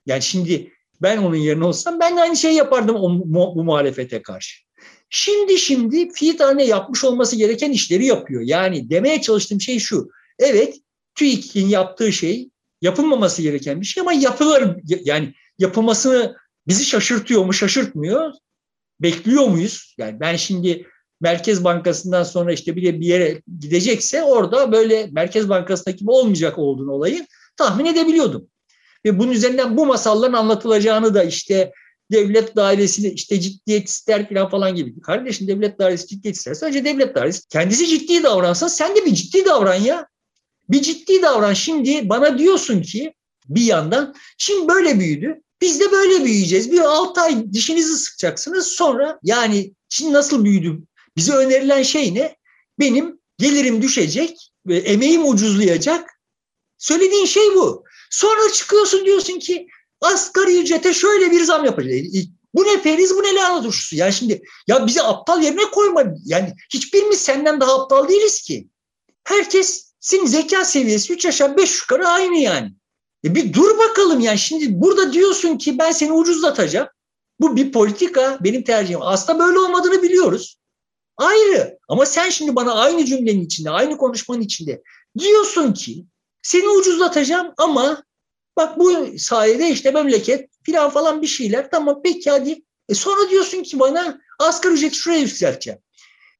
Yani 0.06 0.22
şimdi 0.22 0.72
ben 1.02 1.18
onun 1.18 1.36
yerine 1.36 1.64
olsam 1.64 2.00
ben 2.00 2.16
de 2.16 2.20
aynı 2.20 2.36
şeyi 2.36 2.54
yapardım 2.54 2.96
o, 2.96 3.20
bu 3.54 3.64
muhalefete 3.64 4.22
karşı. 4.22 4.62
Şimdi 5.10 5.58
şimdi 5.58 6.12
fiil 6.12 6.38
tane 6.38 6.64
yapmış 6.64 7.04
olması 7.04 7.36
gereken 7.36 7.70
işleri 7.70 8.06
yapıyor. 8.06 8.42
Yani 8.44 8.90
demeye 8.90 9.20
çalıştığım 9.20 9.60
şey 9.60 9.78
şu. 9.78 10.08
Evet 10.38 10.76
TÜİK'in 11.14 11.68
yaptığı 11.68 12.12
şey 12.12 12.48
yapılmaması 12.80 13.42
gereken 13.42 13.80
bir 13.80 13.86
şey 13.86 14.00
ama 14.00 14.12
yapılır. 14.12 14.76
Yani 14.84 15.34
yapılmasını 15.62 16.36
bizi 16.68 16.84
şaşırtıyor 16.84 17.44
mu 17.44 17.52
şaşırtmıyor. 17.52 18.32
Bekliyor 19.00 19.46
muyuz? 19.46 19.94
Yani 19.98 20.20
ben 20.20 20.36
şimdi 20.36 20.86
Merkez 21.20 21.64
Bankası'ndan 21.64 22.22
sonra 22.22 22.52
işte 22.52 22.76
bir 22.76 23.00
bir 23.00 23.06
yere 23.06 23.42
gidecekse 23.60 24.22
orada 24.22 24.72
böyle 24.72 25.08
Merkez 25.12 25.48
Bankası'ndaki 25.48 25.98
gibi 25.98 26.10
olmayacak 26.10 26.58
olduğunu 26.58 26.92
olayı 26.92 27.26
tahmin 27.56 27.86
edebiliyordum. 27.86 28.48
Ve 29.04 29.18
bunun 29.18 29.32
üzerinden 29.32 29.76
bu 29.76 29.86
masalların 29.86 30.32
anlatılacağını 30.32 31.14
da 31.14 31.24
işte 31.24 31.72
devlet 32.12 32.56
dairesini 32.56 33.08
işte 33.08 33.40
ciddiyet 33.40 33.88
ister 33.88 34.28
falan 34.28 34.50
falan 34.50 34.74
gibi. 34.74 35.00
Kardeşim 35.00 35.48
devlet 35.48 35.78
dairesi 35.78 36.06
ciddiyet 36.06 36.36
ister. 36.36 36.54
Sadece 36.54 36.84
devlet 36.84 37.14
dairesi 37.14 37.48
kendisi 37.48 37.86
ciddi 37.86 38.22
davransa 38.22 38.68
sen 38.68 38.96
de 38.96 39.06
bir 39.06 39.14
ciddi 39.14 39.44
davran 39.44 39.74
ya. 39.74 40.06
Bir 40.70 40.82
ciddi 40.82 41.22
davran. 41.22 41.52
Şimdi 41.52 42.08
bana 42.08 42.38
diyorsun 42.38 42.82
ki 42.82 43.14
bir 43.48 43.62
yandan 43.62 44.14
Çin 44.38 44.68
böyle 44.68 45.00
büyüdü. 45.00 45.40
Biz 45.62 45.80
de 45.80 45.92
böyle 45.92 46.24
büyüyeceğiz. 46.24 46.72
Bir 46.72 46.80
6 46.80 47.20
ay 47.20 47.52
dişinizi 47.52 47.96
sıkacaksınız. 47.96 48.66
Sonra 48.66 49.18
yani 49.22 49.74
Çin 49.88 50.12
nasıl 50.12 50.44
büyüdü? 50.44 50.78
Bize 51.16 51.32
önerilen 51.32 51.82
şey 51.82 52.14
ne? 52.14 52.36
Benim 52.78 53.20
gelirim 53.38 53.82
düşecek 53.82 54.52
emeğim 54.68 55.28
ucuzlayacak. 55.28 56.10
Söylediğin 56.78 57.26
şey 57.26 57.54
bu. 57.54 57.84
Sonra 58.10 58.52
çıkıyorsun 58.52 59.04
diyorsun 59.04 59.38
ki 59.38 59.66
asgari 60.00 60.58
ücrete 60.58 60.94
şöyle 60.94 61.30
bir 61.30 61.44
zam 61.44 61.64
yapacağız. 61.64 62.26
Bu 62.54 62.64
ne 62.64 62.82
periz 62.82 63.14
bu 63.16 63.22
ne 63.22 63.34
lahana 63.34 63.62
turşusu. 63.62 63.96
Yani 63.96 64.12
şimdi 64.12 64.42
ya 64.66 64.86
bizi 64.86 65.02
aptal 65.02 65.42
yerine 65.42 65.64
koyma. 65.70 66.04
Yani 66.24 66.54
hiçbirimiz 66.74 67.20
senden 67.20 67.60
daha 67.60 67.82
aptal 67.82 68.08
değiliz 68.08 68.42
ki. 68.42 68.68
Herkes 69.24 69.92
senin 70.00 70.26
zeka 70.26 70.64
seviyesi 70.64 71.12
3 71.12 71.26
aşağı 71.26 71.56
5 71.56 71.80
yukarı 71.80 72.08
aynı 72.08 72.38
yani. 72.38 72.72
E 73.24 73.34
bir 73.34 73.52
dur 73.52 73.78
bakalım 73.78 74.20
yani 74.20 74.38
şimdi 74.38 74.80
burada 74.80 75.12
diyorsun 75.12 75.58
ki 75.58 75.78
ben 75.78 75.92
seni 75.92 76.12
ucuzlatacağım. 76.12 76.88
Bu 77.40 77.56
bir 77.56 77.72
politika 77.72 78.38
benim 78.40 78.64
tercihim. 78.64 79.02
Aslında 79.02 79.38
böyle 79.38 79.58
olmadığını 79.58 80.02
biliyoruz. 80.02 80.58
Ayrı 81.16 81.78
ama 81.88 82.06
sen 82.06 82.30
şimdi 82.30 82.56
bana 82.56 82.74
aynı 82.74 83.04
cümlenin 83.04 83.44
içinde 83.44 83.70
aynı 83.70 83.96
konuşmanın 83.96 84.40
içinde 84.40 84.82
diyorsun 85.18 85.72
ki 85.72 86.04
seni 86.42 86.68
ucuzlatacağım 86.68 87.52
ama 87.56 88.04
bak 88.56 88.78
bu 88.78 89.06
sayede 89.18 89.70
işte 89.70 89.90
memleket 89.90 90.50
filan 90.62 90.90
falan 90.90 91.22
bir 91.22 91.26
şeyler 91.26 91.70
tamam 91.70 92.00
peki 92.04 92.30
hadi. 92.30 92.62
E 92.88 92.94
sonra 92.94 93.30
diyorsun 93.30 93.62
ki 93.62 93.80
bana 93.80 94.20
asgari 94.38 94.74
ücreti 94.74 94.96
şuraya 94.96 95.20
yükselteceğim. 95.20 95.80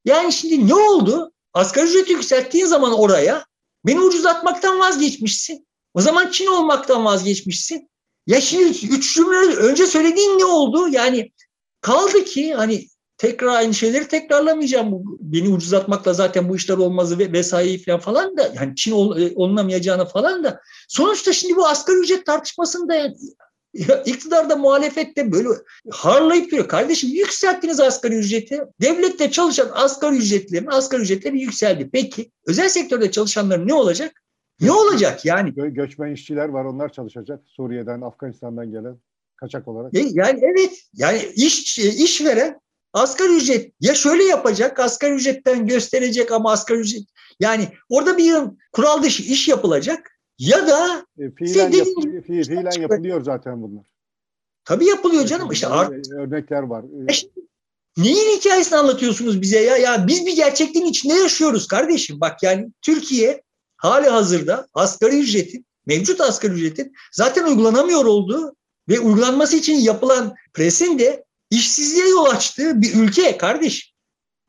Yani 0.05 0.33
şimdi 0.33 0.67
ne 0.67 0.75
oldu? 0.75 1.31
Asgari 1.53 1.87
ücreti 1.87 2.11
yükselttiğin 2.11 2.65
zaman 2.65 2.93
oraya 2.99 3.45
beni 3.85 3.99
ucuzlatmaktan 3.99 4.79
vazgeçmişsin. 4.79 5.67
O 5.93 6.01
zaman 6.01 6.31
Çin 6.31 6.47
olmaktan 6.47 7.05
vazgeçmişsin. 7.05 7.89
Ya 8.27 8.41
şimdi 8.41 8.87
üç 8.87 9.15
cümle 9.15 9.55
önce 9.55 9.87
söylediğin 9.87 10.39
ne 10.39 10.45
oldu? 10.45 10.87
Yani 10.87 11.31
kaldı 11.81 12.23
ki 12.23 12.53
hani 12.53 12.87
tekrar 13.17 13.47
aynı 13.47 13.73
şeyleri 13.73 14.07
tekrarlamayacağım. 14.07 14.91
Bu, 14.91 15.17
beni 15.19 15.49
ucuzlatmakla 15.49 16.13
zaten 16.13 16.49
bu 16.49 16.55
işler 16.55 16.77
olmazı 16.77 17.19
ve 17.19 17.31
vesaire 17.31 17.77
falan 17.83 17.99
falan 17.99 18.37
da 18.37 18.51
yani 18.55 18.75
Çin 18.75 18.91
ol, 18.91 19.17
e, 19.17 19.31
olunamayacağını 19.35 20.05
falan 20.05 20.43
da 20.43 20.59
sonuçta 20.87 21.33
şimdi 21.33 21.55
bu 21.55 21.67
asgari 21.67 21.97
ücret 21.97 22.25
tartışmasında 22.25 22.95
yani 22.95 23.15
iktidarda 24.05 24.55
muhalefette 24.55 25.31
böyle 25.31 25.49
harlayıp 25.91 26.51
duruyor. 26.51 26.67
Kardeşim 26.67 27.09
yükselttiniz 27.09 27.79
asgari 27.79 28.15
ücreti. 28.15 28.61
Devlette 28.81 29.31
çalışan 29.31 29.69
asgari 29.73 30.15
ücretlerin 30.15 30.67
asgari 30.67 31.01
ücretleri 31.01 31.39
yükseldi. 31.39 31.89
Peki 31.93 32.31
özel 32.47 32.69
sektörde 32.69 33.11
çalışanların 33.11 33.67
ne 33.67 33.73
olacak? 33.73 34.22
Ne 34.61 34.71
olacak 34.71 35.25
yani? 35.25 35.49
Gö- 35.49 35.73
göçmen 35.73 36.11
işçiler 36.11 36.49
var 36.49 36.65
onlar 36.65 36.93
çalışacak. 36.93 37.43
Suriye'den, 37.45 38.01
Afganistan'dan 38.01 38.71
gelen 38.71 38.97
kaçak 39.35 39.67
olarak. 39.67 39.95
E, 39.95 39.99
yani 39.99 40.39
evet 40.43 40.71
yani 40.93 41.21
iş 41.35 41.79
iş 41.79 42.25
veren 42.25 42.59
asgari 42.93 43.37
ücret 43.37 43.73
ya 43.81 43.95
şöyle 43.95 44.23
yapacak 44.23 44.79
asgari 44.79 45.13
ücretten 45.13 45.67
gösterecek 45.67 46.31
ama 46.31 46.51
asgari 46.51 46.79
ücret 46.79 47.03
yani 47.39 47.67
orada 47.89 48.17
bir 48.17 48.33
kural 48.71 49.03
dışı 49.03 49.23
iş 49.23 49.47
yapılacak 49.47 50.19
ya 50.39 50.67
da 50.67 51.05
e, 51.19 51.31
fiilen, 51.31 51.71
yap, 51.71 51.87
fi, 52.27 52.43
fiilen 52.43 52.81
yapılıyor 52.81 53.23
zaten 53.23 53.61
bunlar. 53.61 53.85
Tabii 54.65 54.85
yapılıyor 54.85 55.25
canım. 55.25 55.51
işte 55.51 55.67
art- 55.67 56.11
örnekler 56.11 56.63
var. 56.63 56.85
E 57.09 57.13
neyin 57.97 58.37
hikayesini 58.37 58.77
anlatıyorsunuz 58.77 59.41
bize 59.41 59.59
ya? 59.59 59.77
Ya 59.77 60.07
biz 60.07 60.25
bir 60.25 60.35
gerçekliğin 60.35 60.85
içinde 60.85 61.13
yaşıyoruz 61.13 61.67
kardeşim. 61.67 62.21
Bak 62.21 62.43
yani 62.43 62.71
Türkiye 62.81 63.41
hali 63.83 64.09
hazırda 64.09 64.67
asgari 64.73 65.19
ücretin, 65.19 65.65
mevcut 65.85 66.21
asgari 66.21 66.53
ücretin 66.53 66.93
zaten 67.11 67.45
uygulanamıyor 67.45 68.05
olduğu 68.05 68.55
ve 68.89 68.99
uygulanması 68.99 69.55
için 69.55 69.75
yapılan 69.75 70.35
presin 70.53 70.99
de 70.99 71.25
işsizliğe 71.49 72.09
yol 72.09 72.25
açtığı 72.25 72.81
bir 72.81 72.95
ülke 72.95 73.37
kardeş. 73.37 73.93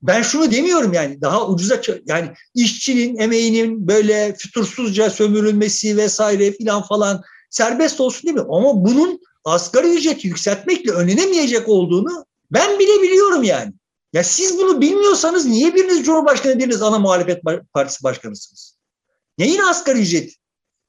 Ben 0.03 0.23
şunu 0.23 0.51
demiyorum 0.51 0.93
yani 0.93 1.21
daha 1.21 1.49
ucuza 1.49 1.81
yani 2.07 2.31
işçinin 2.55 3.17
emeğinin 3.17 3.89
böyle 3.89 4.35
fütursuzca 4.39 5.11
sömürülmesi 5.11 5.97
vesaire 5.97 6.53
filan 6.53 6.83
falan 6.83 7.23
serbest 7.51 8.01
olsun 8.01 8.35
mi? 8.35 8.41
Ama 8.41 8.85
bunun 8.85 9.21
asgari 9.45 9.89
ücreti 9.89 10.29
yükseltmekle 10.29 10.93
önlenemeyecek 10.93 11.69
olduğunu 11.69 12.27
ben 12.51 12.79
bile 12.79 13.03
biliyorum 13.03 13.43
yani. 13.43 13.73
Ya 14.13 14.25
siz 14.25 14.59
bunu 14.59 14.81
bilmiyorsanız 14.81 15.47
niye 15.47 15.75
biriniz 15.75 16.05
Cumhurbaşkanı 16.05 16.59
biriniz 16.59 16.83
ana 16.83 16.99
muhalefet 16.99 17.43
partisi 17.73 18.03
başkanısınız? 18.03 18.75
Neyin 19.39 19.59
asgari 19.59 20.01
ücret? 20.01 20.37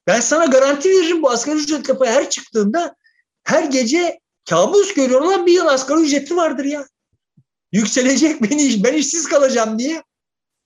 Ben 0.08 0.20
sana 0.20 0.46
garanti 0.46 0.90
veririm 0.90 1.22
bu 1.22 1.30
asgari 1.30 1.58
ücret 1.58 1.90
lafı 1.90 2.06
her 2.06 2.30
çıktığında 2.30 2.96
her 3.44 3.64
gece 3.64 4.20
kabus 4.50 4.94
görüyorlar 4.94 5.46
bir 5.46 5.54
yıl 5.54 5.66
asgari 5.66 6.00
ücreti 6.00 6.36
vardır 6.36 6.66
ya. 6.66 6.88
Yükselecek 7.72 8.42
beni 8.42 8.84
ben 8.84 8.94
işsiz 8.94 9.28
kalacağım 9.28 9.80
diye. 9.80 10.04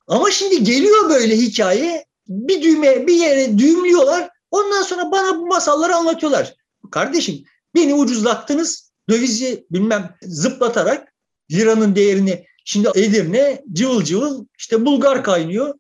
Ama 0.08 0.32
şimdi 0.32 0.64
geliyor 0.64 1.10
böyle 1.10 1.38
hikaye 1.38 2.06
bir 2.28 2.62
düğme 2.62 3.08
bir 3.08 3.14
yere 3.14 3.58
düğümlüyorlar. 3.58 4.30
Ondan 4.52 4.82
sonra 4.82 5.12
bana 5.12 5.38
bu 5.38 5.48
masalları 5.48 5.96
anlatıyorlar. 5.96 6.56
Kardeşim 6.92 7.44
beni 7.76 7.94
ucuzlattınız 7.94 8.92
dövizi 9.10 9.66
bilmem 9.72 10.16
zıplatarak 10.22 11.14
liranın 11.52 11.96
değerini 11.96 12.46
şimdi 12.66 12.90
Edirne 12.96 13.64
cıvıl 13.74 14.04
cıvıl 14.04 14.46
işte 14.58 14.86
Bulgar 14.86 15.24
kaynıyor. 15.24 15.76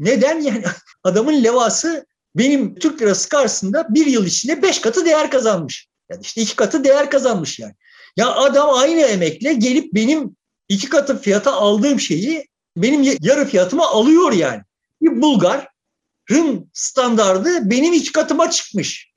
Neden 0.00 0.40
yani 0.40 0.62
adamın 1.04 1.44
levası 1.44 2.06
benim 2.36 2.74
Türk 2.74 3.02
lirası 3.02 3.28
karşısında 3.28 3.86
bir 3.90 4.06
yıl 4.06 4.26
içinde 4.26 4.62
beş 4.62 4.80
katı 4.80 5.04
değer 5.04 5.30
kazanmış. 5.30 5.88
Yani 6.10 6.20
işte 6.22 6.40
iki 6.40 6.56
katı 6.56 6.84
değer 6.84 7.10
kazanmış 7.10 7.58
yani. 7.58 7.74
Ya 8.16 8.34
adam 8.34 8.70
aynı 8.74 9.00
emekle 9.00 9.52
gelip 9.52 9.94
benim 9.94 10.36
iki 10.68 10.88
katı 10.88 11.20
fiyata 11.20 11.52
aldığım 11.52 12.00
şeyi 12.00 12.48
benim 12.76 13.16
yarı 13.20 13.44
fiyatıma 13.48 13.86
alıyor 13.88 14.32
yani. 14.32 14.62
Bir 15.02 15.22
Bulgar'ın 15.22 16.70
standardı 16.72 17.70
benim 17.70 17.92
iki 17.92 18.12
katıma 18.12 18.50
çıkmış. 18.50 19.10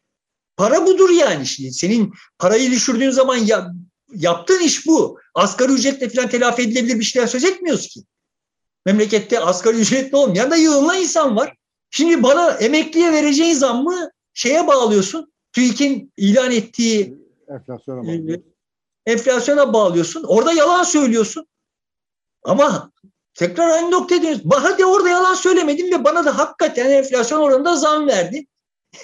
Para 0.58 0.86
budur 0.86 1.10
yani 1.10 1.46
şimdi. 1.46 1.74
Senin 1.74 2.13
parayı 2.39 2.72
düşürdüğün 2.72 3.12
zaman 3.12 3.38
ya, 3.38 3.72
yaptığın 4.15 4.60
iş 4.60 4.88
bu. 4.88 5.19
Asgari 5.36 5.72
ücretle 5.72 6.10
falan 6.10 6.30
telafi 6.30 6.62
edilebilir 6.62 7.00
bir 7.00 7.04
şeyler 7.04 7.28
söz 7.28 7.43
etmiyoruz 7.43 7.88
ki. 7.88 8.04
Memlekette 8.86 9.39
asgari 9.39 9.78
ücretli 9.78 10.15
olmayan 10.15 10.52
da 10.52 10.56
yığınla 10.56 10.96
insan 10.96 11.36
var. 11.36 11.56
Şimdi 11.89 12.24
bana 12.24 12.52
emekliye 12.52 13.12
vereceğin 13.12 13.54
zammı 13.54 14.12
şeye 14.34 14.67
bağlıyorsun. 14.67 15.34
TÜİK'in 15.54 16.13
ilan 16.17 16.52
ettiği 16.52 17.17
enflasyona 17.50 18.00
e, 18.00 18.08
bağlıyorsun. 18.08 18.54
enflasyona 19.06 19.74
bağlıyorsun. 19.74 20.24
Orada 20.24 20.54
yalan 20.54 20.84
söylüyorsun. 20.84 21.48
Ama 22.43 22.91
tekrar 23.34 23.69
aynı 23.69 23.91
noktaya 23.91 24.22
dönüyoruz. 24.22 24.43
Hadi 24.52 24.86
orada 24.86 25.10
yalan 25.10 25.34
söylemedim 25.34 25.91
ve 25.91 26.04
bana 26.04 26.26
da 26.26 26.38
hakikaten 26.38 26.89
enflasyon 26.89 27.39
oranında 27.39 27.76
zam 27.76 28.08
verdi. 28.08 28.46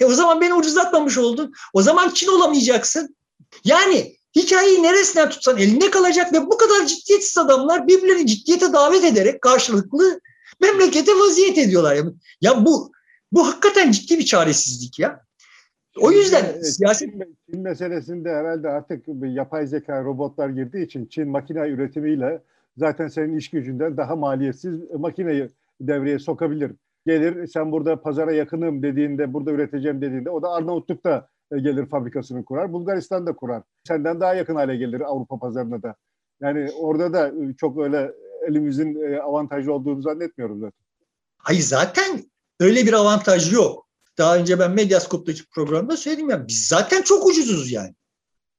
E 0.00 0.04
o 0.04 0.12
zaman 0.12 0.40
beni 0.40 0.54
ucuzlatmamış 0.54 1.18
oldun. 1.18 1.52
O 1.72 1.82
zaman 1.82 2.10
Çin 2.10 2.28
olamayacaksın. 2.28 3.16
Yani 3.64 4.16
hikayeyi 4.36 4.82
neresinden 4.82 5.30
tutsan 5.30 5.58
elinde 5.58 5.90
kalacak 5.90 6.32
ve 6.32 6.46
bu 6.46 6.58
kadar 6.58 6.86
ciddiyetsiz 6.86 7.38
adamlar 7.38 7.86
birbirlerini 7.86 8.26
ciddiyete 8.26 8.72
davet 8.72 9.04
ederek 9.04 9.42
karşılıklı 9.42 10.20
memlekete 10.60 11.12
vaziyet 11.12 11.58
ediyorlar. 11.58 11.94
Ya, 11.94 12.04
ya 12.40 12.66
bu 12.66 12.92
bu 13.32 13.48
hakikaten 13.48 13.90
ciddi 13.90 14.18
bir 14.18 14.24
çaresizlik 14.24 14.98
ya. 14.98 15.24
O 15.96 16.12
yüzden 16.12 16.44
Çin, 16.52 16.62
siyaset... 16.62 17.10
Çin, 17.50 17.60
meselesinde 17.60 18.30
herhalde 18.30 18.68
artık 18.68 19.04
yapay 19.22 19.66
zeka 19.66 20.04
robotlar 20.04 20.48
girdiği 20.48 20.86
için 20.86 21.06
Çin 21.06 21.28
makine 21.28 21.68
üretimiyle 21.68 22.42
zaten 22.76 23.08
senin 23.08 23.36
iş 23.36 23.50
gücünden 23.50 23.96
daha 23.96 24.16
maliyetsiz 24.16 24.74
makineyi 24.98 25.48
devreye 25.80 26.18
sokabilir. 26.18 26.72
Gelir 27.06 27.46
sen 27.46 27.72
burada 27.72 28.02
pazara 28.02 28.32
yakınım 28.32 28.82
dediğinde, 28.82 29.32
burada 29.32 29.50
üreteceğim 29.50 30.00
dediğinde 30.00 30.30
o 30.30 30.42
da 30.42 30.48
Arnavutluk'ta 30.48 31.28
gelir 31.50 31.86
fabrikasını 31.86 32.44
kurar. 32.44 32.72
Bulgaristan'da 32.72 33.36
kurar. 33.36 33.62
Senden 33.84 34.20
daha 34.20 34.34
yakın 34.34 34.54
hale 34.54 34.76
gelir 34.76 35.00
Avrupa 35.00 35.38
pazarına 35.38 35.82
da. 35.82 35.94
Yani 36.40 36.70
orada 36.78 37.12
da 37.12 37.32
çok 37.60 37.78
öyle 37.78 38.12
elimizin 38.48 39.18
avantajlı 39.18 39.72
olduğunu 39.72 40.02
zannetmiyorum 40.02 40.60
zaten. 40.60 40.80
Hayır 41.38 41.60
zaten 41.60 42.30
öyle 42.60 42.86
bir 42.86 42.92
avantaj 42.92 43.52
yok. 43.52 43.86
Daha 44.18 44.36
önce 44.36 44.58
ben 44.58 44.70
Medyaskop'taki 44.70 45.46
programda 45.46 45.96
söyledim 45.96 46.30
ya 46.30 46.48
biz 46.48 46.66
zaten 46.66 47.02
çok 47.02 47.26
ucuzuz 47.26 47.72
yani. 47.72 47.94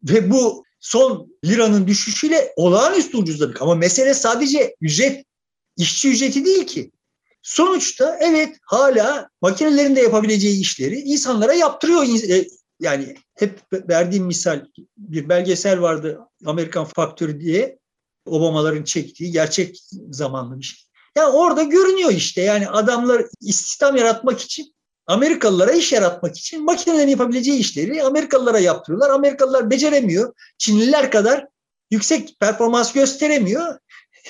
Ve 0.04 0.32
bu 0.32 0.64
son 0.80 1.38
liranın 1.46 1.88
düşüşüyle 1.88 2.54
olağanüstü 2.56 3.18
ucuzladık. 3.18 3.62
Ama 3.62 3.76
mesele 3.76 4.14
sadece 4.14 4.76
ücret, 4.82 5.26
işçi 5.78 6.12
ücreti 6.12 6.46
değil 6.46 6.68
ki. 6.68 6.92
Sonuçta 7.42 8.18
evet 8.22 8.58
hala 8.64 9.30
makinelerin 9.42 9.96
de 9.96 10.02
yapabileceği 10.02 10.62
işleri 10.62 11.00
insanlara 11.00 11.54
yaptırıyor. 11.54 12.04
Yani 12.82 13.16
hep 13.36 13.60
verdiğim 13.74 14.26
misal 14.26 14.66
bir 14.98 15.30
belgesel 15.30 15.82
vardı 15.82 16.20
Amerikan 16.46 16.86
Faktörü 16.86 17.40
diye 17.40 17.80
Obamaların 18.26 18.84
çektiği 18.84 19.32
gerçek 19.32 19.80
zamanlı 20.10 20.60
bir 20.60 20.64
şey. 20.64 20.80
Yani 21.18 21.30
orada 21.30 21.64
görünüyor 21.64 22.12
işte 22.12 22.42
yani 22.42 22.70
adamlar 22.70 23.26
istihdam 23.42 23.96
yaratmak 23.96 24.42
için 24.42 24.74
Amerikalılara 25.08 25.72
iş 25.72 25.92
yaratmak 25.92 26.38
için 26.38 26.66
makinelerin 26.66 27.08
yapabileceği 27.08 27.60
işleri 27.60 28.04
Amerikalılara 28.04 28.60
yaptırıyorlar. 28.60 29.10
Amerikalılar 29.10 29.70
beceremiyor. 29.70 30.34
Çinliler 30.58 31.12
kadar 31.12 31.48
yüksek 31.92 32.40
performans 32.40 32.94
gösteremiyor. 32.94 33.80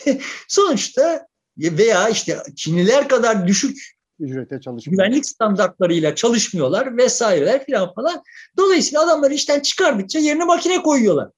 Sonuçta 0.48 1.28
veya 1.58 2.10
işte 2.10 2.44
Çinliler 2.56 3.10
kadar 3.10 3.48
düşük 3.48 3.96
ücrete 4.22 4.62
çalışmıyor. 4.62 5.04
Güvenlik 5.04 5.26
standartlarıyla 5.26 6.16
çalışmıyorlar 6.16 6.98
vesaireler 6.98 7.66
filan 7.66 7.94
falan. 7.94 8.24
Dolayısıyla 8.58 9.04
adamları 9.06 9.34
işten 9.34 9.60
çıkardıkça 9.60 10.20
yerine 10.20 10.46
makine 10.46 10.82
koyuyorlar. 10.82 11.30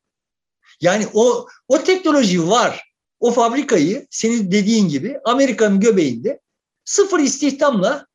Yani 0.81 1.07
o 1.13 1.47
o 1.67 1.83
teknoloji 1.83 2.49
var. 2.49 2.93
O 3.19 3.31
fabrikayı 3.31 4.07
senin 4.09 4.51
dediğin 4.51 4.89
gibi 4.89 5.17
Amerika'nın 5.25 5.79
göbeğinde 5.79 6.39
sıfır 6.85 7.19
istihdamla 7.19 8.07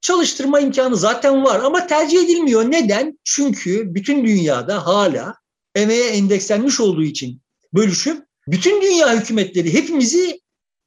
çalıştırma 0.00 0.60
imkanı 0.60 0.96
zaten 0.96 1.44
var 1.44 1.60
ama 1.60 1.86
tercih 1.86 2.24
edilmiyor. 2.24 2.70
Neden? 2.70 3.18
Çünkü 3.24 3.94
bütün 3.94 4.26
dünyada 4.26 4.86
hala 4.86 5.34
emeğe 5.74 6.08
endekslenmiş 6.08 6.80
olduğu 6.80 7.02
için 7.02 7.40
bölüşüm 7.74 8.26
bütün 8.48 8.82
dünya 8.82 9.20
hükümetleri 9.20 9.74
hepimizi 9.74 10.40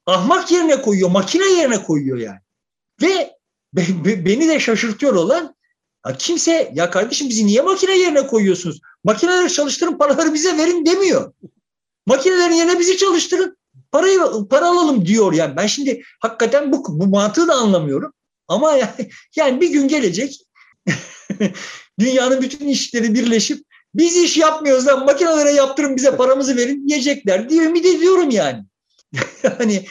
ahmak 0.05 0.51
yerine 0.51 0.81
koyuyor, 0.81 1.09
makine 1.09 1.45
yerine 1.45 1.83
koyuyor 1.83 2.17
yani. 2.17 2.39
Ve 3.01 3.35
beni 4.25 4.47
de 4.47 4.59
şaşırtıyor 4.59 5.13
olan 5.13 5.55
ya 6.07 6.17
kimse 6.17 6.71
ya 6.75 6.89
kardeşim 6.89 7.29
bizi 7.29 7.45
niye 7.45 7.61
makine 7.61 7.97
yerine 7.97 8.27
koyuyorsunuz? 8.27 8.79
Makineleri 9.03 9.53
çalıştırın 9.53 9.97
paraları 9.97 10.33
bize 10.33 10.57
verin 10.57 10.85
demiyor. 10.85 11.33
Makinelerin 12.05 12.53
yerine 12.53 12.79
bizi 12.79 12.97
çalıştırın 12.97 13.57
parayı 13.91 14.19
para 14.49 14.67
alalım 14.67 15.05
diyor 15.05 15.33
yani. 15.33 15.55
Ben 15.55 15.67
şimdi 15.67 16.03
hakikaten 16.19 16.71
bu, 16.71 16.99
bu 16.99 17.07
mantığı 17.07 17.47
da 17.47 17.55
anlamıyorum. 17.55 18.13
Ama 18.47 18.71
yani, 18.75 19.09
yani 19.35 19.61
bir 19.61 19.69
gün 19.69 19.87
gelecek 19.87 20.41
dünyanın 21.99 22.41
bütün 22.41 22.67
işleri 22.67 23.13
birleşip 23.13 23.65
biz 23.95 24.17
iş 24.17 24.37
yapmıyoruz 24.37 24.87
lan 24.87 25.05
makinelere 25.05 25.51
yaptırın 25.51 25.95
bize 25.95 26.15
paramızı 26.15 26.57
verin 26.57 26.87
diyecekler 26.87 27.49
diye 27.49 27.63
ümit 27.63 27.85
ediyorum 27.85 28.29
yani. 28.29 28.63
yani 29.43 29.85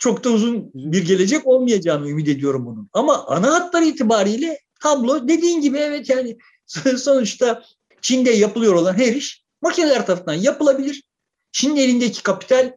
çok 0.00 0.24
da 0.24 0.30
uzun 0.30 0.70
bir 0.74 1.06
gelecek 1.06 1.46
olmayacağını 1.46 2.08
ümit 2.08 2.28
ediyorum 2.28 2.66
bunun. 2.66 2.88
Ama 2.92 3.26
ana 3.26 3.54
hatlar 3.54 3.82
itibariyle 3.82 4.60
tablo 4.80 5.28
dediğin 5.28 5.60
gibi 5.60 5.78
evet 5.78 6.08
yani 6.08 6.38
sonuçta 6.96 7.64
Çin'de 8.00 8.30
yapılıyor 8.30 8.74
olan 8.74 8.94
her 8.94 9.12
iş 9.12 9.44
makineler 9.62 10.06
tarafından 10.06 10.34
yapılabilir. 10.34 11.02
Çin'in 11.52 11.76
elindeki 11.76 12.22
kapital 12.22 12.72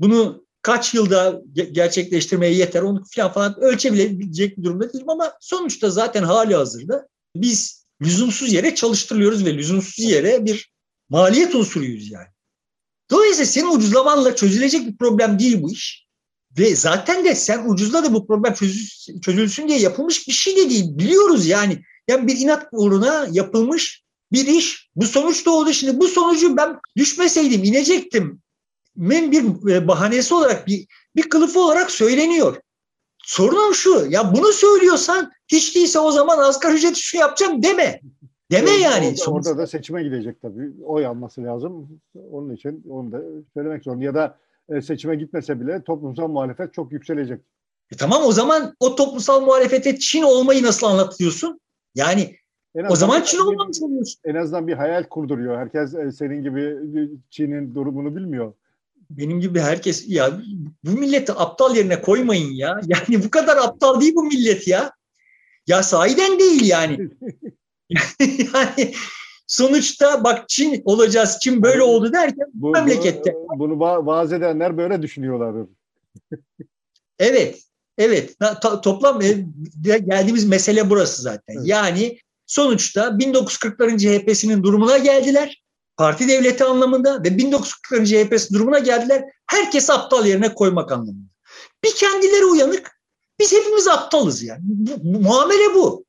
bunu 0.00 0.44
kaç 0.62 0.94
yılda 0.94 1.42
gerçekleştirmeye 1.72 2.54
yeter 2.54 2.82
onu 2.82 3.02
falan 3.14 3.32
falan 3.32 3.60
ölçebilecek 3.60 4.58
bir 4.58 4.64
durumda 4.64 4.92
değilim 4.92 5.10
ama 5.10 5.32
sonuçta 5.40 5.90
zaten 5.90 6.22
hali 6.22 6.54
hazırda 6.54 7.08
biz 7.36 7.86
lüzumsuz 8.02 8.52
yere 8.52 8.74
çalıştırılıyoruz 8.74 9.44
ve 9.44 9.54
lüzumsuz 9.54 10.04
yere 10.04 10.44
bir 10.44 10.72
maliyet 11.08 11.54
unsuruyuz 11.54 12.10
yani. 12.10 12.28
Dolayısıyla 13.10 13.46
senin 13.46 13.76
ucuzlamanla 13.76 14.36
çözülecek 14.36 14.86
bir 14.86 14.96
problem 14.96 15.38
değil 15.38 15.62
bu 15.62 15.72
iş. 15.72 16.07
Ve 16.58 16.76
zaten 16.76 17.24
de 17.24 17.34
sen 17.34 17.68
ucuzla 17.68 18.04
da 18.04 18.14
bu 18.14 18.26
problem 18.26 18.54
çözülsün, 18.54 19.20
çözülsün 19.20 19.68
diye 19.68 19.78
yapılmış 19.78 20.28
bir 20.28 20.32
şey 20.32 20.56
de 20.56 20.70
değil. 20.70 20.98
Biliyoruz 20.98 21.46
yani. 21.46 21.82
Yani 22.08 22.26
bir 22.26 22.38
inat 22.38 22.66
uğruna 22.72 23.26
yapılmış 23.30 24.02
bir 24.32 24.46
iş. 24.46 24.90
Bu 24.96 25.04
sonuç 25.04 25.46
doğdu. 25.46 25.72
Şimdi 25.72 26.00
bu 26.00 26.08
sonucu 26.08 26.56
ben 26.56 26.78
düşmeseydim, 26.96 27.64
inecektim 27.64 28.40
men 28.98 29.32
bir 29.32 29.72
e, 29.72 29.88
bahanesi 29.88 30.34
olarak 30.34 30.66
bir, 30.66 30.86
bir 31.16 31.28
kılıfı 31.28 31.60
olarak 31.60 31.90
söyleniyor. 31.90 32.56
Sorunum 33.24 33.74
şu 33.74 34.06
ya 34.10 34.34
bunu 34.34 34.52
söylüyorsan 34.52 35.32
hiç 35.48 35.76
değilse 35.76 35.98
o 35.98 36.10
zaman 36.10 36.38
asgari 36.38 36.74
ücret 36.74 36.96
şu 36.96 37.16
yapacağım 37.16 37.62
deme. 37.62 38.00
Deme 38.50 38.70
orada, 38.70 38.80
yani. 38.80 39.14
Orada, 39.26 39.30
orada 39.30 39.58
da 39.58 39.66
seçime 39.66 40.02
gidecek 40.02 40.42
tabii. 40.42 40.70
Oy 40.84 41.06
alması 41.06 41.44
lazım. 41.44 42.00
Onun 42.30 42.54
için 42.54 42.84
onu 42.90 43.12
da 43.12 43.22
söylemek 43.54 43.84
zorunda. 43.84 44.04
Ya 44.04 44.14
da 44.14 44.38
e, 44.74 44.82
seçime 44.82 45.16
gitmese 45.16 45.60
bile 45.60 45.82
toplumsal 45.84 46.28
muhalefet 46.28 46.74
çok 46.74 46.92
yükselecek. 46.92 47.40
E 47.92 47.96
tamam 47.96 48.22
o 48.24 48.32
zaman 48.32 48.74
o 48.80 48.94
toplumsal 48.94 49.40
muhalefete 49.40 49.98
Çin 49.98 50.22
olmayı 50.22 50.62
nasıl 50.62 50.86
anlatıyorsun? 50.86 51.60
Yani 51.94 52.36
o 52.88 52.96
zaman 52.96 53.22
Çin 53.22 53.38
olmamış 53.38 53.82
oluyorsun. 53.82 54.20
En 54.24 54.34
azından 54.34 54.66
bir 54.66 54.72
hayal 54.72 55.04
kurduruyor. 55.04 55.58
Herkes 55.58 55.94
e, 55.94 56.12
senin 56.12 56.42
gibi 56.42 56.76
Çin'in 57.30 57.74
durumunu 57.74 58.16
bilmiyor 58.16 58.52
benim 59.10 59.40
gibi 59.40 59.60
herkes 59.60 60.04
ya 60.08 60.40
bu 60.84 60.90
milleti 60.90 61.32
aptal 61.32 61.76
yerine 61.76 62.02
koymayın 62.02 62.50
ya. 62.50 62.80
Yani 62.86 63.24
bu 63.24 63.30
kadar 63.30 63.56
aptal 63.56 64.00
değil 64.00 64.14
bu 64.14 64.24
millet 64.24 64.68
ya. 64.68 64.92
Ya 65.66 65.82
sahiden 65.82 66.38
değil 66.38 66.64
yani. 66.64 66.98
yani 68.54 68.94
sonuçta 69.48 70.24
bak 70.24 70.48
Çin 70.48 70.82
olacağız, 70.84 71.38
Çin 71.42 71.62
böyle 71.62 71.82
oldu 71.82 72.12
derken 72.12 72.46
bu, 72.54 72.70
memlekette. 72.70 73.34
Bunu, 73.34 73.58
bunu 73.58 74.06
vaaz 74.06 74.32
edenler 74.32 74.78
böyle 74.78 75.02
düşünüyorlar. 75.02 75.66
evet, 77.18 77.62
evet. 77.98 78.36
To- 78.40 78.80
toplam 78.80 79.22
e, 79.22 79.44
geldiğimiz 79.98 80.44
mesele 80.44 80.90
burası 80.90 81.22
zaten. 81.22 81.54
Evet. 81.54 81.66
Yani 81.66 82.18
sonuçta 82.46 83.06
1940'ların 83.06 83.98
CHP'sinin 83.98 84.62
durumuna 84.62 84.98
geldiler 84.98 85.62
parti 85.98 86.28
devleti 86.28 86.64
anlamında 86.64 87.24
ve 87.24 87.28
1940'ların 87.28 88.04
CHP'si 88.04 88.54
durumuna 88.54 88.78
geldiler. 88.78 89.24
Herkes 89.46 89.90
aptal 89.90 90.26
yerine 90.26 90.54
koymak 90.54 90.92
anlamında. 90.92 91.28
Bir 91.84 91.94
kendileri 91.94 92.44
uyanık, 92.44 93.00
biz 93.40 93.52
hepimiz 93.52 93.88
aptalız 93.88 94.42
yani. 94.42 94.60
Bu, 94.62 94.92
bu, 95.04 95.20
muamele 95.20 95.74
bu. 95.74 96.04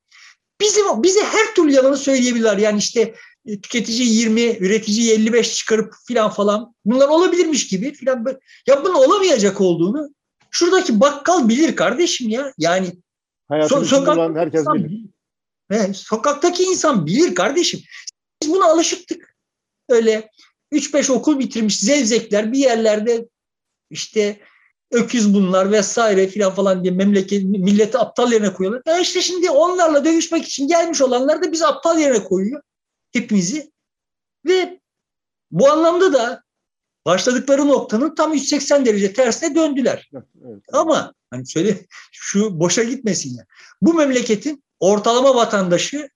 Bizim, 0.62 1.04
bize 1.04 1.24
her 1.24 1.56
türlü 1.56 1.72
yalanı 1.72 1.98
söyleyebilirler. 1.98 2.58
Yani 2.58 2.80
işte 2.80 3.16
tüketici 3.46 4.08
20, 4.08 4.42
üretici 4.42 5.12
55 5.14 5.56
çıkarıp 5.56 5.94
filan 6.08 6.30
falan. 6.30 6.76
Bunlar 6.86 7.08
olabilirmiş 7.08 7.68
gibi 7.68 7.94
filan. 7.94 8.26
Ya 8.68 8.84
bunun 8.84 8.96
olamayacak 8.96 9.62
olduğunu 9.62 10.10
şuradaki 10.52 11.00
bakkal 11.00 11.50
bilir 11.50 11.76
kardeşim 11.76 12.30
ya. 12.30 12.54
Yani 12.58 12.88
so- 13.50 13.86
sokak 13.86 14.36
herkes 14.36 14.66
bilir. 14.74 14.90
bilir. 14.90 15.10
He, 15.72 15.94
sokaktaki 15.94 16.64
insan 16.64 17.06
bilir 17.06 17.36
kardeşim. 17.36 17.80
Biz 18.42 18.50
buna 18.50 18.66
alışıktık 18.66 19.36
öyle 19.90 20.30
3-5 20.72 21.12
okul 21.12 21.40
bitirmiş 21.40 21.80
zevzekler 21.80 22.52
bir 22.52 22.58
yerlerde 22.58 23.28
işte 23.90 24.40
öküz 24.92 25.34
bunlar 25.34 25.72
vesaire 25.72 26.28
filan 26.28 26.56
falan 26.56 26.84
diye 26.84 26.94
memleket 26.94 27.44
milleti 27.44 27.98
aptal 27.98 28.32
yerine 28.32 28.54
koyuyorlar. 28.54 28.94
Ya 28.94 29.00
işte 29.00 29.22
şimdi 29.22 29.50
onlarla 29.50 30.06
dövüşmek 30.06 30.46
için 30.46 30.68
gelmiş 30.68 31.02
olanlar 31.02 31.44
da 31.44 31.52
bizi 31.52 31.66
aptal 31.66 32.00
yerine 32.00 32.24
koyuyor. 32.24 32.62
Hepimizi. 33.12 33.72
Ve 34.46 34.80
bu 35.52 35.72
anlamda 35.72 36.14
da 36.14 36.44
başladıkları 37.06 37.68
noktanın 37.68 38.16
tam 38.16 38.34
180 38.34 38.86
derece 38.86 39.14
tersine 39.14 39.56
döndüler. 39.56 40.10
Evet, 40.14 40.24
evet. 40.46 40.64
Ama 40.74 41.14
hani 41.30 41.50
şöyle 41.50 41.86
şu 42.12 42.60
boşa 42.60 42.84
gitmesin 42.84 43.38
ya. 43.38 43.46
Bu 43.82 43.94
memleketin 43.94 44.64
ortalama 44.80 45.36
vatandaşı 45.36 46.10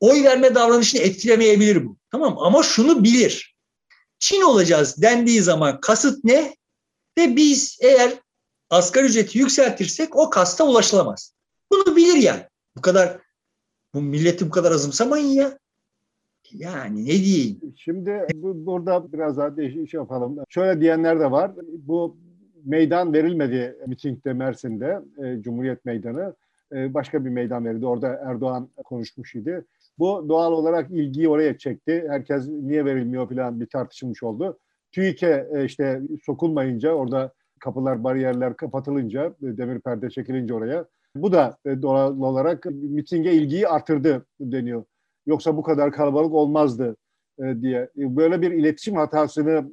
oy 0.00 0.24
verme 0.24 0.54
davranışını 0.54 1.00
etkilemeyebilir 1.00 1.86
bu. 1.86 1.96
Tamam 2.10 2.38
ama 2.38 2.62
şunu 2.62 3.04
bilir. 3.04 3.56
Çin 4.18 4.42
olacağız 4.42 5.02
dendiği 5.02 5.42
zaman 5.42 5.80
kasıt 5.80 6.24
ne? 6.24 6.56
Ve 7.18 7.36
biz 7.36 7.78
eğer 7.80 8.12
asgari 8.70 9.06
ücreti 9.06 9.38
yükseltirsek 9.38 10.16
o 10.16 10.30
kasta 10.30 10.64
ulaşılamaz. 10.64 11.34
Bunu 11.70 11.96
bilir 11.96 12.16
yani. 12.16 12.42
Bu 12.76 12.80
kadar 12.80 13.18
bu 13.94 14.02
milleti 14.02 14.46
bu 14.46 14.50
kadar 14.50 14.72
azımsamayın 14.72 15.26
ya. 15.26 15.58
Yani 16.54 17.04
ne 17.04 17.08
diyeyim? 17.08 17.58
Şimdi 17.76 18.26
bu, 18.34 18.66
burada 18.66 19.12
biraz 19.12 19.36
daha 19.36 19.56
değişik 19.56 19.90
şey 19.90 19.98
yapalım. 19.98 20.38
Şöyle 20.48 20.80
diyenler 20.80 21.20
de 21.20 21.30
var. 21.30 21.52
Bu 21.86 22.16
meydan 22.64 23.12
verilmedi 23.12 23.76
mitingde 23.86 24.32
Mersin'de, 24.32 25.00
e, 25.24 25.42
Cumhuriyet 25.42 25.84
Meydanı. 25.84 26.34
E, 26.72 26.94
başka 26.94 27.24
bir 27.24 27.30
meydan 27.30 27.64
verildi. 27.64 27.86
Orada 27.86 28.08
Erdoğan 28.08 28.68
konuşmuş 28.84 29.34
idi. 29.34 29.64
Bu 29.98 30.26
doğal 30.28 30.52
olarak 30.52 30.90
ilgiyi 30.90 31.28
oraya 31.28 31.58
çekti. 31.58 32.04
Herkes 32.08 32.48
niye 32.48 32.84
verilmiyor 32.84 33.28
falan 33.28 33.60
bir 33.60 33.66
tartışılmış 33.66 34.22
oldu. 34.22 34.58
TÜİK'e 34.92 35.48
e, 35.54 35.64
işte 35.64 36.02
sokulmayınca 36.24 36.92
orada 36.92 37.32
kapılar, 37.58 38.04
bariyerler 38.04 38.56
kapatılınca, 38.56 39.26
e, 39.26 39.56
demir 39.56 39.80
perde 39.80 40.10
çekilince 40.10 40.54
oraya 40.54 40.84
bu 41.16 41.32
da 41.32 41.56
e, 41.66 41.82
doğal 41.82 42.20
olarak 42.20 42.64
mitinge 42.66 43.32
ilgiyi 43.32 43.68
artırdı 43.68 44.26
deniyor. 44.40 44.84
Yoksa 45.26 45.56
bu 45.56 45.62
kadar 45.62 45.92
kalabalık 45.92 46.34
olmazdı 46.34 46.96
diye. 47.38 47.90
Böyle 47.96 48.42
bir 48.42 48.50
iletişim 48.50 48.96
hatasını 48.96 49.72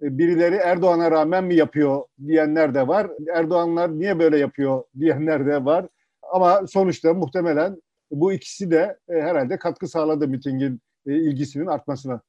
birileri 0.00 0.54
Erdoğan'a 0.54 1.10
rağmen 1.10 1.44
mi 1.44 1.54
yapıyor 1.54 2.04
diyenler 2.26 2.74
de 2.74 2.88
var. 2.88 3.10
Erdoğanlar 3.34 3.98
niye 3.98 4.18
böyle 4.18 4.38
yapıyor 4.38 4.84
diyenler 5.00 5.46
de 5.46 5.64
var. 5.64 5.86
Ama 6.32 6.66
sonuçta 6.66 7.14
muhtemelen 7.14 7.82
bu 8.10 8.32
ikisi 8.32 8.70
de 8.70 8.98
herhalde 9.08 9.58
katkı 9.58 9.88
sağladı 9.88 10.28
mitingin 10.28 10.80
ilgisinin 11.06 11.66
artmasına. 11.66 12.20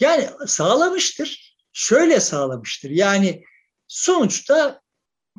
Yani 0.00 0.28
sağlamıştır. 0.46 1.56
Şöyle 1.72 2.20
sağlamıştır. 2.20 2.90
Yani 2.90 3.44
sonuçta 3.88 4.80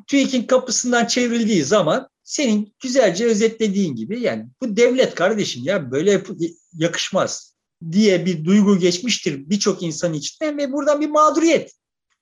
TÜİK'in 0.06 0.46
kapısından 0.46 1.06
çevrildiği 1.06 1.62
zaman 1.62 2.08
senin 2.26 2.74
güzelce 2.82 3.26
özetlediğin 3.26 3.96
gibi 3.96 4.20
yani 4.20 4.46
bu 4.60 4.76
devlet 4.76 5.14
kardeşim 5.14 5.62
ya 5.64 5.90
böyle 5.90 6.22
yakışmaz 6.72 7.56
diye 7.92 8.26
bir 8.26 8.44
duygu 8.44 8.78
geçmiştir 8.78 9.50
birçok 9.50 9.82
insan 9.82 10.14
içinden 10.14 10.58
ve 10.58 10.72
buradan 10.72 11.00
bir 11.00 11.08
mağduriyet 11.08 11.72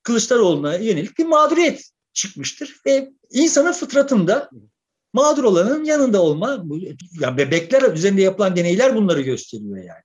Kılıçdaroğlu'na 0.03 0.77
yönelik 0.77 1.19
bir 1.19 1.25
mağduriyet 1.25 1.91
çıkmıştır 2.13 2.81
ve 2.87 3.13
insanın 3.31 3.73
fıtratında 3.73 4.51
mağdur 5.13 5.45
olanın 5.45 5.85
yanında 5.85 6.23
olma 6.23 6.65
ya 7.21 7.37
bebekler 7.37 7.93
üzerinde 7.93 8.23
yapılan 8.23 8.57
deneyler 8.57 8.97
bunları 8.97 9.21
gösteriyor 9.21 9.77
yani. 9.77 10.03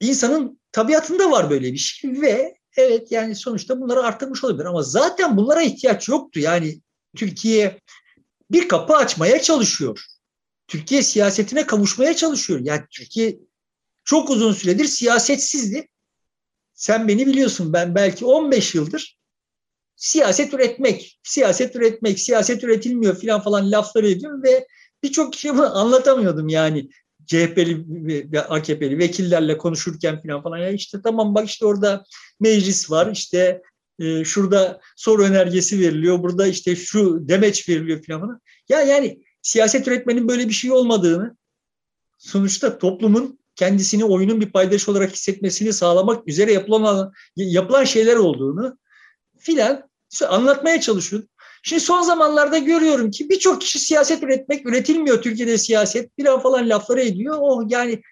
İnsanın 0.00 0.60
tabiatında 0.72 1.30
var 1.30 1.50
böyle 1.50 1.72
bir 1.72 1.78
şey 1.78 2.20
ve 2.20 2.56
evet 2.76 3.12
yani 3.12 3.34
sonuçta 3.34 3.80
bunları 3.80 4.02
arttırmış 4.02 4.44
olabilir 4.44 4.64
ama 4.64 4.82
zaten 4.82 5.36
bunlara 5.36 5.62
ihtiyaç 5.62 6.08
yoktu. 6.08 6.40
Yani 6.40 6.80
Türkiye 7.16 7.80
bir 8.50 8.68
kapı 8.68 8.96
açmaya 8.96 9.42
çalışıyor. 9.42 10.04
Türkiye 10.68 11.02
siyasetine 11.02 11.66
kavuşmaya 11.66 12.16
çalışıyor. 12.16 12.60
Yani 12.62 12.82
Türkiye 12.90 13.38
çok 14.04 14.30
uzun 14.30 14.52
süredir 14.52 14.84
siyasetsizdi. 14.84 15.88
Sen 16.74 17.08
beni 17.08 17.26
biliyorsun 17.26 17.72
ben 17.72 17.94
belki 17.94 18.24
15 18.24 18.74
yıldır 18.74 19.16
siyaset 19.96 20.54
üretmek, 20.54 21.18
siyaset 21.22 21.76
üretmek, 21.76 22.18
siyaset 22.20 22.64
üretilmiyor 22.64 23.20
falan 23.20 23.40
falan 23.40 23.72
lafları 23.72 24.08
ediyorum 24.08 24.42
ve 24.42 24.66
birçok 25.02 25.32
kişiye 25.32 25.54
bunu 25.54 25.78
anlatamıyordum 25.78 26.48
yani. 26.48 26.88
CHP'li 27.26 27.84
ve 28.32 28.42
AKP'li 28.42 28.98
vekillerle 28.98 29.58
konuşurken 29.58 30.22
falan 30.22 30.42
falan 30.42 30.58
ya 30.58 30.70
işte 30.70 30.98
tamam 31.04 31.34
bak 31.34 31.48
işte 31.48 31.66
orada 31.66 32.04
meclis 32.40 32.90
var 32.90 33.10
işte 33.12 33.62
e, 33.98 34.24
şurada 34.24 34.80
soru 34.96 35.22
önergesi 35.24 35.80
veriliyor 35.80 36.22
burada 36.22 36.46
işte 36.46 36.76
şu 36.76 37.28
demeç 37.28 37.68
veriliyor 37.68 38.02
falan. 38.02 38.40
Ya 38.68 38.82
yani 38.82 39.22
siyaset 39.42 39.88
üretmenin 39.88 40.28
böyle 40.28 40.48
bir 40.48 40.54
şey 40.54 40.72
olmadığını 40.72 41.36
sonuçta 42.18 42.78
toplumun 42.78 43.38
kendisini 43.56 44.04
oyunun 44.04 44.40
bir 44.40 44.52
paydaşı 44.52 44.90
olarak 44.90 45.12
hissetmesini 45.12 45.72
sağlamak 45.72 46.28
üzere 46.28 46.52
yapılan 46.52 47.12
yapılan 47.36 47.84
şeyler 47.84 48.16
olduğunu 48.16 48.78
filan 49.38 49.90
anlatmaya 50.28 50.80
çalışıyordum. 50.80 51.28
Şimdi 51.62 51.82
son 51.82 52.02
zamanlarda 52.02 52.58
görüyorum 52.58 53.10
ki 53.10 53.30
birçok 53.30 53.60
kişi 53.60 53.78
siyaset 53.78 54.22
üretmek, 54.22 54.66
üretilmiyor 54.66 55.22
Türkiye'de 55.22 55.58
siyaset. 55.58 56.18
Bir 56.18 56.26
an 56.26 56.40
falan 56.40 56.68
lafları 56.68 57.00
ediyor. 57.00 57.36
Oh 57.40 57.64
yani 57.68 58.02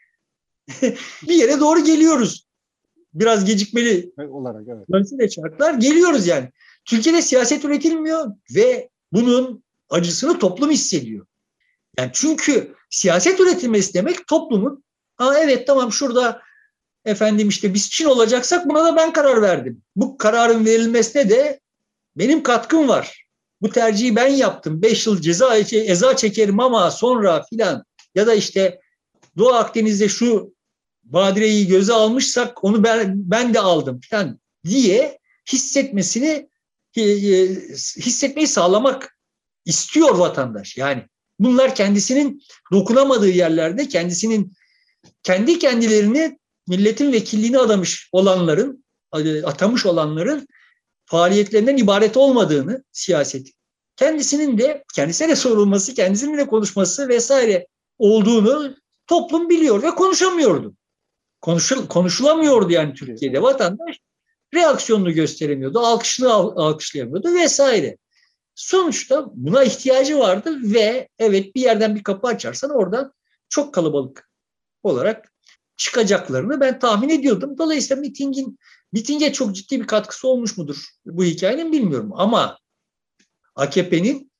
bir 1.28 1.34
yere 1.34 1.60
doğru 1.60 1.84
geliyoruz. 1.84 2.43
Biraz 3.14 3.44
gecikmeli 3.44 4.12
olarak 4.30 4.62
evet. 4.68 4.88
Dolayısıyla 4.88 5.28
çarklar 5.28 5.74
geliyoruz 5.74 6.26
yani. 6.26 6.50
Türkiye'de 6.84 7.22
siyaset 7.22 7.64
üretilmiyor 7.64 8.26
ve 8.54 8.88
bunun 9.12 9.64
acısını 9.90 10.38
toplum 10.38 10.70
hissediyor. 10.70 11.26
Yani 11.98 12.10
çünkü 12.12 12.74
siyaset 12.90 13.40
üretilmesi 13.40 13.94
demek 13.94 14.26
toplumun 14.26 14.84
Aa 15.18 15.38
evet 15.38 15.66
tamam 15.66 15.92
şurada 15.92 16.42
efendim 17.04 17.48
işte 17.48 17.74
biz 17.74 17.90
Çin 17.90 18.04
olacaksak 18.04 18.68
buna 18.68 18.84
da 18.84 18.96
ben 18.96 19.12
karar 19.12 19.42
verdim. 19.42 19.82
Bu 19.96 20.16
kararın 20.18 20.66
verilmesine 20.66 21.30
de 21.30 21.60
benim 22.16 22.42
katkım 22.42 22.88
var 22.88 23.24
bu 23.62 23.70
tercihi 23.70 24.16
ben 24.16 24.28
yaptım. 24.28 24.82
Beş 24.82 25.06
yıl 25.06 25.20
ceza 25.20 25.56
eza 25.56 26.16
çekerim 26.16 26.60
ama 26.60 26.90
sonra 26.90 27.42
filan 27.42 27.84
ya 28.14 28.26
da 28.26 28.34
işte 28.34 28.80
Doğu 29.38 29.52
Akdeniz'de 29.52 30.08
şu 30.08 30.53
badireyi 31.04 31.66
göze 31.66 31.92
almışsak 31.92 32.64
onu 32.64 32.84
ben, 32.84 33.30
ben 33.30 33.54
de 33.54 33.60
aldım 33.60 34.00
filan 34.00 34.38
diye 34.64 35.18
hissetmesini 35.52 36.48
e, 36.96 37.02
e, 37.02 37.48
hissetmeyi 37.76 38.48
sağlamak 38.48 39.18
istiyor 39.64 40.14
vatandaş. 40.14 40.76
Yani 40.76 41.02
bunlar 41.38 41.74
kendisinin 41.74 42.42
dokunamadığı 42.72 43.30
yerlerde 43.30 43.88
kendisinin 43.88 44.52
kendi 45.22 45.58
kendilerini 45.58 46.38
milletin 46.68 47.12
vekilliğini 47.12 47.58
adamış 47.58 48.08
olanların 48.12 48.84
atamış 49.44 49.86
olanların 49.86 50.48
faaliyetlerinden 51.06 51.76
ibaret 51.76 52.16
olmadığını 52.16 52.84
siyaset 52.92 53.46
kendisinin 53.96 54.58
de 54.58 54.84
kendisine 54.94 55.28
de 55.28 55.36
sorulması, 55.36 55.94
kendisinin 55.94 56.38
de 56.38 56.46
konuşması 56.46 57.08
vesaire 57.08 57.66
olduğunu 57.98 58.76
toplum 59.06 59.48
biliyor 59.48 59.82
ve 59.82 59.90
konuşamıyordu. 59.90 60.74
Konuşul, 61.44 61.86
konuşulamıyordu 61.86 62.72
yani 62.72 62.94
Türkiye'de 62.94 63.42
vatandaş 63.42 64.00
reaksiyonunu 64.54 65.12
gösteremiyordu, 65.12 65.78
alkışını 65.78 66.32
alkışlayamıyordu 66.32 67.34
vesaire. 67.34 67.96
Sonuçta 68.54 69.26
buna 69.34 69.64
ihtiyacı 69.64 70.18
vardı 70.18 70.58
ve 70.62 71.08
evet 71.18 71.54
bir 71.54 71.60
yerden 71.60 71.96
bir 71.96 72.02
kapı 72.02 72.26
açarsan 72.28 72.70
oradan 72.70 73.12
çok 73.48 73.74
kalabalık 73.74 74.30
olarak 74.82 75.32
çıkacaklarını 75.76 76.60
ben 76.60 76.78
tahmin 76.78 77.08
ediyordum. 77.08 77.58
Dolayısıyla 77.58 78.00
mitingin 78.00 78.58
mitinge 78.92 79.32
çok 79.32 79.54
ciddi 79.54 79.80
bir 79.80 79.86
katkısı 79.86 80.28
olmuş 80.28 80.56
mudur 80.56 80.88
bu 81.06 81.24
hikayenin 81.24 81.72
bilmiyorum 81.72 82.10
ama 82.14 82.58
AKP'nin 83.54 84.32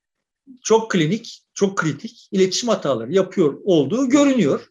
çok 0.63 0.91
klinik, 0.91 1.45
çok 1.55 1.79
kritik 1.79 2.29
iletişim 2.33 2.69
hataları 2.69 3.13
yapıyor 3.13 3.61
olduğu 3.65 4.09
görünüyor. 4.09 4.69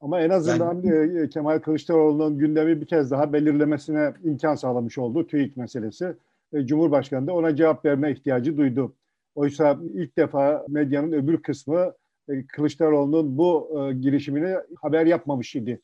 Ama 0.00 0.20
en 0.20 0.30
azından 0.30 0.82
yani, 0.82 1.20
e, 1.20 1.28
Kemal 1.28 1.58
Kılıçdaroğlu'nun 1.58 2.38
gündemi 2.38 2.80
bir 2.80 2.86
kez 2.86 3.10
daha 3.10 3.32
belirlemesine 3.32 4.14
imkan 4.24 4.54
sağlamış 4.54 4.98
oldu 4.98 5.26
TÜİK 5.26 5.56
meselesi. 5.56 6.14
E, 6.52 6.66
Cumhurbaşkanı 6.66 7.26
da 7.26 7.32
ona 7.34 7.56
cevap 7.56 7.84
verme 7.84 8.12
ihtiyacı 8.12 8.56
duydu. 8.56 8.94
Oysa 9.34 9.78
ilk 9.94 10.18
defa 10.18 10.64
medyanın 10.68 11.12
öbür 11.12 11.42
kısmı 11.42 11.92
e, 12.28 12.46
Kılıçdaroğlu'nun 12.46 13.38
bu 13.38 13.70
girişimini 14.00 14.56
haber 14.80 15.06
yapmamış 15.06 15.56
idi. 15.56 15.80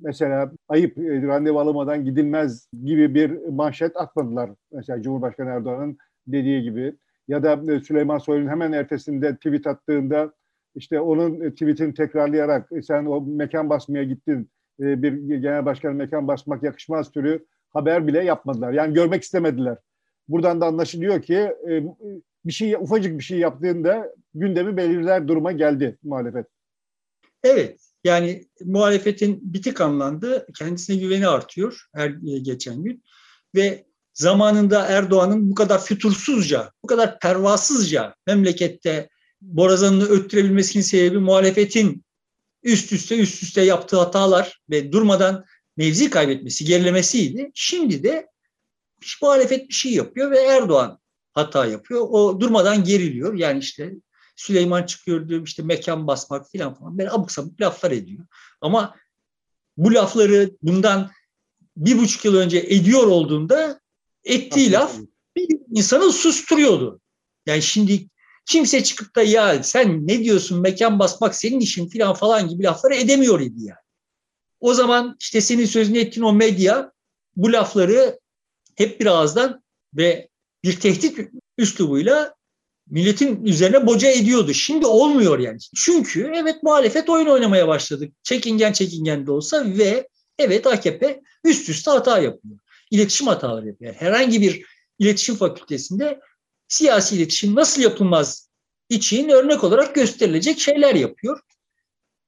Mesela 0.00 0.52
ayıp 0.68 0.98
randevu 0.98 1.60
alamadan 1.60 2.04
gidilmez 2.04 2.68
gibi 2.84 3.14
bir 3.14 3.46
manşet 3.48 3.96
atmadılar. 3.96 4.50
Mesela 4.72 5.02
Cumhurbaşkanı 5.02 5.50
Erdoğan'ın 5.50 5.98
dediği 6.26 6.62
gibi 6.62 6.94
ya 7.28 7.42
da 7.42 7.80
Süleyman 7.80 8.18
Soylu'nun 8.18 8.50
hemen 8.50 8.72
ertesinde 8.72 9.36
tweet 9.36 9.66
attığında 9.66 10.32
işte 10.74 11.00
onun 11.00 11.40
e, 11.40 11.50
tweetini 11.50 11.94
tekrarlayarak 11.94 12.72
e, 12.72 12.82
sen 12.82 13.06
o 13.06 13.20
mekan 13.20 13.70
basmaya 13.70 14.04
gittin 14.04 14.50
bir 14.78 15.36
genel 15.36 15.66
başkan 15.66 15.94
mekan 15.94 16.28
basmak 16.28 16.62
yakışmaz 16.62 17.10
türü 17.12 17.46
haber 17.68 18.06
bile 18.06 18.24
yapmadılar. 18.24 18.72
Yani 18.72 18.94
görmek 18.94 19.22
istemediler. 19.22 19.78
Buradan 20.28 20.60
da 20.60 20.66
anlaşılıyor 20.66 21.22
ki 21.22 21.50
bir 22.44 22.52
şey 22.52 22.74
ufacık 22.74 23.18
bir 23.18 23.24
şey 23.24 23.38
yaptığında 23.38 24.14
gündemi 24.34 24.76
belirler 24.76 25.28
duruma 25.28 25.52
geldi 25.52 25.98
muhalefet. 26.02 26.46
Evet. 27.44 27.80
Yani 28.04 28.44
muhalefetin 28.64 29.40
bitik 29.42 29.80
anlandı. 29.80 30.46
Kendisine 30.58 30.96
güveni 30.96 31.28
artıyor 31.28 31.86
her 31.94 32.08
geçen 32.42 32.84
gün. 32.84 33.02
Ve 33.54 33.84
zamanında 34.14 34.86
Erdoğan'ın 34.86 35.50
bu 35.50 35.54
kadar 35.54 35.80
fütursuzca, 35.84 36.72
bu 36.82 36.86
kadar 36.86 37.18
pervasızca 37.18 38.14
memlekette 38.26 39.08
borazanını 39.40 40.04
öttürebilmesinin 40.04 40.82
sebebi 40.82 41.18
muhalefetin 41.18 42.04
üst 42.62 42.92
üste 42.92 43.18
üst 43.18 43.42
üste 43.42 43.62
yaptığı 43.62 43.96
hatalar 43.96 44.60
ve 44.70 44.92
durmadan 44.92 45.44
mevzi 45.76 46.10
kaybetmesi, 46.10 46.64
gerilemesiydi. 46.64 47.50
Şimdi 47.54 48.02
de 48.02 48.26
muhalefet 49.22 49.68
bir 49.68 49.74
şey 49.74 49.92
yapıyor 49.92 50.30
ve 50.30 50.38
Erdoğan 50.38 50.98
hata 51.32 51.66
yapıyor. 51.66 52.06
O 52.10 52.40
durmadan 52.40 52.84
geriliyor. 52.84 53.34
Yani 53.34 53.58
işte 53.58 53.92
Süleyman 54.36 54.82
çıkıyor 54.82 55.28
diyor 55.28 55.46
işte 55.46 55.62
mekan 55.62 56.06
basmak 56.06 56.52
falan 56.52 56.74
falan. 56.74 56.98
Böyle 56.98 57.10
abuk 57.10 57.32
sabuk 57.32 57.60
laflar 57.60 57.90
ediyor. 57.90 58.26
Ama 58.60 58.96
bu 59.76 59.94
lafları 59.94 60.50
bundan 60.62 61.10
bir 61.76 61.98
buçuk 61.98 62.24
yıl 62.24 62.36
önce 62.36 62.58
ediyor 62.58 63.06
olduğunda 63.06 63.80
ettiği 64.24 64.72
laf 64.72 64.96
bir 65.36 65.48
insanı 65.70 66.12
susturuyordu. 66.12 67.00
Yani 67.46 67.62
şimdi 67.62 68.08
kimse 68.46 68.84
çıkıp 68.84 69.16
da 69.16 69.22
ya 69.22 69.62
sen 69.62 70.06
ne 70.06 70.24
diyorsun 70.24 70.60
mekan 70.60 70.98
basmak 70.98 71.34
senin 71.34 71.60
işin 71.60 71.88
falan 71.88 72.14
falan 72.14 72.48
gibi 72.48 72.62
lafları 72.62 72.94
edemiyor 72.94 73.40
idi 73.40 73.58
yani. 73.58 73.78
O 74.60 74.74
zaman 74.74 75.16
işte 75.20 75.40
senin 75.40 75.66
sözünü 75.66 75.98
ettiğin 75.98 76.26
o 76.26 76.32
medya 76.32 76.92
bu 77.36 77.52
lafları 77.52 78.20
hep 78.74 79.00
bir 79.00 79.06
ağızdan 79.06 79.62
ve 79.94 80.28
bir 80.64 80.80
tehdit 80.80 81.18
üslubuyla 81.58 82.34
milletin 82.90 83.44
üzerine 83.44 83.86
boca 83.86 84.08
ediyordu. 84.08 84.54
Şimdi 84.54 84.86
olmuyor 84.86 85.38
yani. 85.38 85.58
Çünkü 85.76 86.32
evet 86.34 86.62
muhalefet 86.62 87.08
oyun 87.08 87.26
oynamaya 87.26 87.68
başladı. 87.68 88.08
Çekingen 88.22 88.72
çekingen 88.72 89.26
de 89.26 89.32
olsa 89.32 89.64
ve 89.66 90.08
evet 90.38 90.66
AKP 90.66 91.20
üst 91.44 91.68
üste 91.68 91.90
hata 91.90 92.18
yapıyor. 92.18 92.58
İletişim 92.90 93.26
hataları 93.26 93.66
yapıyor. 93.66 93.94
Herhangi 93.94 94.40
bir 94.40 94.64
iletişim 94.98 95.36
fakültesinde 95.36 96.20
siyasi 96.70 97.16
iletişim 97.16 97.54
nasıl 97.54 97.82
yapılmaz 97.82 98.50
için 98.88 99.28
örnek 99.28 99.64
olarak 99.64 99.94
gösterilecek 99.94 100.60
şeyler 100.60 100.94
yapıyor. 100.94 101.40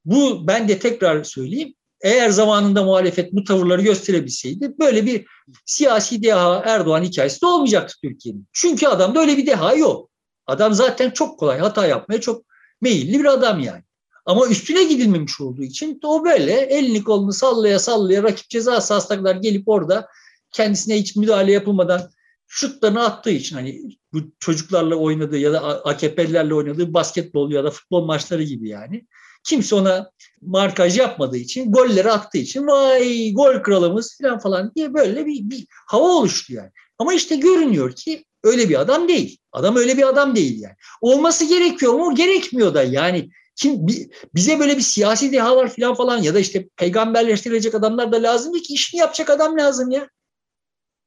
Bu 0.04 0.46
ben 0.46 0.68
de 0.68 0.78
tekrar 0.78 1.24
söyleyeyim. 1.24 1.74
Eğer 2.00 2.30
zamanında 2.30 2.84
muhalefet 2.84 3.32
bu 3.32 3.44
tavırları 3.44 3.82
gösterebilseydi 3.82 4.74
böyle 4.78 5.06
bir 5.06 5.26
siyasi 5.66 6.22
deha 6.22 6.62
Erdoğan 6.66 7.02
hikayesi 7.02 7.42
de 7.42 7.46
olmayacaktı 7.46 7.94
Türkiye'nin. 8.02 8.46
Çünkü 8.52 8.86
adamda 8.86 9.20
öyle 9.20 9.36
bir 9.36 9.46
deha 9.46 9.74
yok. 9.74 10.10
Adam 10.46 10.72
zaten 10.72 11.10
çok 11.10 11.38
kolay 11.38 11.58
hata 11.58 11.86
yapmaya 11.86 12.20
çok 12.20 12.44
meyilli 12.80 13.18
bir 13.18 13.24
adam 13.24 13.60
yani. 13.60 13.82
Ama 14.26 14.46
üstüne 14.46 14.84
gidilmemiş 14.84 15.40
olduğu 15.40 15.62
için 15.62 16.00
o 16.04 16.24
böyle 16.24 16.52
elini 16.52 17.04
kolunu 17.04 17.32
sallaya 17.32 17.78
sallaya 17.78 18.22
rakip 18.22 18.50
ceza 18.50 18.80
sahasına 18.80 19.16
kadar 19.16 19.36
gelip 19.36 19.68
orada 19.68 20.08
kendisine 20.52 20.96
hiç 20.98 21.16
müdahale 21.16 21.52
yapılmadan 21.52 22.10
şutlarını 22.54 23.04
attığı 23.04 23.30
için 23.30 23.56
hani 23.56 23.82
bu 24.12 24.18
çocuklarla 24.38 24.96
oynadığı 24.96 25.38
ya 25.38 25.52
da 25.52 25.84
AKP'lilerle 25.84 26.54
oynadığı 26.54 26.94
basketbol 26.94 27.52
ya 27.52 27.64
da 27.64 27.70
futbol 27.70 28.04
maçları 28.04 28.42
gibi 28.42 28.68
yani. 28.68 29.06
Kimse 29.44 29.74
ona 29.74 30.10
markaj 30.42 30.98
yapmadığı 30.98 31.36
için, 31.36 31.72
golleri 31.72 32.10
attığı 32.10 32.38
için 32.38 32.66
vay 32.66 33.32
gol 33.32 33.62
kralımız 33.62 34.18
falan 34.22 34.38
falan 34.38 34.72
diye 34.76 34.94
böyle 34.94 35.26
bir, 35.26 35.50
bir 35.50 35.66
hava 35.86 36.08
oluştu 36.08 36.52
yani. 36.52 36.70
Ama 36.98 37.14
işte 37.14 37.36
görünüyor 37.36 37.92
ki 37.92 38.24
öyle 38.44 38.68
bir 38.68 38.80
adam 38.80 39.08
değil. 39.08 39.38
Adam 39.52 39.76
öyle 39.76 39.96
bir 39.96 40.08
adam 40.08 40.36
değil 40.36 40.60
yani. 40.60 40.74
Olması 41.00 41.44
gerekiyor 41.44 41.92
mu? 41.92 42.14
Gerekmiyor 42.14 42.74
da 42.74 42.82
yani. 42.82 43.30
Kim 43.56 43.86
bize 44.34 44.58
böyle 44.58 44.76
bir 44.76 44.82
siyasi 44.82 45.32
dehalar 45.32 45.68
falan 45.68 45.94
falan 45.94 46.22
ya 46.22 46.34
da 46.34 46.38
işte 46.38 46.68
peygamberleştirilecek 46.76 47.74
adamlar 47.74 48.12
da 48.12 48.22
lazım 48.22 48.52
ki 48.52 48.72
işini 48.74 49.00
yapacak 49.00 49.30
adam 49.30 49.58
lazım 49.58 49.90
ya. 49.90 50.08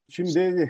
Şimdi 0.10 0.70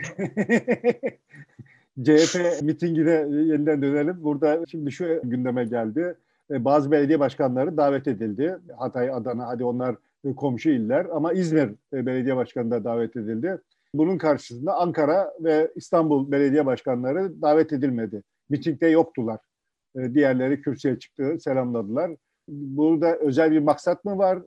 CHP 2.02 2.62
mitingine 2.62 3.10
yeniden 3.30 3.82
dönelim. 3.82 4.16
Burada 4.24 4.66
şimdi 4.66 4.92
şu 4.92 5.20
gündeme 5.24 5.64
geldi. 5.64 6.14
E, 6.50 6.64
bazı 6.64 6.90
belediye 6.90 7.20
başkanları 7.20 7.76
davet 7.76 8.08
edildi. 8.08 8.56
Hatay, 8.78 9.10
Adana, 9.10 9.46
hadi 9.46 9.64
onlar 9.64 9.96
komşu 10.36 10.70
iller 10.70 11.06
ama 11.12 11.32
İzmir 11.32 11.70
e, 11.92 12.06
belediye 12.06 12.36
başkanı 12.36 12.70
da 12.70 12.84
davet 12.84 13.16
edildi. 13.16 13.58
Bunun 13.94 14.18
karşısında 14.18 14.74
Ankara 14.74 15.32
ve 15.40 15.72
İstanbul 15.76 16.32
belediye 16.32 16.66
başkanları 16.66 17.42
davet 17.42 17.72
edilmedi. 17.72 18.22
Mitingde 18.48 18.86
yoktular. 18.86 19.38
E, 19.96 20.14
diğerleri 20.14 20.60
kürsüye 20.60 20.98
çıktı, 20.98 21.36
selamladılar. 21.40 22.10
Burada 22.48 23.16
özel 23.16 23.52
bir 23.52 23.58
maksat 23.58 24.04
mı 24.04 24.18
var? 24.18 24.38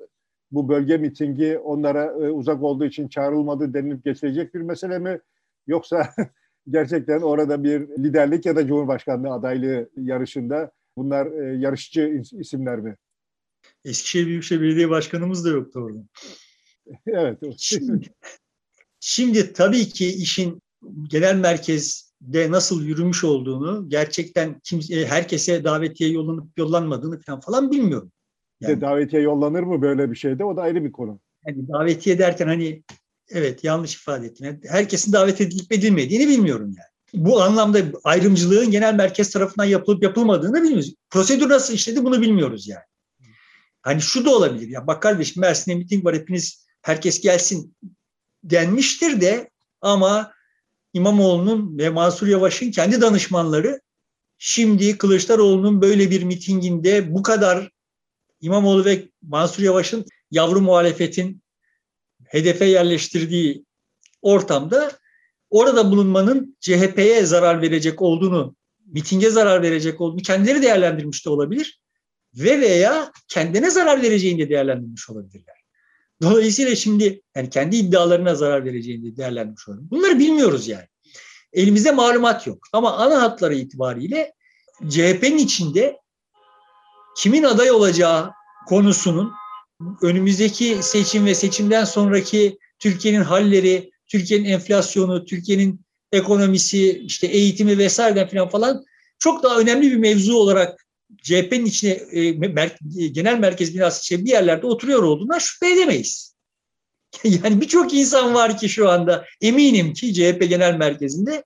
Bu 0.52 0.70
bölge 0.70 0.98
mitingi 0.98 1.58
onlara 1.58 2.16
uzak 2.16 2.64
olduğu 2.64 2.86
için 2.86 3.08
çağrılmadı 3.08 3.74
denilip 3.74 4.06
geçilecek 4.06 4.54
bir 4.54 4.62
mesele 4.62 5.00
mi? 5.00 5.20
Yoksa 5.68 6.10
gerçekten 6.70 7.22
orada 7.22 7.64
bir 7.64 7.82
liderlik 7.82 8.46
ya 8.46 8.56
da 8.56 8.68
cumhurbaşkanlığı 8.68 9.34
adaylığı 9.34 9.90
yarışında 9.98 10.72
Bunlar 11.00 11.26
e, 11.26 11.58
yarışçı 11.58 12.24
isimler 12.40 12.80
mi? 12.80 12.96
Eskişehir 13.86 14.26
Büyükşehir 14.26 14.62
Belediye 14.62 14.90
Başkanımız 14.90 15.46
da 15.46 15.50
yoktu 15.50 15.80
orada. 15.80 16.00
evet. 17.08 17.40
Şimdi, 17.58 18.10
şimdi 19.00 19.54
tabii 19.54 19.86
ki 19.86 20.08
işin 20.08 20.62
genel 21.08 21.36
merkezde 21.36 22.52
nasıl 22.52 22.84
yürümüş 22.84 23.24
olduğunu 23.24 23.90
gerçekten 23.90 24.60
kimse, 24.60 25.06
herkese 25.06 25.64
davetiye 25.64 26.10
yollanıp 26.10 26.58
yollanmadığını 26.58 27.20
falan 27.20 27.40
falan 27.40 27.72
bilmiyorum. 27.72 28.12
Yani, 28.62 28.78
de 28.78 28.82
davetiye 28.82 29.22
yollanır 29.22 29.64
mı 29.64 29.82
böyle 29.82 30.12
bir 30.12 30.16
şeyde? 30.16 30.44
O 30.44 30.58
da 30.58 30.62
ayrı 30.62 30.84
bir 30.84 30.92
konu. 30.92 31.20
Yani 31.48 31.68
davetiye 31.68 32.20
derken 32.20 32.48
hani 32.48 32.84
evet 33.30 33.64
yanlış 33.64 33.96
ifade 33.96 34.26
ettim. 34.26 34.60
herkesin 34.68 35.14
davet 35.14 35.42
edilip 35.42 35.72
edilmediğini 35.72 36.28
bilmiyorum 36.28 36.76
yani 36.78 36.90
bu 37.14 37.42
anlamda 37.42 37.80
ayrımcılığın 38.04 38.72
genel 38.72 38.94
merkez 38.94 39.30
tarafından 39.30 39.66
yapılıp 39.66 40.04
yapılmadığını 40.04 40.64
bilmiyoruz. 40.64 40.94
Prosedür 41.10 41.50
nasıl 41.50 41.74
işledi 41.74 42.06
bunu 42.06 42.22
bilmiyoruz 42.22 42.68
yani. 42.68 42.84
Hani 43.82 44.02
şu 44.02 44.26
da 44.26 44.36
olabilir 44.36 44.68
ya 44.68 44.88
bak 44.88 45.02
kardeşim 45.02 45.42
Mersin'de 45.42 45.76
miting 45.76 46.06
var 46.06 46.16
hepiniz 46.16 46.66
herkes 46.82 47.22
gelsin 47.22 47.76
denmiştir 48.44 49.22
de 49.22 49.50
ama 49.82 50.34
İmamoğlu'nun 50.94 51.78
ve 51.78 51.90
Mansur 51.90 52.28
Yavaş'ın 52.28 52.72
kendi 52.72 53.02
danışmanları 53.02 53.82
şimdi 54.38 54.98
Kılıçdaroğlu'nun 54.98 55.82
böyle 55.82 56.12
bir 56.12 56.24
mitinginde 56.24 57.14
bu 57.14 57.24
kadar 57.24 57.72
İmamoğlu 58.42 58.86
ve 58.86 59.10
Mansur 59.22 59.64
Yavaş'ın 59.64 60.06
yavru 60.32 60.62
muhalefetin 60.62 61.42
hedefe 62.26 62.66
yerleştirdiği 62.66 63.66
ortamda 64.22 64.92
orada 65.50 65.92
bulunmanın 65.92 66.58
CHP'ye 66.60 67.26
zarar 67.26 67.62
verecek 67.62 68.02
olduğunu, 68.02 68.56
mitinge 68.86 69.30
zarar 69.30 69.62
verecek 69.62 70.02
olduğunu 70.02 70.22
kendileri 70.22 70.62
değerlendirmiş 70.62 71.26
de 71.26 71.30
olabilir 71.30 71.82
ve 72.34 72.62
veya 72.62 73.12
kendine 73.28 73.70
zarar 73.70 74.02
vereceğini 74.02 74.40
de 74.40 74.50
değerlendirmiş 74.50 75.10
olabilirler. 75.10 75.56
Dolayısıyla 76.22 76.76
şimdi 76.76 77.22
yani 77.36 77.50
kendi 77.50 77.76
iddialarına 77.76 78.36
zarar 78.36 78.66
vereceğini 78.66 79.12
de 79.12 79.18
değerlendirmiş 79.18 79.68
olabilir. 79.68 79.92
Bunları 79.92 80.20
bilmiyoruz 80.20 80.68
yani. 80.68 80.88
Elimizde 81.54 81.92
malumat 81.92 82.48
yok. 82.48 82.68
Ama 82.74 82.98
ana 82.98 83.22
hatları 83.22 83.56
itibariyle 83.56 84.34
CHP'nin 84.90 85.38
içinde 85.38 85.98
kimin 87.20 87.44
aday 87.44 87.72
olacağı 87.72 88.32
konusunun 88.68 89.32
önümüzdeki 90.02 90.78
seçim 90.82 91.26
ve 91.26 91.36
seçimden 91.36 91.84
sonraki 91.84 92.58
Türkiye'nin 92.80 93.22
halleri, 93.22 93.92
Türkiye'nin 94.08 94.46
enflasyonu, 94.46 95.26
Türkiye'nin 95.26 95.82
ekonomisi, 96.12 97.00
işte 97.00 97.28
eğitimi 97.28 97.78
vesaireden 97.78 98.28
falan 98.28 98.50
falan 98.50 98.86
çok 99.20 99.44
daha 99.44 99.60
önemli 99.60 99.92
bir 99.92 99.98
mevzu 99.98 100.34
olarak 100.34 100.86
CHP'nin 101.24 101.66
içine 101.66 102.00
e, 102.12 103.08
genel 103.08 103.40
merkez 103.40 103.76
binası 103.76 104.02
içinde 104.02 104.26
bir 104.26 104.30
yerlerde 104.30 104.68
oturuyor 104.68 105.04
olduğundan 105.04 105.40
şüphe 105.40 105.74
edemeyiz. 105.74 106.36
yani 107.24 107.62
birçok 107.62 107.94
insan 107.94 108.34
var 108.34 108.58
ki 108.58 108.70
şu 108.70 108.90
anda 108.90 109.26
eminim 109.42 109.94
ki 109.94 110.14
CHP 110.14 110.50
genel 110.50 110.76
merkezinde 110.76 111.44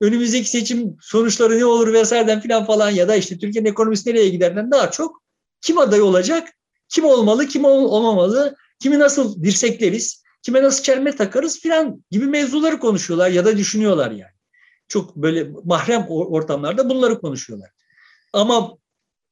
önümüzdeki 0.00 0.50
seçim 0.50 0.96
sonuçları 1.00 1.58
ne 1.58 1.64
olur 1.64 1.92
vesaireden 1.92 2.40
falan 2.40 2.66
falan 2.66 2.90
ya 2.90 3.08
da 3.08 3.16
işte 3.16 3.38
Türkiye'nin 3.38 3.68
ekonomisi 3.68 4.10
nereye 4.10 4.28
giderden 4.28 4.70
daha 4.70 4.90
çok 4.90 5.22
kim 5.60 5.78
aday 5.78 6.02
olacak, 6.02 6.48
kim 6.88 7.04
olmalı, 7.04 7.46
kim 7.46 7.64
olmamalı, 7.64 8.56
kimi 8.78 8.98
nasıl 8.98 9.42
dirsekleriz, 9.42 10.22
kime 10.42 10.62
nasıl 10.62 10.82
çelme 10.82 11.16
takarız 11.16 11.60
filan 11.60 12.04
gibi 12.10 12.26
mevzuları 12.26 12.78
konuşuyorlar 12.78 13.30
ya 13.30 13.44
da 13.44 13.56
düşünüyorlar 13.56 14.10
yani. 14.10 14.32
Çok 14.88 15.16
böyle 15.16 15.50
mahrem 15.64 16.06
ortamlarda 16.08 16.90
bunları 16.90 17.20
konuşuyorlar. 17.20 17.70
Ama 18.32 18.76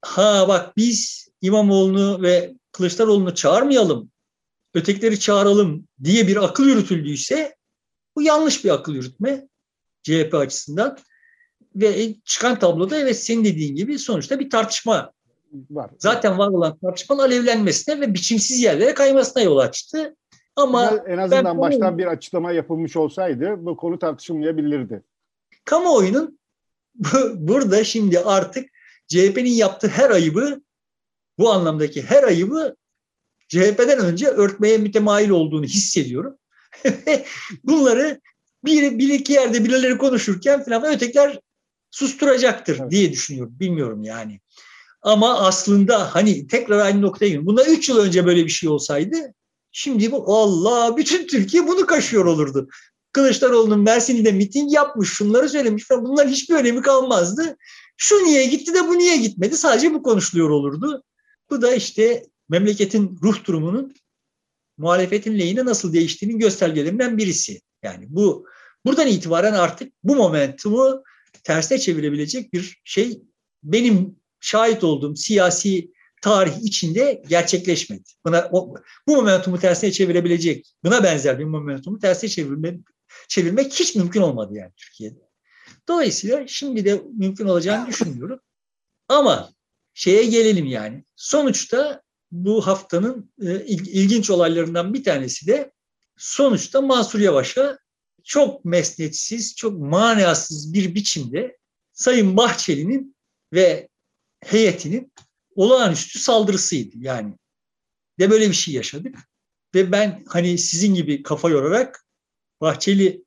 ha 0.03 0.49
bak 0.49 0.77
biz 0.77 1.29
İmamoğlu'nu 1.41 2.23
ve 2.23 2.55
Kılıçdaroğlu'nu 2.73 3.35
çağırmayalım, 3.35 4.11
ötekileri 4.75 5.21
çağıralım 5.21 5.89
diye 6.05 6.29
bir 6.29 6.45
akıl 6.45 6.67
yürütüldüyse 6.67 7.57
bu 8.17 8.23
yanlış 8.23 8.65
bir 8.65 8.71
akıl 8.71 8.95
yürütme 8.95 9.49
CHP 10.09 10.35
açısından. 10.35 10.99
Ve 11.77 12.15
çıkan 12.25 12.59
tabloda 12.59 12.97
evet 12.99 13.19
senin 13.19 13.45
dediğin 13.45 13.77
gibi 13.77 13.99
sonuçta 13.99 14.41
bir 14.41 14.51
tartışma 14.51 15.13
var. 15.71 15.91
Zaten 15.99 16.39
var 16.39 16.49
olan 16.49 16.79
tartışmanın 16.79 17.23
alevlenmesine 17.23 18.01
ve 18.01 18.15
biçimsiz 18.15 18.63
yerlere 18.63 18.95
kaymasına 18.95 19.43
yol 19.43 19.59
açtı. 19.59 20.17
Ama 20.57 21.05
en 21.07 21.19
azından 21.19 21.45
ben, 21.45 21.59
baştan 21.59 21.99
bir 21.99 22.07
açıklama 22.07 22.53
yapılmış 22.53 22.97
olsaydı 22.97 23.57
bu 23.59 23.77
konu 23.77 23.99
tartışılmayabilirdi. 23.99 25.03
Kamuoyunun 25.65 26.39
burada 27.35 27.85
şimdi 27.85 28.21
artık 28.21 28.71
CHP'nin 29.09 29.51
yaptığı 29.51 29.89
her 29.89 30.11
ayıbı 30.11 30.63
bu 31.39 31.53
anlamdaki 31.53 32.03
her 32.03 32.23
ayıbı 32.23 32.77
CHP'den 33.49 33.99
önce 33.99 34.27
örtmeye 34.27 34.79
mütemayil 34.79 35.31
olduğunu 35.31 35.65
hissediyorum. 35.65 36.39
Bunları 37.65 38.21
bir, 38.65 38.99
bir 38.99 39.09
iki 39.09 39.33
yerde 39.33 39.65
birileri 39.65 39.99
konuşurken 39.99 40.65
falan 40.65 40.95
ötekiler 40.95 41.41
susturacaktır 41.91 42.79
evet. 42.81 42.91
diye 42.91 43.13
düşünüyorum. 43.13 43.55
Bilmiyorum 43.61 44.05
yani. 44.05 44.41
Ama 45.03 45.39
aslında 45.39 46.15
hani 46.15 46.47
tekrar 46.47 46.79
aynı 46.79 47.03
noktaya 47.03 47.27
geliyorum. 47.27 47.47
Bundan 47.47 47.67
üç 47.71 47.89
yıl 47.89 47.99
önce 47.99 48.27
böyle 48.27 48.45
bir 48.45 48.51
şey 48.51 48.69
olsaydı 48.69 49.17
şimdi 49.73 50.13
bu 50.13 50.37
Allah 50.37 50.97
bütün 50.97 51.27
Türkiye 51.27 51.67
bunu 51.67 51.87
kaşıyor 51.87 52.25
olurdu. 52.25 52.69
Kılıçdaroğlu'nun 53.13 53.81
Mersin'de 53.81 54.33
miting 54.33 54.73
yapmış, 54.73 55.09
şunları 55.09 55.49
söylemiş 55.49 55.85
falan. 55.85 56.05
Bunların 56.05 56.31
hiçbir 56.31 56.55
önemi 56.55 56.83
kalmazdı. 56.83 57.57
Şu 57.97 58.15
niye 58.25 58.47
gitti 58.47 58.75
de 58.75 58.89
bu 58.89 58.99
niye 58.99 59.17
gitmedi? 59.17 59.57
Sadece 59.57 59.95
bu 59.95 60.03
konuşuluyor 60.03 60.51
olurdu. 60.51 61.03
Bu 61.51 61.63
da 61.63 61.75
işte 61.75 62.27
memleketin 62.49 63.19
ruh 63.23 63.45
durumunun 63.45 63.95
muhalefetin 64.79 65.39
lehine 65.39 65.65
nasıl 65.65 65.93
değiştiğinin 65.93 66.39
göstergelerinden 66.39 67.19
birisi. 67.19 67.61
Yani 67.83 68.07
bu 68.09 68.47
buradan 68.87 69.07
itibaren 69.07 69.53
artık 69.53 69.93
bu 70.05 70.17
momentumu 70.17 71.03
tersine 71.45 71.79
çevirebilecek 71.79 72.53
bir 72.53 72.81
şey 72.85 73.23
benim 73.63 74.17
şahit 74.41 74.85
olduğum 74.85 75.17
siyasi 75.17 75.93
tarih 76.23 76.63
içinde 76.63 77.23
gerçekleşmedi. 77.29 78.03
Buna, 78.25 78.49
o, 78.53 78.75
bu 79.07 79.17
momentumu 79.17 79.59
tersine 79.59 79.93
çevirebilecek, 79.93 80.75
buna 80.85 81.03
benzer 81.03 81.39
bir 81.39 81.45
momentumu 81.45 81.99
tersine 81.99 82.31
çevirme, 82.31 82.79
çevirmek 83.29 83.73
hiç 83.73 83.95
mümkün 83.95 84.21
olmadı 84.21 84.55
yani 84.55 84.73
Türkiye'de. 84.77 85.29
Dolayısıyla 85.89 86.47
şimdi 86.47 86.85
de 86.85 87.03
mümkün 87.13 87.47
olacağını 87.47 87.89
düşünmüyorum. 87.89 88.41
Ama 89.09 89.51
şeye 89.95 90.25
gelelim 90.25 90.67
yani. 90.67 91.05
Sonuçta 91.17 92.03
bu 92.31 92.67
haftanın 92.67 93.33
e, 93.43 93.65
ilginç 93.67 94.31
olaylarından 94.31 94.95
bir 94.95 95.05
tanesi 95.05 95.47
de 95.47 95.73
sonuçta 96.19 96.81
Mansur 96.81 97.21
Yavaş'a 97.21 97.79
çok 98.25 98.65
mesnetsiz, 98.65 99.57
çok 99.57 99.79
manasız 99.79 100.75
bir 100.75 100.95
biçimde 100.95 101.59
Sayın 101.93 102.37
Bahçeli'nin 102.37 103.17
ve 103.53 103.89
heyetinin 104.41 105.13
olağanüstü 105.55 106.19
saldırısıydı. 106.19 106.97
Yani 106.99 107.35
de 108.19 108.31
böyle 108.31 108.49
bir 108.49 108.55
şey 108.55 108.75
yaşadık. 108.75 109.17
Ve 109.75 109.93
ben 109.93 110.25
hani 110.29 110.59
sizin 110.59 110.95
gibi 110.95 111.23
kafa 111.23 111.51
yorarak 111.51 112.05
Bahçeli 112.61 113.25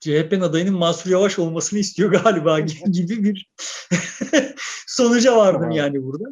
CHP'nin 0.00 0.40
adayının 0.40 0.74
Mansur 0.74 1.10
Yavaş 1.10 1.38
olmasını 1.38 1.78
istiyor 1.78 2.12
galiba 2.12 2.60
gibi 2.90 3.24
bir 3.24 3.50
sonuca 4.86 5.36
vardım 5.36 5.70
yani 5.70 6.02
burada. 6.02 6.24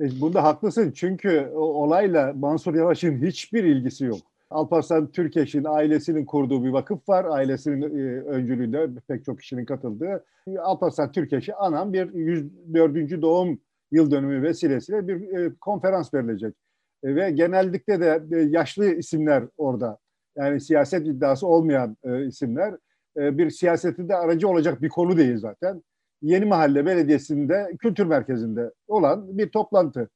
E, 0.00 0.20
bunda 0.20 0.42
haklısın 0.42 0.92
çünkü 0.92 1.50
olayla 1.54 2.32
Mansur 2.32 2.74
Yavaş'ın 2.74 3.26
hiçbir 3.26 3.64
ilgisi 3.64 4.04
yok. 4.04 4.20
Alparslan 4.50 5.12
Türkeş'in 5.12 5.64
ailesinin 5.64 6.24
kurduğu 6.24 6.64
bir 6.64 6.70
vakıf 6.70 7.08
var. 7.08 7.24
Ailesinin 7.24 7.82
e, 7.82 8.22
öncülüğünde 8.22 8.88
pek 9.08 9.24
çok 9.24 9.40
kişinin 9.40 9.64
katıldığı. 9.64 10.24
Alparslan 10.58 11.12
Türkeş'i 11.12 11.54
anan 11.54 11.92
bir 11.92 12.12
104. 12.12 13.22
doğum 13.22 13.58
yıl 13.90 14.10
dönümü 14.10 14.42
vesilesiyle 14.42 15.08
bir 15.08 15.38
e, 15.38 15.52
konferans 15.60 16.14
verilecek. 16.14 16.54
E, 17.02 17.16
ve 17.16 17.30
genellikle 17.30 18.00
de 18.00 18.22
e, 18.32 18.36
yaşlı 18.36 18.94
isimler 18.94 19.44
orada. 19.56 19.98
Yani 20.36 20.60
siyaset 20.60 21.06
iddiası 21.06 21.46
olmayan 21.46 21.96
isimler. 22.26 22.74
E, 23.16 23.38
bir 23.38 23.50
siyasette 23.50 24.08
de 24.08 24.16
aracı 24.16 24.48
olacak 24.48 24.82
bir 24.82 24.88
konu 24.88 25.16
değil 25.16 25.36
zaten. 25.36 25.82
Yeni 26.22 26.44
Mahalle 26.44 26.86
Belediyesi'nde 26.86 27.76
kültür 27.78 28.06
merkezinde 28.06 28.70
olan 28.88 29.38
bir 29.38 29.48
toplantı. 29.50 30.08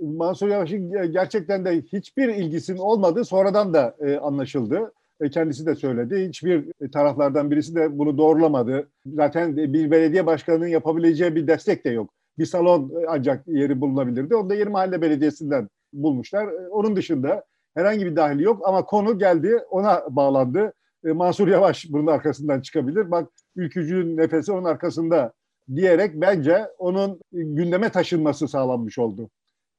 Mansur 0.00 0.48
Yavaş'ın 0.48 1.12
gerçekten 1.12 1.64
de 1.64 1.80
hiçbir 1.80 2.28
ilgisinin 2.28 2.78
olmadığı 2.78 3.24
sonradan 3.24 3.74
da 3.74 3.96
e, 4.00 4.16
anlaşıldı. 4.16 4.92
E, 5.20 5.30
kendisi 5.30 5.66
de 5.66 5.74
söyledi. 5.74 6.28
Hiçbir 6.28 6.72
taraflardan 6.92 7.50
birisi 7.50 7.74
de 7.74 7.98
bunu 7.98 8.18
doğrulamadı. 8.18 8.88
Zaten 9.06 9.56
bir 9.56 9.90
belediye 9.90 10.26
başkanının 10.26 10.66
yapabileceği 10.66 11.34
bir 11.34 11.46
destek 11.46 11.84
de 11.84 11.90
yok. 11.90 12.10
Bir 12.38 12.46
salon 12.46 12.92
ancak 13.08 13.48
yeri 13.48 13.80
bulunabilirdi. 13.80 14.34
Onu 14.34 14.50
da 14.50 14.54
Yeni 14.54 14.68
Mahalle 14.68 15.02
Belediyesi'nden 15.02 15.68
bulmuşlar. 15.92 16.48
E, 16.48 16.68
onun 16.68 16.96
dışında 16.96 17.44
herhangi 17.74 18.06
bir 18.06 18.16
dahili 18.16 18.42
yok 18.42 18.68
ama 18.68 18.84
konu 18.84 19.18
geldi 19.18 19.58
ona 19.70 20.02
bağlandı. 20.10 20.72
E, 21.04 21.12
Mansur 21.12 21.48
Yavaş 21.48 21.86
bunun 21.88 22.06
arkasından 22.06 22.60
çıkabilir. 22.60 23.10
Bak 23.10 23.28
ülkücünün 23.56 24.16
nefesi 24.16 24.52
onun 24.52 24.64
arkasında 24.64 25.32
diyerek 25.74 26.14
bence 26.14 26.66
onun 26.78 27.20
gündeme 27.32 27.88
taşınması 27.88 28.48
sağlanmış 28.48 28.98
oldu. 28.98 29.30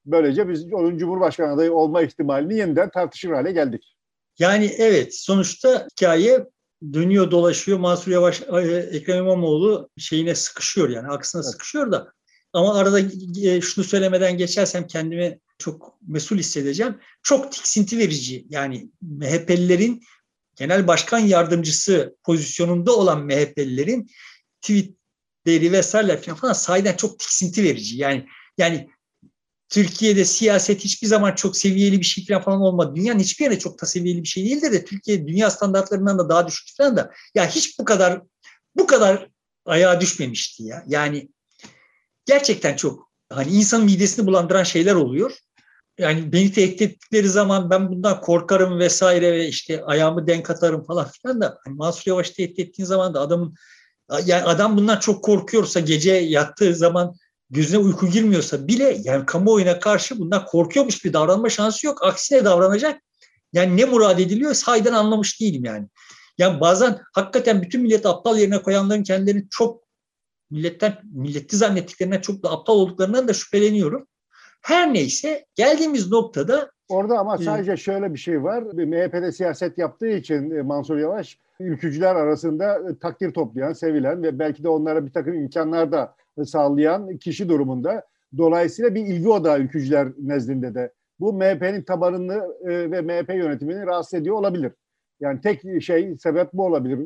Böylece 0.05 0.49
biz 0.49 0.73
onun 0.73 0.97
Cumhurbaşkanı 0.97 1.53
adayı 1.53 1.73
olma 1.73 2.01
ihtimalini 2.01 2.57
yeniden 2.57 2.89
tartışır 2.89 3.31
hale 3.31 3.51
geldik. 3.51 3.95
Yani 4.39 4.65
evet 4.77 5.15
sonuçta 5.15 5.87
hikaye 5.91 6.45
dönüyor 6.93 7.31
dolaşıyor. 7.31 7.79
Mansur 7.79 8.11
Yavaş, 8.11 8.41
e, 8.41 8.89
Ekrem 8.91 9.17
İmamoğlu 9.17 9.89
şeyine 9.97 10.35
sıkışıyor 10.35 10.89
yani 10.89 11.07
aksına 11.07 11.41
evet. 11.41 11.51
sıkışıyor 11.51 11.91
da. 11.91 12.13
Ama 12.53 12.75
arada 12.75 12.99
e, 13.43 13.61
şunu 13.61 13.85
söylemeden 13.85 14.37
geçersem 14.37 14.87
kendimi 14.87 15.39
çok 15.57 15.97
mesul 16.07 16.37
hissedeceğim. 16.37 16.97
Çok 17.23 17.51
tiksinti 17.51 17.97
verici 17.97 18.45
yani 18.49 18.89
MHP'lilerin 19.01 20.01
genel 20.55 20.87
başkan 20.87 21.19
yardımcısı 21.19 22.15
pozisyonunda 22.23 22.95
olan 22.95 23.25
MHP'lilerin 23.25 24.07
tweetleri 24.61 25.71
vesaire 25.71 26.17
falan 26.17 26.53
sahiden 26.53 26.95
çok 26.95 27.19
tiksinti 27.19 27.63
verici. 27.63 27.97
Yani 27.97 28.27
yani 28.57 28.89
Türkiye'de 29.71 30.25
siyaset 30.25 30.83
hiçbir 30.83 31.07
zaman 31.07 31.35
çok 31.35 31.57
seviyeli 31.57 31.99
bir 31.99 32.05
şey 32.05 32.25
falan 32.25 32.61
olmadı. 32.61 32.95
Dünyanın 32.95 33.19
hiçbir 33.19 33.45
yerine 33.45 33.59
çok 33.59 33.81
da 33.81 33.85
seviyeli 33.85 34.23
bir 34.23 34.27
şey 34.27 34.45
değildir 34.45 34.71
de 34.71 34.85
Türkiye 34.85 35.27
dünya 35.27 35.51
standartlarından 35.51 36.19
da 36.19 36.29
daha 36.29 36.47
düşük 36.47 36.77
falan 36.77 36.97
da 36.97 37.11
ya 37.35 37.49
hiç 37.49 37.79
bu 37.79 37.85
kadar 37.85 38.21
bu 38.75 38.87
kadar 38.87 39.27
ayağa 39.65 40.01
düşmemişti 40.01 40.63
ya. 40.63 40.83
Yani 40.87 41.29
gerçekten 42.25 42.75
çok 42.75 43.11
hani 43.29 43.51
insanın 43.51 43.85
midesini 43.85 44.27
bulandıran 44.27 44.63
şeyler 44.63 44.95
oluyor. 44.95 45.37
Yani 45.97 46.33
beni 46.33 46.51
tehdit 46.51 46.81
ettikleri 46.81 47.29
zaman 47.29 47.69
ben 47.69 47.89
bundan 47.89 48.21
korkarım 48.21 48.79
vesaire 48.79 49.31
ve 49.31 49.47
işte 49.47 49.83
ayağımı 49.83 50.27
denk 50.27 50.49
atarım 50.49 50.83
falan 50.83 51.07
filan 51.09 51.41
da 51.41 51.57
hani 51.65 51.75
Mansur 51.75 52.03
Yavaş 52.05 52.29
tehdit 52.29 52.59
ettiğin 52.59 52.87
zaman 52.87 53.13
da 53.13 53.19
adamın 53.19 53.55
yani 54.25 54.43
adam 54.43 54.77
bundan 54.77 54.99
çok 54.99 55.23
korkuyorsa 55.23 55.79
gece 55.79 56.11
yattığı 56.13 56.75
zaman 56.75 57.15
gözüne 57.51 57.77
uyku 57.77 58.07
girmiyorsa 58.07 58.67
bile 58.67 58.97
yani 59.03 59.25
kamuoyuna 59.25 59.79
karşı 59.79 60.19
bundan 60.19 60.45
korkuyormuş 60.45 61.05
bir 61.05 61.13
davranma 61.13 61.49
şansı 61.49 61.85
yok. 61.85 62.03
Aksine 62.03 62.45
davranacak. 62.45 63.01
Yani 63.53 63.77
ne 63.77 63.85
murad 63.85 64.19
ediliyor 64.19 64.53
sayeden 64.53 64.93
anlamış 64.93 65.41
değilim 65.41 65.65
yani. 65.65 65.87
Yani 66.37 66.61
bazen 66.61 66.99
hakikaten 67.13 67.61
bütün 67.61 67.81
millet 67.81 68.05
aptal 68.05 68.37
yerine 68.37 68.61
koyanların 68.61 69.03
kendilerini 69.03 69.47
çok 69.49 69.83
milletten 70.51 70.97
milleti 71.13 71.57
zannettiklerinden 71.57 72.21
çok 72.21 72.43
da 72.43 72.51
aptal 72.51 72.73
olduklarından 72.73 73.27
da 73.27 73.33
şüpheleniyorum. 73.33 74.07
Her 74.61 74.93
neyse 74.93 75.45
geldiğimiz 75.55 76.11
noktada 76.11 76.71
Orada 76.89 77.19
ama 77.19 77.37
sadece 77.37 77.77
şöyle 77.77 78.13
bir 78.13 78.19
şey 78.19 78.43
var. 78.43 78.61
MHP'de 78.63 79.31
siyaset 79.31 79.77
yaptığı 79.77 80.09
için 80.09 80.51
e, 80.51 80.61
Mansur 80.61 80.97
Yavaş 80.97 81.39
ülkücüler 81.59 82.15
arasında 82.15 82.89
e, 82.89 82.99
takdir 82.99 83.33
toplayan, 83.33 83.73
sevilen 83.73 84.23
ve 84.23 84.39
belki 84.39 84.63
de 84.63 84.69
onlara 84.69 85.05
bir 85.05 85.11
takım 85.11 85.33
imkanlar 85.33 85.91
da 85.91 86.15
sağlayan 86.45 87.17
kişi 87.17 87.49
durumunda. 87.49 88.05
Dolayısıyla 88.37 88.95
bir 88.95 89.05
ilgi 89.05 89.29
odağı 89.29 89.59
ülkücüler 89.59 90.07
nezdinde 90.17 90.75
de. 90.75 90.93
Bu 91.19 91.33
MHP'nin 91.33 91.83
tabanını 91.83 92.55
e, 92.63 92.91
ve 92.91 93.01
MHP 93.01 93.29
yönetimini 93.29 93.85
rahatsız 93.85 94.13
ediyor 94.13 94.35
olabilir. 94.35 94.71
Yani 95.19 95.41
tek 95.41 95.83
şey, 95.83 96.17
sebep 96.17 96.53
bu 96.53 96.65
olabilir 96.65 96.99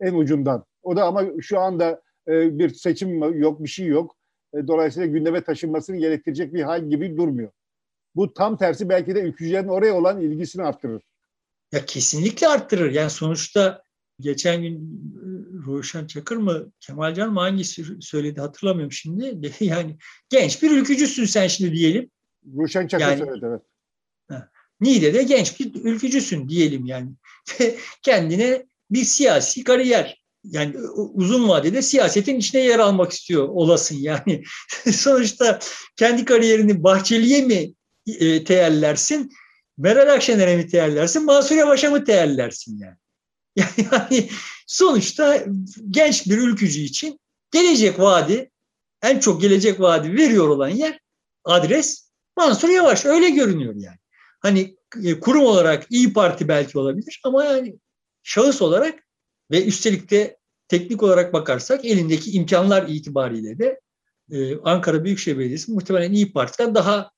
en 0.00 0.14
ucundan. 0.14 0.64
O 0.82 0.96
da 0.96 1.04
ama 1.04 1.24
şu 1.40 1.60
anda 1.60 2.02
e, 2.28 2.58
bir 2.58 2.68
seçim 2.68 3.38
yok, 3.40 3.62
bir 3.62 3.68
şey 3.68 3.86
yok. 3.86 4.16
E, 4.54 4.66
dolayısıyla 4.66 5.08
gündeme 5.08 5.44
taşınmasını 5.44 5.96
gerektirecek 5.96 6.54
bir 6.54 6.62
hal 6.62 6.90
gibi 6.90 7.16
durmuyor. 7.16 7.50
Bu 8.14 8.34
tam 8.34 8.56
tersi 8.56 8.88
belki 8.88 9.14
de 9.14 9.20
ülkücülerin 9.20 9.68
oraya 9.68 9.94
olan 9.94 10.20
ilgisini 10.20 10.62
arttırır. 10.62 11.02
Ya 11.72 11.84
kesinlikle 11.84 12.48
arttırır. 12.48 12.90
Yani 12.90 13.10
sonuçta 13.10 13.82
geçen 14.20 14.62
gün 14.62 14.74
e, 14.76 15.28
Ruşen 15.66 16.06
Çakır 16.06 16.36
mı 16.36 16.72
Kemal 16.80 17.14
Can 17.14 17.32
mı 17.32 17.40
hangisi 17.40 17.84
söyledi 18.00 18.40
hatırlamıyorum 18.40 18.92
şimdi. 18.92 19.54
Yani 19.60 19.96
genç 20.28 20.62
bir 20.62 20.70
ülkücüsün 20.70 21.24
sen 21.24 21.46
şimdi 21.46 21.72
diyelim. 21.72 22.10
Ruşen 22.56 22.86
Çakır 22.86 23.04
yani, 23.04 23.18
söyledi 23.18 23.46
evet. 23.50 23.62
Niğde'de 24.80 25.22
genç 25.22 25.60
bir 25.60 25.74
ülkücüsün 25.74 26.48
diyelim 26.48 26.86
yani. 26.86 27.10
Kendine 28.02 28.66
bir 28.90 29.04
siyasi 29.04 29.64
kariyer 29.64 30.22
yani 30.44 30.76
uzun 31.14 31.48
vadede 31.48 31.82
siyasetin 31.82 32.36
içine 32.36 32.60
yer 32.60 32.78
almak 32.78 33.12
istiyor 33.12 33.48
olasın 33.48 33.96
yani. 33.96 34.44
Sonuçta 34.92 35.58
kendi 35.96 36.24
kariyerini 36.24 36.82
Bahçeli'ye 36.82 37.44
mi 37.44 37.74
e, 38.06 38.44
teellersin, 38.44 39.30
Meral 39.78 40.14
Akşener'e 40.14 40.56
mi 40.56 40.66
teellersin, 40.66 41.24
Mansur 41.24 41.56
Yavaş'a 41.56 41.90
mı 41.90 42.04
teellersin 42.04 42.78
yani. 42.78 42.96
Yani 43.92 44.28
sonuçta 44.66 45.44
genç 45.90 46.26
bir 46.26 46.38
ülkücü 46.38 46.80
için 46.80 47.20
gelecek 47.50 47.98
vaadi, 47.98 48.50
en 49.02 49.18
çok 49.18 49.40
gelecek 49.40 49.80
vaadi 49.80 50.12
veriyor 50.12 50.48
olan 50.48 50.68
yer 50.68 51.00
adres 51.44 52.10
Mansur 52.36 52.68
Yavaş 52.68 53.04
öyle 53.04 53.30
görünüyor 53.30 53.74
yani. 53.76 53.98
hani 54.40 54.76
e, 55.04 55.20
kurum 55.20 55.44
olarak 55.44 55.86
İyi 55.90 56.12
Parti 56.12 56.48
belki 56.48 56.78
olabilir 56.78 57.20
ama 57.24 57.44
yani 57.44 57.78
şahıs 58.22 58.62
olarak 58.62 59.06
ve 59.50 59.64
üstelik 59.64 60.10
de 60.10 60.38
teknik 60.68 61.02
olarak 61.02 61.32
bakarsak 61.32 61.84
elindeki 61.84 62.30
imkanlar 62.30 62.88
itibariyle 62.88 63.58
de 63.58 63.80
e, 64.32 64.56
Ankara 64.56 65.04
Büyükşehir 65.04 65.38
Belediyesi 65.38 65.72
muhtemelen 65.72 66.12
İyi 66.12 66.32
Parti'den 66.32 66.74
daha 66.74 67.10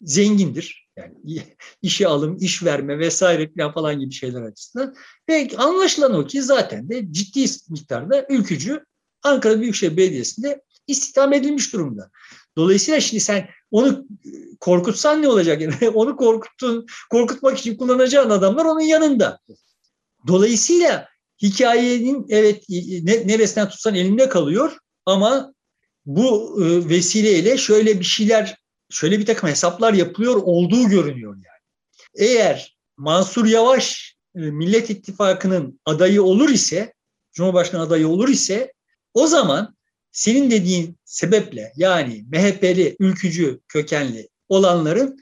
zengindir. 0.00 0.87
Yani 0.98 1.42
işe 1.82 2.06
alım, 2.06 2.36
iş 2.40 2.62
verme 2.64 2.98
vesaire 2.98 3.50
falan 3.74 4.00
gibi 4.00 4.12
şeyler 4.12 4.42
açısından. 4.42 4.94
Ve 5.28 5.48
anlaşılan 5.56 6.14
o 6.14 6.26
ki 6.26 6.42
zaten 6.42 6.88
de 6.88 7.12
ciddi 7.12 7.46
miktarda 7.68 8.26
ülkücü 8.28 8.84
Ankara 9.22 9.60
Büyükşehir 9.60 9.96
Belediyesi'nde 9.96 10.62
istihdam 10.86 11.32
edilmiş 11.32 11.72
durumda. 11.72 12.10
Dolayısıyla 12.56 13.00
şimdi 13.00 13.20
sen 13.20 13.48
onu 13.70 14.06
korkutsan 14.60 15.22
ne 15.22 15.28
olacak? 15.28 15.60
Yani 15.60 15.88
onu 15.94 16.16
korkuttun, 16.16 16.86
korkutmak 17.10 17.58
için 17.58 17.76
kullanacağın 17.76 18.30
adamlar 18.30 18.64
onun 18.64 18.80
yanında. 18.80 19.38
Dolayısıyla 20.26 21.08
hikayenin 21.42 22.26
evet 22.28 22.64
neresinden 23.26 23.68
tutsan 23.68 23.94
elinde 23.94 24.28
kalıyor 24.28 24.78
ama 25.06 25.54
bu 26.06 26.58
e, 26.64 26.88
vesileyle 26.88 27.58
şöyle 27.58 28.00
bir 28.00 28.04
şeyler, 28.04 28.57
şöyle 28.90 29.18
bir 29.18 29.26
takım 29.26 29.48
hesaplar 29.48 29.94
yapılıyor 29.94 30.34
olduğu 30.34 30.88
görünüyor 30.88 31.34
yani. 31.34 32.28
Eğer 32.28 32.76
Mansur 32.96 33.46
Yavaş 33.46 34.16
e, 34.34 34.38
Millet 34.38 34.90
İttifakı'nın 34.90 35.80
adayı 35.84 36.22
olur 36.22 36.48
ise, 36.48 36.94
Cumhurbaşkanı 37.32 37.82
adayı 37.82 38.08
olur 38.08 38.28
ise 38.28 38.72
o 39.14 39.26
zaman 39.26 39.76
senin 40.12 40.50
dediğin 40.50 40.98
sebeple 41.04 41.72
yani 41.76 42.24
MHP'li, 42.28 42.96
ülkücü 43.00 43.60
kökenli 43.68 44.28
olanların 44.48 45.18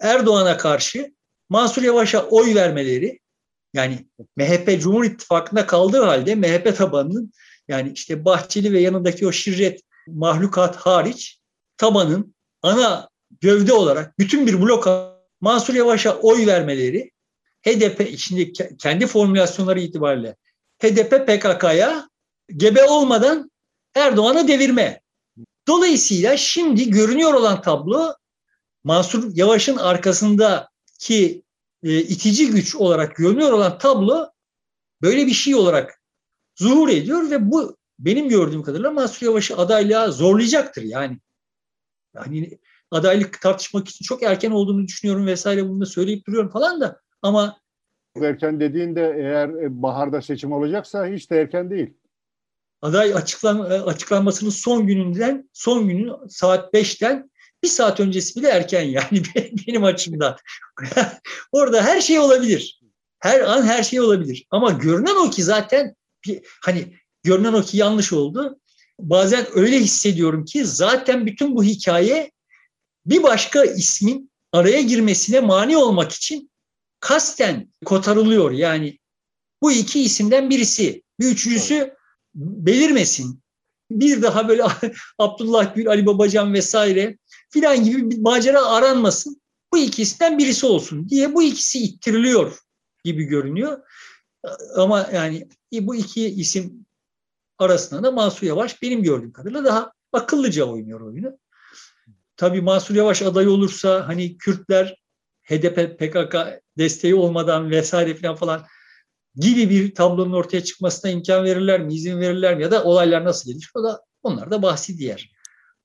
Erdoğan'a 0.00 0.56
karşı 0.56 1.14
Mansur 1.48 1.82
Yavaş'a 1.82 2.26
oy 2.26 2.54
vermeleri 2.54 3.20
yani 3.74 4.06
MHP 4.36 4.80
Cumhur 4.80 5.04
İttifakı'nda 5.04 5.66
kaldığı 5.66 6.02
halde 6.02 6.34
MHP 6.34 6.76
tabanının 6.76 7.32
yani 7.68 7.92
işte 7.94 8.24
Bahçeli 8.24 8.72
ve 8.72 8.80
yanındaki 8.80 9.26
o 9.26 9.32
şirret 9.32 9.80
mahlukat 10.08 10.76
hariç 10.76 11.40
tabanın 11.76 12.34
ana 12.62 13.08
gövde 13.40 13.72
olarak 13.72 14.18
bütün 14.18 14.46
bir 14.46 14.60
blok 14.60 14.88
Mansur 15.40 15.74
Yavaş'a 15.74 16.16
oy 16.16 16.46
vermeleri 16.46 17.10
HDP 17.66 18.18
şimdi 18.18 18.52
kendi 18.78 19.06
formülasyonları 19.06 19.80
itibariyle 19.80 20.36
HDP 20.82 21.26
PKK'ya 21.26 22.08
gebe 22.56 22.84
olmadan 22.84 23.50
Erdoğan'a 23.94 24.48
devirme. 24.48 25.00
Dolayısıyla 25.68 26.36
şimdi 26.36 26.90
görünüyor 26.90 27.34
olan 27.34 27.62
tablo 27.62 28.14
Mansur 28.84 29.36
Yavaş'ın 29.36 29.76
arkasındaki 29.76 31.42
e, 31.82 31.98
itici 31.98 32.50
güç 32.50 32.76
olarak 32.76 33.16
görünüyor 33.16 33.52
olan 33.52 33.78
tablo 33.78 34.30
böyle 35.02 35.26
bir 35.26 35.32
şey 35.32 35.54
olarak 35.54 36.02
zuhur 36.56 36.88
ediyor 36.88 37.30
ve 37.30 37.50
bu 37.50 37.76
benim 37.98 38.28
gördüğüm 38.28 38.62
kadarıyla 38.62 38.90
Mansur 38.90 39.26
Yavaş'ı 39.26 39.56
adaylığa 39.56 40.10
zorlayacaktır 40.10 40.82
yani. 40.82 41.18
Yani 42.14 42.58
adaylık 42.90 43.40
tartışmak 43.40 43.88
için 43.88 44.04
çok 44.04 44.22
erken 44.22 44.50
olduğunu 44.50 44.86
düşünüyorum 44.86 45.26
vesaire 45.26 45.68
bunu 45.68 45.80
da 45.80 45.86
söyleyip 45.86 46.26
duruyorum 46.26 46.50
falan 46.50 46.80
da 46.80 47.00
ama 47.22 47.56
erken 48.16 48.60
dediğinde 48.60 49.14
eğer 49.18 49.48
e, 49.48 49.82
baharda 49.82 50.22
seçim 50.22 50.52
olacaksa 50.52 51.06
hiç 51.06 51.30
de 51.30 51.40
erken 51.40 51.70
değil. 51.70 51.94
Aday 52.82 53.14
açıklan, 53.14 53.70
e, 53.70 53.74
açıklanmasının 53.74 54.50
son 54.50 54.86
gününden 54.86 55.50
son 55.52 55.88
günü 55.88 56.12
saat 56.28 56.74
5'ten 56.74 57.30
bir 57.62 57.68
saat 57.68 58.00
öncesi 58.00 58.40
bile 58.40 58.48
erken 58.48 58.82
yani 58.82 59.22
benim 59.66 59.84
açımdan. 59.84 60.36
Orada 61.52 61.82
her 61.82 62.00
şey 62.00 62.18
olabilir. 62.18 62.80
Her 63.18 63.40
an 63.40 63.62
her 63.62 63.82
şey 63.82 64.00
olabilir. 64.00 64.46
Ama 64.50 64.70
görünen 64.70 65.26
o 65.26 65.30
ki 65.30 65.42
zaten 65.42 65.94
hani 66.62 66.94
görünen 67.22 67.52
o 67.52 67.62
ki 67.62 67.76
yanlış 67.76 68.12
oldu. 68.12 68.60
Bazen 69.02 69.46
öyle 69.54 69.80
hissediyorum 69.80 70.44
ki 70.44 70.64
zaten 70.64 71.26
bütün 71.26 71.56
bu 71.56 71.64
hikaye 71.64 72.30
bir 73.06 73.22
başka 73.22 73.64
ismin 73.64 74.30
araya 74.52 74.82
girmesine 74.82 75.40
mani 75.40 75.76
olmak 75.76 76.12
için 76.12 76.50
kasten 77.00 77.72
kotarılıyor. 77.84 78.50
Yani 78.50 78.98
bu 79.62 79.72
iki 79.72 80.02
isimden 80.02 80.50
birisi. 80.50 81.02
Bir 81.20 81.26
üçüncüsü 81.26 81.94
belirmesin. 82.34 83.40
Bir 83.90 84.22
daha 84.22 84.48
böyle 84.48 84.64
Abdullah 85.18 85.74
Gül, 85.74 85.88
Ali 85.88 86.06
Babacan 86.06 86.54
vesaire 86.54 87.18
filan 87.50 87.84
gibi 87.84 88.10
bir 88.10 88.18
macera 88.18 88.66
aranmasın. 88.66 89.40
Bu 89.72 89.78
ikisinden 89.78 90.38
birisi 90.38 90.66
olsun 90.66 91.08
diye 91.08 91.34
bu 91.34 91.42
ikisi 91.42 91.78
ittiriliyor 91.78 92.58
gibi 93.04 93.24
görünüyor. 93.24 93.80
Ama 94.76 95.10
yani 95.14 95.48
bu 95.72 95.94
iki 95.94 96.26
isim 96.26 96.79
arasında 97.60 98.02
da 98.02 98.10
Mansur 98.10 98.46
Yavaş 98.46 98.82
benim 98.82 99.02
gördüğüm 99.02 99.32
kadarıyla 99.32 99.64
daha 99.64 99.92
akıllıca 100.12 100.64
oynuyor 100.64 101.00
oyunu. 101.00 101.38
Tabii 102.36 102.60
Mansur 102.60 102.94
Yavaş 102.94 103.22
aday 103.22 103.48
olursa 103.48 104.08
hani 104.08 104.38
Kürtler 104.38 104.96
HDP 105.42 105.98
PKK 105.98 106.36
desteği 106.78 107.14
olmadan 107.14 107.70
vesaire 107.70 108.14
falan 108.14 108.36
falan 108.36 108.66
gibi 109.34 109.70
bir 109.70 109.94
tablonun 109.94 110.32
ortaya 110.32 110.64
çıkmasına 110.64 111.10
imkan 111.10 111.44
verirler 111.44 111.80
mi, 111.80 111.94
izin 111.94 112.20
verirler 112.20 112.56
mi 112.56 112.62
ya 112.62 112.70
da 112.70 112.84
olaylar 112.84 113.24
nasıl 113.24 113.50
gelişir 113.50 113.70
o 113.74 113.84
da 113.84 114.00
onlar 114.22 114.50
da 114.50 114.62
bahsi 114.62 114.98
diğer. 114.98 115.32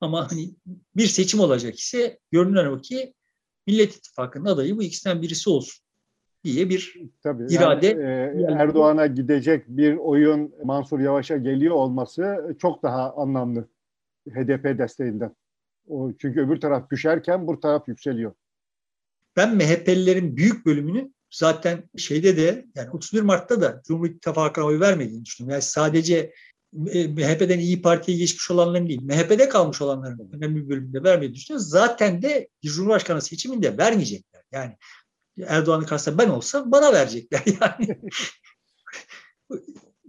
Ama 0.01 0.31
hani 0.31 0.55
bir 0.95 1.07
seçim 1.07 1.39
olacak 1.39 1.79
ise 1.79 2.19
görünen 2.31 2.65
o 2.65 2.81
ki 2.81 3.13
Millet 3.67 3.95
İttifakı'nın 3.95 4.45
adayı 4.45 4.77
bu 4.77 4.83
ikisinden 4.83 5.21
birisi 5.21 5.49
olsun 5.49 5.84
diye 6.45 6.69
bir 6.69 7.01
Tabii, 7.23 7.53
irade. 7.53 7.87
Yani, 7.87 8.41
e, 8.41 8.45
Erdoğan'a 8.51 9.07
gidecek 9.07 9.67
bir 9.67 9.95
oyun 9.95 10.53
Mansur 10.63 10.99
Yavaş'a 10.99 11.37
geliyor 11.37 11.75
olması 11.75 12.55
çok 12.59 12.83
daha 12.83 13.13
anlamlı 13.13 13.67
HDP 14.29 14.77
desteğinden. 14.79 15.35
O, 15.87 16.11
çünkü 16.21 16.41
öbür 16.41 16.61
taraf 16.61 16.91
düşerken 16.91 17.47
bu 17.47 17.59
taraf 17.59 17.87
yükseliyor. 17.87 18.33
Ben 19.35 19.55
MHP'lilerin 19.55 20.37
büyük 20.37 20.65
bölümünü 20.65 21.11
zaten 21.31 21.83
şeyde 21.97 22.37
de 22.37 22.65
yani 22.75 22.89
31 22.89 23.21
Mart'ta 23.21 23.61
da 23.61 23.81
Cumhur 23.87 24.09
İttifakı'na 24.09 24.65
oy 24.65 24.79
vermediğini 24.79 25.25
düşünüyorum. 25.25 25.51
Yani 25.51 25.61
sadece 25.61 26.33
MHP'den 26.73 27.59
İyi 27.59 27.81
Parti'ye 27.81 28.17
geçmiş 28.17 28.51
olanların 28.51 28.87
değil, 28.87 29.01
MHP'de 29.03 29.49
kalmış 29.49 29.81
olanların 29.81 30.29
önemli 30.33 30.63
bir 30.63 30.69
bölümünde 30.69 31.03
vermeyi 31.03 31.33
düşünüyoruz. 31.33 31.69
Zaten 31.69 32.21
de 32.21 32.47
Cumhurbaşkanı 32.65 33.21
seçiminde 33.21 33.77
vermeyecekler. 33.77 34.41
Yani 34.51 34.77
Erdoğan'ı 35.47 35.85
kasteden 35.85 36.17
ben 36.17 36.29
olsam 36.29 36.71
bana 36.71 36.93
verecekler 36.93 37.43
yani. 37.61 37.99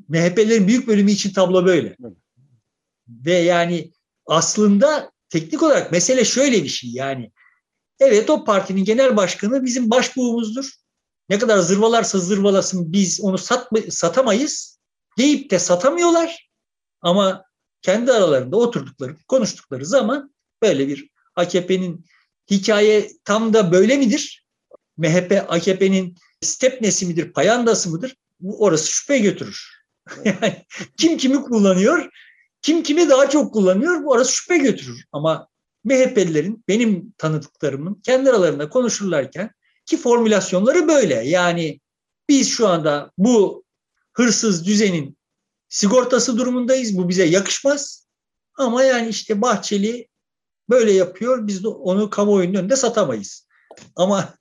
MHP'lerin 0.08 0.68
büyük 0.68 0.88
bölümü 0.88 1.10
için 1.10 1.32
tablo 1.32 1.66
böyle. 1.66 1.96
Ve 3.08 3.34
yani 3.34 3.92
aslında 4.26 5.12
teknik 5.28 5.62
olarak 5.62 5.92
mesele 5.92 6.24
şöyle 6.24 6.64
bir 6.64 6.68
şey 6.68 6.90
yani. 6.90 7.32
Evet 8.00 8.30
o 8.30 8.44
partinin 8.44 8.84
genel 8.84 9.16
başkanı 9.16 9.64
bizim 9.64 9.90
başbuğumuzdur. 9.90 10.70
Ne 11.28 11.38
kadar 11.38 11.58
zırvalarsa 11.58 12.18
zırvalasın 12.18 12.92
biz 12.92 13.20
onu 13.20 13.38
satma, 13.38 13.78
satamayız 13.90 14.78
deyip 15.18 15.50
de 15.50 15.58
satamıyorlar. 15.58 16.50
Ama 17.00 17.44
kendi 17.82 18.12
aralarında 18.12 18.56
oturdukları, 18.56 19.16
konuştukları 19.28 19.86
zaman 19.86 20.34
böyle 20.62 20.88
bir 20.88 21.10
AKP'nin 21.36 22.04
hikaye 22.50 23.10
tam 23.24 23.52
da 23.52 23.72
böyle 23.72 23.96
midir? 23.96 24.45
MHP 24.98 25.44
AKP'nin 25.48 26.16
stepnesi 26.40 27.06
midir, 27.06 27.32
payandası 27.32 27.90
mıdır? 27.90 28.16
Bu 28.40 28.62
orası 28.62 28.92
şüphe 28.92 29.18
götürür. 29.18 29.82
yani 30.24 30.64
kim 30.96 31.16
kimi 31.18 31.42
kullanıyor, 31.42 32.10
kim 32.62 32.82
kimi 32.82 33.08
daha 33.08 33.30
çok 33.30 33.52
kullanıyor 33.52 34.04
bu 34.04 34.10
orası 34.10 34.32
şüphe 34.32 34.58
götürür. 34.58 35.04
Ama 35.12 35.48
MHP'lilerin 35.84 36.64
benim 36.68 37.14
tanıdıklarımın 37.18 37.94
kendi 37.94 38.30
aralarında 38.30 38.68
konuşurlarken 38.68 39.50
ki 39.86 39.96
formülasyonları 39.96 40.88
böyle. 40.88 41.14
Yani 41.14 41.80
biz 42.28 42.50
şu 42.50 42.68
anda 42.68 43.10
bu 43.18 43.64
hırsız 44.12 44.66
düzenin 44.66 45.16
sigortası 45.68 46.38
durumundayız. 46.38 46.98
Bu 46.98 47.08
bize 47.08 47.24
yakışmaz. 47.24 48.06
Ama 48.54 48.82
yani 48.82 49.08
işte 49.08 49.42
Bahçeli 49.42 50.08
böyle 50.70 50.92
yapıyor. 50.92 51.46
Biz 51.46 51.64
de 51.64 51.68
onu 51.68 52.10
kamuoyunun 52.10 52.54
önünde 52.54 52.76
satamayız. 52.76 53.46
Ama 53.96 54.34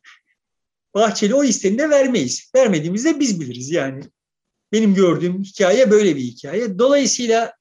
Bahçeli 0.96 1.36
o 1.36 1.44
isteğini 1.44 1.78
de 1.78 1.90
vermeyiz. 1.90 2.52
Vermediğimizde 2.56 3.20
biz 3.20 3.42
biliriz 3.42 3.72
yani. 3.72 4.04
Benim 4.72 4.96
gördüğüm 4.96 5.44
hikaye 5.44 5.92
böyle 5.92 6.16
bir 6.16 6.22
hikaye. 6.22 6.80
Dolayısıyla 6.80 7.54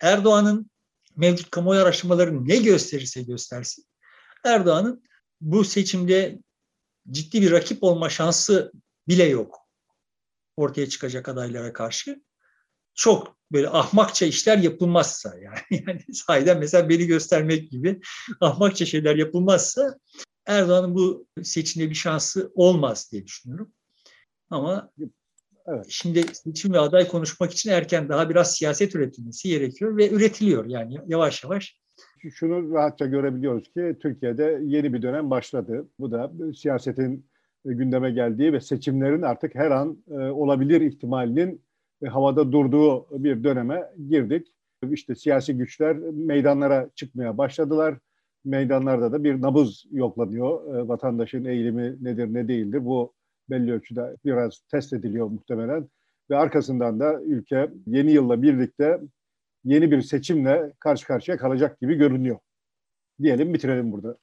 Erdoğan'ın 0.00 0.70
mevcut 1.16 1.50
kamuoyu 1.50 1.80
araştırmaları 1.80 2.48
ne 2.48 2.56
gösterirse 2.56 3.22
göstersin. 3.22 3.84
Erdoğan'ın 4.44 5.02
bu 5.40 5.64
seçimde 5.64 6.38
ciddi 7.10 7.42
bir 7.42 7.50
rakip 7.50 7.82
olma 7.82 8.10
şansı 8.10 8.72
bile 9.08 9.24
yok 9.24 9.68
ortaya 10.58 10.88
çıkacak 10.88 11.28
adaylara 11.28 11.72
karşı. 11.72 12.22
Çok 12.94 13.36
böyle 13.52 13.68
ahmakça 13.68 14.26
işler 14.26 14.58
yapılmazsa 14.58 15.34
yani, 15.42 15.58
yani 15.86 16.14
sahiden 16.14 16.58
mesela 16.58 16.88
beni 16.88 17.06
göstermek 17.06 17.70
gibi 17.70 18.00
ahmakça 18.40 18.86
şeyler 18.86 19.16
yapılmazsa 19.16 19.98
Erdoğan'ın 20.48 20.94
bu 20.94 21.26
seçimde 21.42 21.90
bir 21.90 21.94
şansı 21.94 22.52
olmaz 22.54 23.08
diye 23.12 23.24
düşünüyorum. 23.24 23.72
Ama 24.50 24.90
evet. 25.66 25.86
şimdi 25.88 26.22
seçim 26.32 26.72
ve 26.72 26.78
aday 26.78 27.08
konuşmak 27.08 27.52
için 27.52 27.70
erken 27.70 28.08
daha 28.08 28.30
biraz 28.30 28.54
siyaset 28.54 28.94
üretilmesi 28.94 29.48
gerekiyor 29.48 29.96
ve 29.96 30.10
üretiliyor 30.10 30.64
yani 30.64 30.98
yavaş 31.06 31.44
yavaş. 31.44 31.78
Şunu 32.34 32.74
rahatça 32.74 33.06
görebiliyoruz 33.06 33.72
ki 33.72 33.96
Türkiye'de 34.00 34.60
yeni 34.64 34.92
bir 34.92 35.02
dönem 35.02 35.30
başladı. 35.30 35.88
Bu 35.98 36.10
da 36.10 36.32
siyasetin 36.56 37.26
gündeme 37.64 38.10
geldiği 38.10 38.52
ve 38.52 38.60
seçimlerin 38.60 39.22
artık 39.22 39.54
her 39.54 39.70
an 39.70 39.98
e, 40.10 40.14
olabilir 40.14 40.80
ihtimalinin 40.80 41.62
havada 42.06 42.52
durduğu 42.52 43.06
bir 43.24 43.44
döneme 43.44 43.90
girdik. 44.08 44.48
İşte 44.90 45.14
siyasi 45.14 45.54
güçler 45.54 45.96
meydanlara 45.96 46.90
çıkmaya 46.94 47.38
başladılar. 47.38 47.94
Meydanlarda 48.44 49.12
da 49.12 49.24
bir 49.24 49.42
nabız 49.42 49.84
yoklanıyor. 49.90 50.74
E, 50.74 50.88
vatandaşın 50.88 51.44
eğilimi 51.44 52.04
nedir 52.04 52.34
ne 52.34 52.48
değildir 52.48 52.84
bu 52.84 53.12
belli 53.50 53.72
ölçüde 53.72 54.16
biraz 54.24 54.60
test 54.70 54.92
ediliyor 54.92 55.26
muhtemelen. 55.26 55.88
Ve 56.30 56.36
arkasından 56.36 57.00
da 57.00 57.22
ülke 57.22 57.70
yeni 57.86 58.12
yılla 58.12 58.42
birlikte 58.42 59.00
yeni 59.64 59.90
bir 59.90 60.02
seçimle 60.02 60.72
karşı 60.80 61.06
karşıya 61.06 61.36
kalacak 61.36 61.80
gibi 61.80 61.94
görünüyor. 61.94 62.38
Diyelim 63.22 63.54
bitirelim 63.54 63.92
burada. 63.92 64.18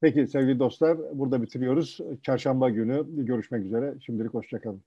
Peki 0.00 0.26
sevgili 0.26 0.58
dostlar 0.58 0.98
burada 1.18 1.42
bitiriyoruz. 1.42 1.98
Çarşamba 2.22 2.70
günü 2.70 3.26
görüşmek 3.26 3.64
üzere. 3.64 3.94
Şimdilik 4.00 4.34
hoşçakalın. 4.34 4.82